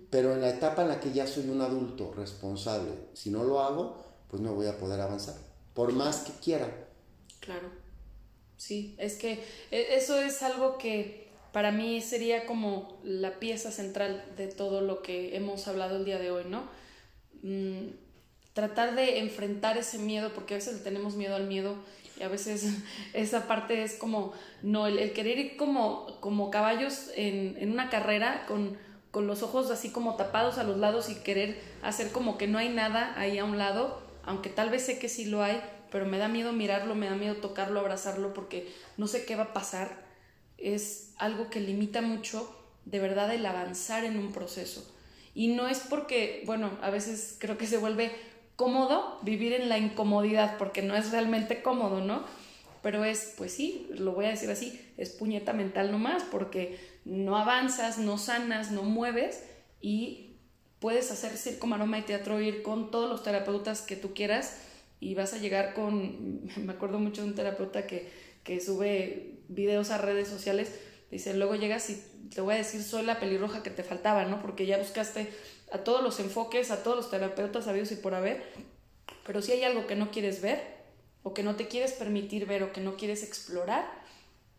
Pero 0.08 0.32
en 0.32 0.40
la 0.40 0.50
etapa 0.50 0.82
en 0.82 0.88
la 0.88 1.00
que 1.00 1.12
ya 1.12 1.26
soy 1.26 1.48
un 1.48 1.60
adulto 1.60 2.12
responsable, 2.12 3.08
si 3.12 3.30
no 3.30 3.42
lo 3.42 3.60
hago, 3.60 3.96
pues 4.34 4.42
no 4.42 4.52
voy 4.52 4.66
a 4.66 4.76
poder 4.78 5.00
avanzar, 5.00 5.36
por 5.74 5.92
más 5.92 6.22
que 6.22 6.32
quiera. 6.42 6.68
Claro. 7.38 7.68
Sí, 8.56 8.96
es 8.98 9.14
que 9.14 9.44
e, 9.70 9.94
eso 9.94 10.20
es 10.20 10.42
algo 10.42 10.76
que 10.76 11.28
para 11.52 11.70
mí 11.70 12.00
sería 12.00 12.46
como 12.46 12.98
la 13.04 13.38
pieza 13.38 13.70
central 13.70 14.24
de 14.36 14.48
todo 14.48 14.80
lo 14.80 15.02
que 15.02 15.36
hemos 15.36 15.68
hablado 15.68 15.98
el 15.98 16.04
día 16.04 16.18
de 16.18 16.32
hoy, 16.32 16.46
¿no? 16.48 16.64
Mm, 17.42 17.90
tratar 18.54 18.96
de 18.96 19.20
enfrentar 19.20 19.78
ese 19.78 19.98
miedo, 19.98 20.32
porque 20.34 20.54
a 20.54 20.56
veces 20.56 20.82
tenemos 20.82 21.14
miedo 21.14 21.36
al 21.36 21.46
miedo 21.46 21.76
y 22.18 22.24
a 22.24 22.28
veces 22.28 22.66
esa 23.12 23.46
parte 23.46 23.84
es 23.84 23.94
como, 23.94 24.32
no, 24.62 24.88
el, 24.88 25.12
querer 25.12 25.38
ir 25.38 25.56
como, 25.56 26.18
como 26.18 26.50
caballos 26.50 27.08
en, 27.14 27.56
en 27.60 27.70
una 27.70 27.88
carrera 27.88 28.46
con, 28.48 28.76
con 29.12 29.28
los 29.28 29.44
ojos 29.44 29.70
así 29.70 29.92
como 29.92 30.16
tapados 30.16 30.58
a 30.58 30.64
los 30.64 30.76
lados 30.76 31.08
y 31.08 31.22
querer 31.22 31.62
hacer 31.82 32.10
como 32.10 32.36
que 32.36 32.48
no 32.48 32.58
hay 32.58 32.68
nada 32.68 33.14
ahí 33.16 33.38
a 33.38 33.44
un 33.44 33.58
lado, 33.58 34.02
aunque 34.26 34.50
tal 34.50 34.70
vez 34.70 34.86
sé 34.86 34.98
que 34.98 35.08
sí 35.08 35.24
lo 35.24 35.42
hay, 35.42 35.60
pero 35.90 36.06
me 36.06 36.18
da 36.18 36.28
miedo 36.28 36.52
mirarlo, 36.52 36.94
me 36.94 37.08
da 37.08 37.14
miedo 37.14 37.36
tocarlo, 37.36 37.80
abrazarlo, 37.80 38.34
porque 38.34 38.72
no 38.96 39.06
sé 39.06 39.24
qué 39.24 39.36
va 39.36 39.44
a 39.44 39.52
pasar 39.52 40.04
es 40.58 41.12
algo 41.18 41.50
que 41.50 41.60
limita 41.60 42.00
mucho 42.00 42.50
de 42.84 42.98
verdad 42.98 43.32
el 43.32 43.44
avanzar 43.46 44.04
en 44.04 44.18
un 44.18 44.32
proceso. 44.32 44.90
Y 45.34 45.48
no 45.48 45.68
es 45.68 45.80
porque, 45.80 46.42
bueno, 46.46 46.70
a 46.80 46.90
veces 46.90 47.36
creo 47.38 47.58
que 47.58 47.66
se 47.66 47.76
vuelve 47.76 48.12
cómodo 48.56 49.18
vivir 49.22 49.52
en 49.52 49.68
la 49.68 49.78
incomodidad, 49.78 50.58
porque 50.58 50.82
no 50.82 50.94
es 50.96 51.10
realmente 51.10 51.62
cómodo, 51.62 52.00
¿no? 52.00 52.24
Pero 52.82 53.04
es, 53.04 53.34
pues 53.36 53.52
sí, 53.52 53.88
lo 53.90 54.12
voy 54.12 54.26
a 54.26 54.30
decir 54.30 54.50
así, 54.50 54.80
es 54.96 55.10
puñeta 55.10 55.52
mental 55.52 55.90
nomás, 55.90 56.22
porque 56.22 56.78
no 57.04 57.36
avanzas, 57.36 57.98
no 57.98 58.18
sanas, 58.18 58.70
no 58.70 58.82
mueves 58.82 59.44
y 59.80 60.33
puedes 60.80 61.10
hacer 61.10 61.36
circo, 61.36 61.66
maroma 61.66 61.98
y 61.98 62.02
teatro, 62.02 62.40
ir 62.40 62.62
con 62.62 62.90
todos 62.90 63.08
los 63.08 63.22
terapeutas 63.22 63.82
que 63.82 63.96
tú 63.96 64.14
quieras 64.14 64.58
y 65.00 65.14
vas 65.14 65.34
a 65.34 65.38
llegar 65.38 65.74
con, 65.74 66.44
me 66.56 66.72
acuerdo 66.72 66.98
mucho 66.98 67.22
de 67.22 67.28
un 67.28 67.34
terapeuta 67.34 67.86
que, 67.86 68.10
que 68.42 68.60
sube 68.60 69.38
videos 69.48 69.90
a 69.90 69.98
redes 69.98 70.28
sociales, 70.28 70.72
dice, 71.10 71.34
luego 71.34 71.54
llegas 71.54 71.90
y 71.90 72.02
te 72.34 72.40
voy 72.40 72.54
a 72.54 72.58
decir, 72.58 72.82
soy 72.82 73.04
la 73.04 73.20
pelirroja 73.20 73.62
que 73.62 73.70
te 73.70 73.82
faltaba, 73.82 74.24
¿no? 74.24 74.40
Porque 74.40 74.66
ya 74.66 74.78
buscaste 74.78 75.28
a 75.72 75.78
todos 75.78 76.02
los 76.02 76.20
enfoques, 76.20 76.70
a 76.70 76.82
todos 76.82 76.96
los 76.96 77.10
terapeutas 77.10 77.64
sabidos 77.64 77.92
y 77.92 77.96
por 77.96 78.14
haber, 78.14 78.42
pero 79.26 79.42
si 79.42 79.52
hay 79.52 79.64
algo 79.64 79.86
que 79.86 79.96
no 79.96 80.10
quieres 80.10 80.40
ver, 80.40 80.74
o 81.22 81.32
que 81.32 81.42
no 81.42 81.56
te 81.56 81.68
quieres 81.68 81.92
permitir 81.92 82.46
ver, 82.46 82.62
o 82.62 82.72
que 82.72 82.80
no 82.80 82.96
quieres 82.96 83.22
explorar, 83.22 83.84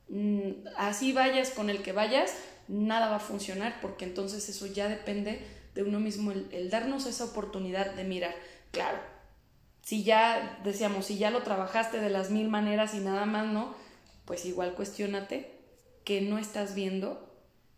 mm, 0.09 0.67
así 0.77 1.13
vayas 1.13 1.51
con 1.51 1.69
el 1.69 1.83
que 1.83 1.91
vayas, 1.91 2.33
nada 2.67 3.09
va 3.09 3.17
a 3.17 3.19
funcionar, 3.19 3.79
porque 3.81 4.05
entonces 4.05 4.49
eso 4.49 4.65
ya 4.65 4.87
depende 4.89 5.39
de 5.75 5.83
uno 5.83 5.99
mismo, 5.99 6.31
el, 6.31 6.69
darnos 6.71 7.05
esa 7.05 7.25
oportunidad 7.25 7.93
de 7.93 8.03
mirar. 8.03 8.33
Claro, 8.71 8.97
si 9.83 10.03
ya, 10.03 10.59
decíamos, 10.63 11.05
si 11.05 11.17
ya 11.17 11.29
lo 11.29 11.43
trabajaste 11.43 11.99
de 11.99 12.09
las 12.09 12.31
mil 12.31 12.49
maneras 12.49 12.95
y 12.95 12.99
nada 12.99 13.25
más, 13.25 13.45
¿no? 13.45 13.75
pues 14.25 14.45
igual 14.45 14.73
cuestionate 14.73 15.51
que 16.03 16.21
no 16.21 16.37
estás 16.37 16.75
viendo. 16.75 17.31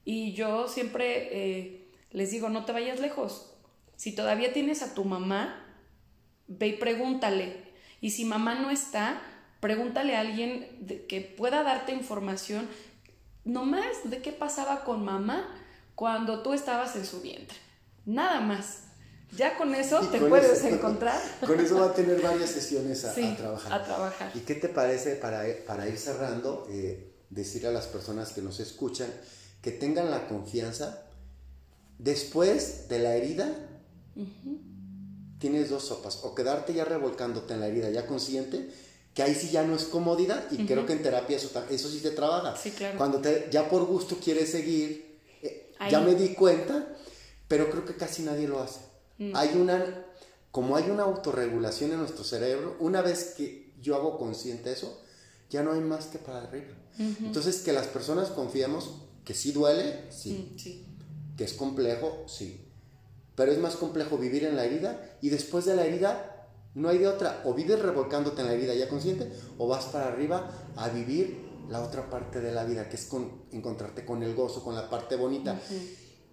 Y 0.05 0.33
yo 0.33 0.67
siempre 0.67 1.29
eh, 1.31 1.91
les 2.11 2.31
digo, 2.31 2.49
no 2.49 2.65
te 2.65 2.71
vayas 2.71 2.99
lejos. 2.99 3.53
Si 3.95 4.15
todavía 4.15 4.53
tienes 4.53 4.81
a 4.81 4.93
tu 4.93 5.03
mamá, 5.03 5.65
ve 6.47 6.67
y 6.69 6.73
pregúntale. 6.73 7.67
Y 7.99 8.11
si 8.11 8.25
mamá 8.25 8.55
no 8.55 8.71
está, 8.71 9.21
pregúntale 9.59 10.15
a 10.15 10.21
alguien 10.21 11.05
que 11.09 11.21
pueda 11.21 11.63
darte 11.63 11.91
información 11.91 12.67
nomás 13.43 14.09
de 14.09 14.21
qué 14.21 14.31
pasaba 14.31 14.83
con 14.83 15.03
mamá 15.03 15.53
cuando 15.95 16.43
tú 16.43 16.53
estabas 16.53 16.95
en 16.95 17.05
su 17.05 17.21
vientre. 17.21 17.57
Nada 18.07 18.41
más. 18.41 18.79
Ya 19.35 19.57
con 19.57 19.75
eso 19.75 19.99
te 20.07 20.19
puedes 20.19 20.63
encontrar. 20.63 21.21
Con 21.45 21.59
eso 21.59 21.79
va 21.79 21.87
a 21.87 21.93
tener 21.93 22.21
varias 22.21 22.49
sesiones 22.49 23.03
a, 23.03 23.13
trabajar. 23.13 23.73
A 23.73 23.83
trabajar. 23.83 24.31
¿Y 24.33 24.39
qué 24.39 24.55
te 24.55 24.69
parece 24.69 25.15
para, 25.15 25.43
para 25.67 25.85
ir 25.87 25.97
cerrando? 25.97 26.65
Eh, 26.71 27.13
decir 27.29 27.67
a 27.67 27.71
las 27.71 27.87
personas 27.87 28.31
que 28.31 28.41
nos 28.41 28.61
escuchan 28.61 29.09
que 29.61 29.71
tengan 29.71 30.09
la 30.09 30.27
confianza. 30.27 31.03
Después 31.99 32.87
de 32.87 32.99
la 32.99 33.15
herida, 33.15 33.53
tienes 35.39 35.69
dos 35.69 35.83
sopas. 35.85 36.21
O 36.23 36.33
quedarte 36.33 36.73
ya 36.73 36.85
revolcándote 36.85 37.53
en 37.53 37.59
la 37.59 37.67
herida, 37.67 37.89
ya 37.89 38.05
consciente, 38.05 38.69
que 39.13 39.23
ahí 39.23 39.35
sí 39.35 39.49
ya 39.49 39.63
no 39.63 39.75
es 39.75 39.83
comodidad. 39.83 40.49
Y 40.51 40.65
creo 40.65 40.85
que 40.85 40.93
en 40.93 41.01
terapia 41.01 41.35
eso, 41.35 41.51
eso 41.69 41.89
sí 41.89 41.99
te 41.99 42.11
trabaja. 42.11 42.55
Sí, 42.55 42.71
claro. 42.71 42.97
Cuando 42.97 43.19
te, 43.19 43.49
ya 43.51 43.67
por 43.67 43.85
gusto 43.85 44.17
quieres 44.23 44.51
seguir, 44.51 45.19
eh, 45.41 45.73
ya 45.89 45.99
me 45.99 46.15
di 46.15 46.33
cuenta, 46.33 46.95
pero 47.47 47.69
creo 47.69 47.85
que 47.85 47.95
casi 47.95 48.23
nadie 48.23 48.47
lo 48.47 48.61
hace. 48.61 48.81
Mm. 49.17 49.35
Hay 49.35 49.57
una, 49.57 50.05
como 50.51 50.75
hay 50.75 50.89
una 50.89 51.03
autorregulación 51.03 51.91
en 51.91 51.99
nuestro 51.99 52.23
cerebro, 52.23 52.75
una 52.79 53.01
vez 53.01 53.33
que 53.37 53.73
yo 53.81 53.95
hago 53.95 54.17
consciente 54.17 54.71
eso, 54.71 55.01
ya 55.49 55.63
no 55.63 55.73
hay 55.73 55.81
más 55.81 56.07
que 56.07 56.19
para 56.19 56.43
arriba. 56.43 56.73
Entonces, 56.99 57.59
que 57.59 57.73
las 57.73 57.85
personas 57.85 58.29
confiemos 58.29 58.89
que 59.23 59.35
sí 59.35 59.51
duele, 59.51 60.05
sí. 60.09 60.51
Mm, 60.51 60.57
sí. 60.57 60.85
Que 61.37 61.43
es 61.43 61.53
complejo, 61.53 62.23
sí. 62.27 62.65
Pero 63.35 63.51
es 63.51 63.59
más 63.59 63.75
complejo 63.75 64.17
vivir 64.17 64.45
en 64.45 64.55
la 64.55 64.65
herida 64.65 65.17
y 65.21 65.29
después 65.29 65.65
de 65.65 65.75
la 65.75 65.85
herida 65.85 66.49
no 66.73 66.89
hay 66.89 66.97
de 66.97 67.07
otra. 67.07 67.43
O 67.45 67.53
vives 67.53 67.79
revolcándote 67.79 68.41
en 68.41 68.47
la 68.47 68.53
herida 68.53 68.73
ya 68.73 68.89
consciente 68.89 69.31
o 69.59 69.67
vas 69.67 69.85
para 69.85 70.07
arriba 70.07 70.51
a 70.75 70.89
vivir 70.89 71.45
la 71.69 71.83
otra 71.83 72.09
parte 72.09 72.39
de 72.39 72.51
la 72.51 72.63
vida, 72.65 72.89
que 72.89 72.95
es 72.95 73.05
con, 73.05 73.43
encontrarte 73.51 74.05
con 74.05 74.23
el 74.23 74.33
gozo, 74.33 74.63
con 74.63 74.73
la 74.73 74.89
parte 74.89 75.15
bonita. 75.15 75.59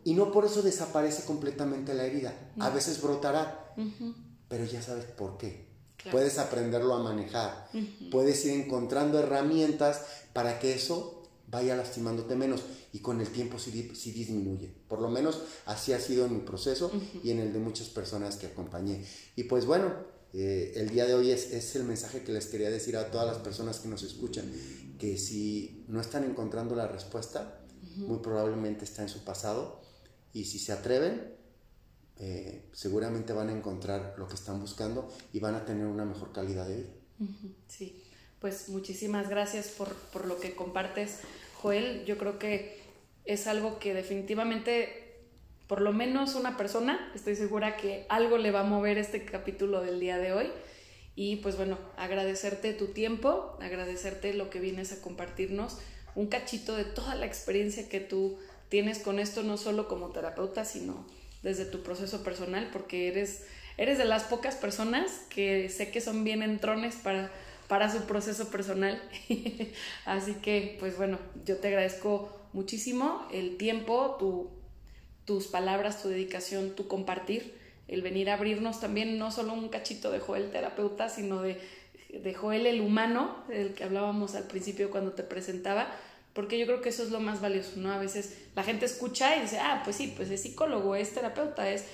Y 0.04 0.14
no 0.14 0.30
por 0.30 0.44
eso 0.44 0.62
desaparece 0.62 1.24
completamente 1.24 1.94
la 1.94 2.04
herida. 2.04 2.52
A 2.60 2.68
veces 2.70 3.00
brotará, 3.00 3.74
pero 4.48 4.64
ya 4.64 4.82
sabes 4.82 5.06
por 5.06 5.38
qué. 5.38 5.66
Puedes 6.10 6.38
aprenderlo 6.38 6.94
a 6.94 7.02
manejar. 7.02 7.68
Puedes 8.10 8.44
ir 8.44 8.52
encontrando 8.52 9.18
herramientas 9.18 10.02
para 10.32 10.58
que 10.58 10.74
eso 10.74 11.22
vaya 11.48 11.76
lastimándote 11.76 12.34
menos 12.34 12.62
y 12.92 12.98
con 12.98 13.20
el 13.20 13.28
tiempo 13.28 13.58
sí, 13.58 13.70
disminuye. 13.70 14.72
Por 14.88 15.00
lo 15.00 15.08
menos 15.08 15.40
así 15.66 15.92
ha 15.92 16.00
sido 16.00 16.26
en 16.26 16.34
mi 16.34 16.40
proceso 16.40 16.90
y 17.22 17.30
en 17.30 17.38
el 17.38 17.52
de 17.52 17.58
muchas 17.58 17.88
personas 17.88 18.36
que 18.36 18.46
acompañé. 18.46 19.04
Y 19.36 19.44
pues 19.44 19.64
bueno, 19.64 19.92
eh, 20.32 20.72
el 20.76 20.90
día 20.90 21.06
de 21.06 21.14
hoy 21.14 21.30
es, 21.30 21.52
es, 21.52 21.76
el 21.76 21.84
mensaje 21.84 22.22
que 22.22 22.32
les 22.32 22.46
quería 22.46 22.70
decir 22.70 22.96
a 22.96 23.10
todas 23.10 23.26
las 23.26 23.38
personas 23.38 23.78
que 23.78 23.88
nos 23.88 24.02
escuchan, 24.02 24.50
que 24.98 25.16
si 25.16 25.84
no 25.88 26.00
están 26.00 26.24
encontrando 26.24 26.74
la 26.74 26.88
respuesta, 26.88 27.60
muy 27.96 28.18
probablemente 28.18 28.84
está 28.84 29.02
en 29.02 29.08
su 29.08 29.22
pasado 29.24 29.83
y 30.34 30.44
si 30.44 30.58
se 30.58 30.72
atreven, 30.72 31.32
eh, 32.18 32.68
seguramente 32.72 33.32
van 33.32 33.48
a 33.48 33.52
encontrar 33.52 34.14
lo 34.18 34.28
que 34.28 34.34
están 34.34 34.60
buscando 34.60 35.08
y 35.32 35.38
van 35.40 35.54
a 35.54 35.64
tener 35.64 35.86
una 35.86 36.04
mejor 36.04 36.32
calidad 36.32 36.68
de 36.68 36.76
vida. 36.76 36.90
Sí, 37.68 38.02
pues 38.40 38.68
muchísimas 38.68 39.30
gracias 39.30 39.68
por, 39.68 39.94
por 39.94 40.26
lo 40.26 40.38
que 40.40 40.54
compartes, 40.54 41.20
Joel. 41.62 42.04
Yo 42.04 42.18
creo 42.18 42.38
que 42.38 42.82
es 43.24 43.46
algo 43.46 43.78
que 43.78 43.94
definitivamente, 43.94 45.22
por 45.68 45.80
lo 45.80 45.92
menos 45.92 46.34
una 46.34 46.56
persona, 46.56 47.10
estoy 47.14 47.36
segura 47.36 47.76
que 47.76 48.04
algo 48.08 48.36
le 48.36 48.50
va 48.50 48.60
a 48.60 48.64
mover 48.64 48.98
este 48.98 49.24
capítulo 49.24 49.80
del 49.82 50.00
día 50.00 50.18
de 50.18 50.32
hoy. 50.32 50.50
Y 51.16 51.36
pues 51.36 51.56
bueno, 51.56 51.78
agradecerte 51.96 52.72
tu 52.72 52.88
tiempo, 52.88 53.56
agradecerte 53.60 54.34
lo 54.34 54.50
que 54.50 54.58
vienes 54.58 54.92
a 54.92 55.00
compartirnos, 55.00 55.78
un 56.16 56.26
cachito 56.26 56.74
de 56.74 56.84
toda 56.84 57.14
la 57.14 57.26
experiencia 57.26 57.88
que 57.88 58.00
tú 58.00 58.38
tienes 58.74 58.98
con 58.98 59.20
esto, 59.20 59.44
no 59.44 59.56
solo 59.56 59.86
como 59.86 60.08
terapeuta, 60.08 60.64
sino 60.64 61.06
desde 61.44 61.64
tu 61.64 61.84
proceso 61.84 62.24
personal, 62.24 62.70
porque 62.72 63.06
eres, 63.06 63.44
eres 63.76 63.98
de 63.98 64.04
las 64.04 64.24
pocas 64.24 64.56
personas 64.56 65.20
que 65.28 65.68
sé 65.68 65.92
que 65.92 66.00
son 66.00 66.24
bien 66.24 66.42
entrones 66.42 66.96
para, 66.96 67.30
para 67.68 67.88
su 67.88 68.00
proceso 68.06 68.50
personal. 68.50 69.00
Así 70.06 70.34
que, 70.42 70.76
pues 70.80 70.96
bueno, 70.96 71.20
yo 71.44 71.58
te 71.58 71.68
agradezco 71.68 72.36
muchísimo 72.52 73.24
el 73.32 73.58
tiempo, 73.58 74.16
tu, 74.18 74.50
tus 75.24 75.46
palabras, 75.46 76.02
tu 76.02 76.08
dedicación, 76.08 76.74
tu 76.74 76.88
compartir, 76.88 77.54
el 77.86 78.02
venir 78.02 78.28
a 78.28 78.34
abrirnos 78.34 78.80
también 78.80 79.18
no 79.20 79.30
solo 79.30 79.52
un 79.52 79.68
cachito 79.68 80.10
de 80.10 80.18
Joel 80.18 80.50
terapeuta, 80.50 81.08
sino 81.08 81.42
de, 81.42 81.60
de 82.08 82.34
Joel 82.34 82.66
el 82.66 82.80
humano, 82.80 83.36
del 83.46 83.72
que 83.74 83.84
hablábamos 83.84 84.34
al 84.34 84.48
principio 84.48 84.90
cuando 84.90 85.12
te 85.12 85.22
presentaba, 85.22 85.94
porque 86.34 86.58
yo 86.58 86.66
creo 86.66 86.80
que 86.80 86.88
eso 86.88 87.04
es 87.04 87.10
lo 87.10 87.20
más 87.20 87.40
valioso, 87.40 87.72
¿no? 87.76 87.92
A 87.92 87.98
veces 87.98 88.34
la 88.54 88.64
gente 88.64 88.84
escucha 88.86 89.36
y 89.36 89.42
dice, 89.42 89.58
ah, 89.60 89.82
pues 89.84 89.96
sí, 89.96 90.12
pues 90.16 90.30
es 90.30 90.42
psicólogo, 90.42 90.96
es 90.96 91.14
terapeuta, 91.14 91.70
es, 91.70 91.84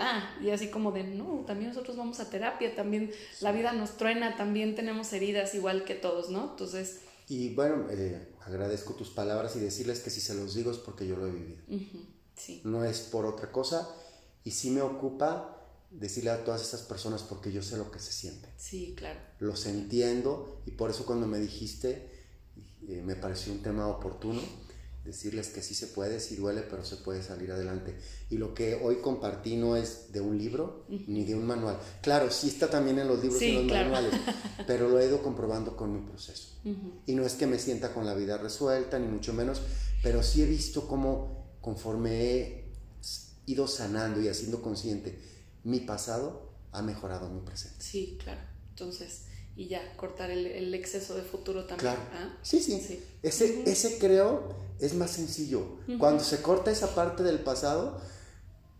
ah, 0.00 0.36
y 0.42 0.50
así 0.50 0.68
como 0.68 0.90
de, 0.90 1.04
no, 1.04 1.44
también 1.46 1.68
nosotros 1.68 1.96
vamos 1.96 2.18
a 2.18 2.30
terapia, 2.30 2.74
también 2.74 3.10
la 3.40 3.52
vida 3.52 3.72
nos 3.72 3.96
truena, 3.98 4.36
también 4.36 4.74
tenemos 4.74 5.12
heridas 5.12 5.54
igual 5.54 5.84
que 5.84 5.94
todos, 5.94 6.30
¿no? 6.30 6.50
Entonces... 6.50 7.00
Y 7.28 7.54
bueno, 7.54 7.86
eh, 7.90 8.28
agradezco 8.46 8.94
tus 8.94 9.10
palabras 9.10 9.54
y 9.56 9.60
decirles 9.60 10.00
que 10.00 10.10
si 10.10 10.20
se 10.20 10.34
los 10.34 10.54
digo 10.54 10.70
es 10.70 10.78
porque 10.78 11.06
yo 11.06 11.16
lo 11.16 11.26
he 11.26 11.30
vivido. 11.30 11.62
sí. 12.36 12.62
No 12.64 12.84
es 12.84 13.00
por 13.00 13.26
otra 13.26 13.52
cosa 13.52 13.88
y 14.44 14.50
sí 14.50 14.70
me 14.70 14.80
ocupa 14.80 15.50
decirle 15.90 16.30
a 16.30 16.44
todas 16.44 16.62
esas 16.62 16.82
personas 16.82 17.22
porque 17.22 17.52
yo 17.52 17.62
sé 17.62 17.76
lo 17.76 17.90
que 17.90 17.98
se 17.98 18.12
siente. 18.12 18.48
Sí, 18.56 18.94
claro. 18.96 19.20
Los 19.38 19.66
entiendo 19.66 20.62
y 20.66 20.72
por 20.72 20.90
eso 20.90 21.06
cuando 21.06 21.26
me 21.26 21.38
dijiste 21.38 22.13
eh, 22.88 23.02
me 23.04 23.16
pareció 23.16 23.52
un 23.52 23.62
tema 23.62 23.86
oportuno 23.86 24.40
decirles 25.04 25.48
que 25.48 25.62
sí 25.62 25.74
se 25.74 25.88
puede, 25.88 26.18
sí 26.18 26.36
duele, 26.36 26.62
pero 26.62 26.84
se 26.84 26.96
puede 26.96 27.22
salir 27.22 27.52
adelante. 27.52 27.94
Y 28.30 28.38
lo 28.38 28.54
que 28.54 28.74
hoy 28.74 28.96
compartí 28.96 29.56
no 29.56 29.76
es 29.76 30.12
de 30.12 30.20
un 30.20 30.38
libro 30.38 30.86
ni 30.88 31.24
de 31.24 31.34
un 31.34 31.46
manual. 31.46 31.78
Claro, 32.00 32.30
sí 32.30 32.48
está 32.48 32.70
también 32.70 32.98
en 32.98 33.08
los 33.08 33.22
libros 33.22 33.40
y 33.42 33.52
los 33.52 33.66
manuales, 33.66 34.14
pero 34.66 34.88
lo 34.88 34.98
he 34.98 35.06
ido 35.06 35.22
comprobando 35.22 35.76
con 35.76 35.92
mi 35.92 36.00
proceso. 36.00 36.58
Y 37.06 37.14
no 37.14 37.26
es 37.26 37.34
que 37.34 37.46
me 37.46 37.58
sienta 37.58 37.92
con 37.92 38.06
la 38.06 38.14
vida 38.14 38.38
resuelta, 38.38 38.98
ni 38.98 39.06
mucho 39.06 39.34
menos, 39.34 39.60
pero 40.02 40.22
sí 40.22 40.42
he 40.42 40.46
visto 40.46 40.88
cómo 40.88 41.58
conforme 41.60 42.22
he 42.22 42.64
ido 43.46 43.68
sanando 43.68 44.22
y 44.22 44.28
haciendo 44.28 44.62
consciente 44.62 45.18
mi 45.64 45.80
pasado, 45.80 46.50
ha 46.72 46.82
mejorado 46.82 47.28
mi 47.28 47.40
presente. 47.40 47.82
Sí, 47.82 48.18
claro. 48.22 48.40
Entonces, 48.70 49.24
y 49.56 49.68
ya, 49.68 49.80
cortar 49.96 50.30
el, 50.30 50.74
exceso 50.74 51.14
de 51.14 51.22
futuro 51.22 51.64
también. 51.64 51.94
Claro. 51.94 52.00
¿ah? 52.14 52.36
Sí, 52.42 52.60
sí. 52.60 53.02
Ese, 53.22 53.62
ese 53.66 53.98
creo 53.98 54.54
es 54.80 54.94
más 54.94 55.12
sencillo. 55.12 55.78
Cuando 55.98 56.24
se 56.24 56.42
corta 56.42 56.72
esa 56.72 56.94
parte 56.94 57.22
del 57.22 57.38
pasado, 57.38 58.00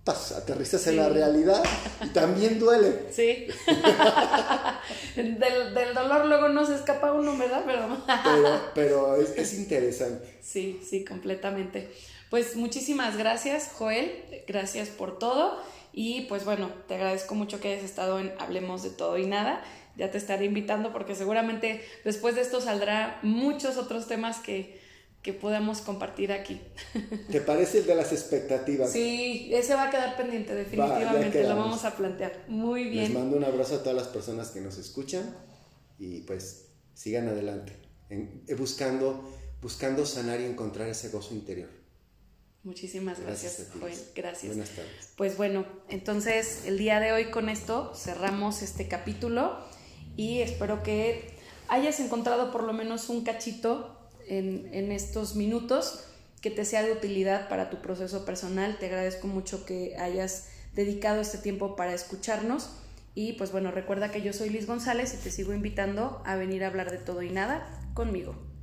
pas, 0.02 0.32
aterrizas 0.32 0.86
en 0.88 0.96
la 0.96 1.08
realidad 1.08 1.62
y 2.04 2.08
también 2.08 2.58
duele. 2.58 3.06
Sí. 3.12 3.46
del, 5.16 5.38
del, 5.38 5.94
dolor 5.94 6.26
luego 6.26 6.48
no 6.48 6.66
se 6.66 6.74
escapa 6.74 7.12
uno, 7.12 7.38
¿verdad? 7.38 7.62
Pero, 7.64 8.60
pero, 8.74 9.16
es, 9.16 9.30
es 9.36 9.54
interesante. 9.54 10.38
Sí, 10.42 10.80
sí, 10.88 11.04
completamente. 11.04 11.88
Pues 12.30 12.56
muchísimas 12.56 13.16
gracias, 13.16 13.70
Joel. 13.78 14.44
Gracias 14.48 14.88
por 14.88 15.20
todo. 15.20 15.56
Y 15.92 16.22
pues 16.22 16.44
bueno, 16.44 16.68
te 16.88 16.96
agradezco 16.96 17.36
mucho 17.36 17.60
que 17.60 17.72
hayas 17.72 17.84
estado 17.84 18.18
en 18.18 18.32
Hablemos 18.40 18.82
de 18.82 18.90
todo 18.90 19.16
y 19.16 19.26
nada 19.26 19.62
ya 19.96 20.10
te 20.10 20.18
estaré 20.18 20.44
invitando 20.44 20.92
porque 20.92 21.14
seguramente 21.14 21.82
después 22.04 22.34
de 22.34 22.42
esto 22.42 22.60
saldrá 22.60 23.18
muchos 23.22 23.76
otros 23.76 24.06
temas 24.06 24.38
que, 24.38 24.80
que 25.22 25.32
podamos 25.32 25.80
compartir 25.80 26.32
aquí. 26.32 26.60
¿Te 27.30 27.40
parece 27.40 27.78
el 27.78 27.86
de 27.86 27.94
las 27.94 28.12
expectativas? 28.12 28.92
Sí, 28.92 29.50
ese 29.52 29.74
va 29.74 29.84
a 29.84 29.90
quedar 29.90 30.16
pendiente, 30.16 30.54
definitivamente, 30.54 31.42
lo 31.42 31.56
vamos 31.56 31.84
a 31.84 31.96
plantear. 31.96 32.44
Muy 32.48 32.84
bien. 32.84 33.04
Les 33.04 33.14
mando 33.14 33.36
un 33.36 33.44
abrazo 33.44 33.76
a 33.76 33.78
todas 33.82 33.96
las 33.96 34.08
personas 34.08 34.50
que 34.50 34.60
nos 34.60 34.78
escuchan 34.78 35.34
y 35.98 36.20
pues 36.20 36.66
sigan 36.94 37.28
adelante, 37.28 37.72
en, 38.10 38.42
eh, 38.46 38.54
buscando, 38.54 39.28
buscando 39.62 40.04
sanar 40.06 40.40
y 40.40 40.44
encontrar 40.44 40.88
ese 40.88 41.08
gozo 41.08 41.34
interior. 41.34 41.68
Muchísimas 42.64 43.20
gracias, 43.20 43.68
gracias 43.74 44.12
Gracias. 44.14 44.46
Buenas 44.46 44.70
tardes. 44.70 45.12
Pues 45.16 45.36
bueno, 45.36 45.66
entonces 45.90 46.62
el 46.64 46.78
día 46.78 46.98
de 46.98 47.12
hoy 47.12 47.30
con 47.30 47.50
esto 47.50 47.94
cerramos 47.94 48.62
este 48.62 48.88
capítulo 48.88 49.58
y 50.16 50.40
espero 50.40 50.82
que 50.82 51.34
hayas 51.68 52.00
encontrado 52.00 52.50
por 52.50 52.62
lo 52.62 52.72
menos 52.72 53.08
un 53.08 53.24
cachito 53.24 53.98
en, 54.28 54.92
estos 54.92 55.36
minutos 55.36 56.04
que 56.40 56.50
te 56.50 56.64
sea 56.64 56.82
de 56.82 56.92
utilidad 56.92 57.48
para 57.48 57.70
tu 57.70 57.78
proceso 57.80 58.24
personal. 58.24 58.78
Te 58.78 58.86
agradezco 58.86 59.26
mucho 59.26 59.64
que 59.64 59.96
hayas 59.96 60.48
dedicado 60.74 61.20
este 61.20 61.38
tiempo 61.38 61.76
para 61.76 61.94
escucharnos. 61.94 62.70
Y 63.14 63.34
pues 63.34 63.52
bueno, 63.52 63.70
recuerda 63.70 64.10
que 64.10 64.22
yo 64.22 64.32
soy 64.32 64.50
Liz 64.50 64.66
González 64.66 65.14
y 65.14 65.22
te 65.22 65.30
sigo 65.30 65.54
invitando 65.54 66.22
a 66.26 66.36
venir 66.36 66.64
a 66.64 66.66
hablar 66.66 66.90
de 66.90 66.98
todo 66.98 67.22
y 67.22 67.30
nada 67.30 67.66
conmigo. 67.94 68.34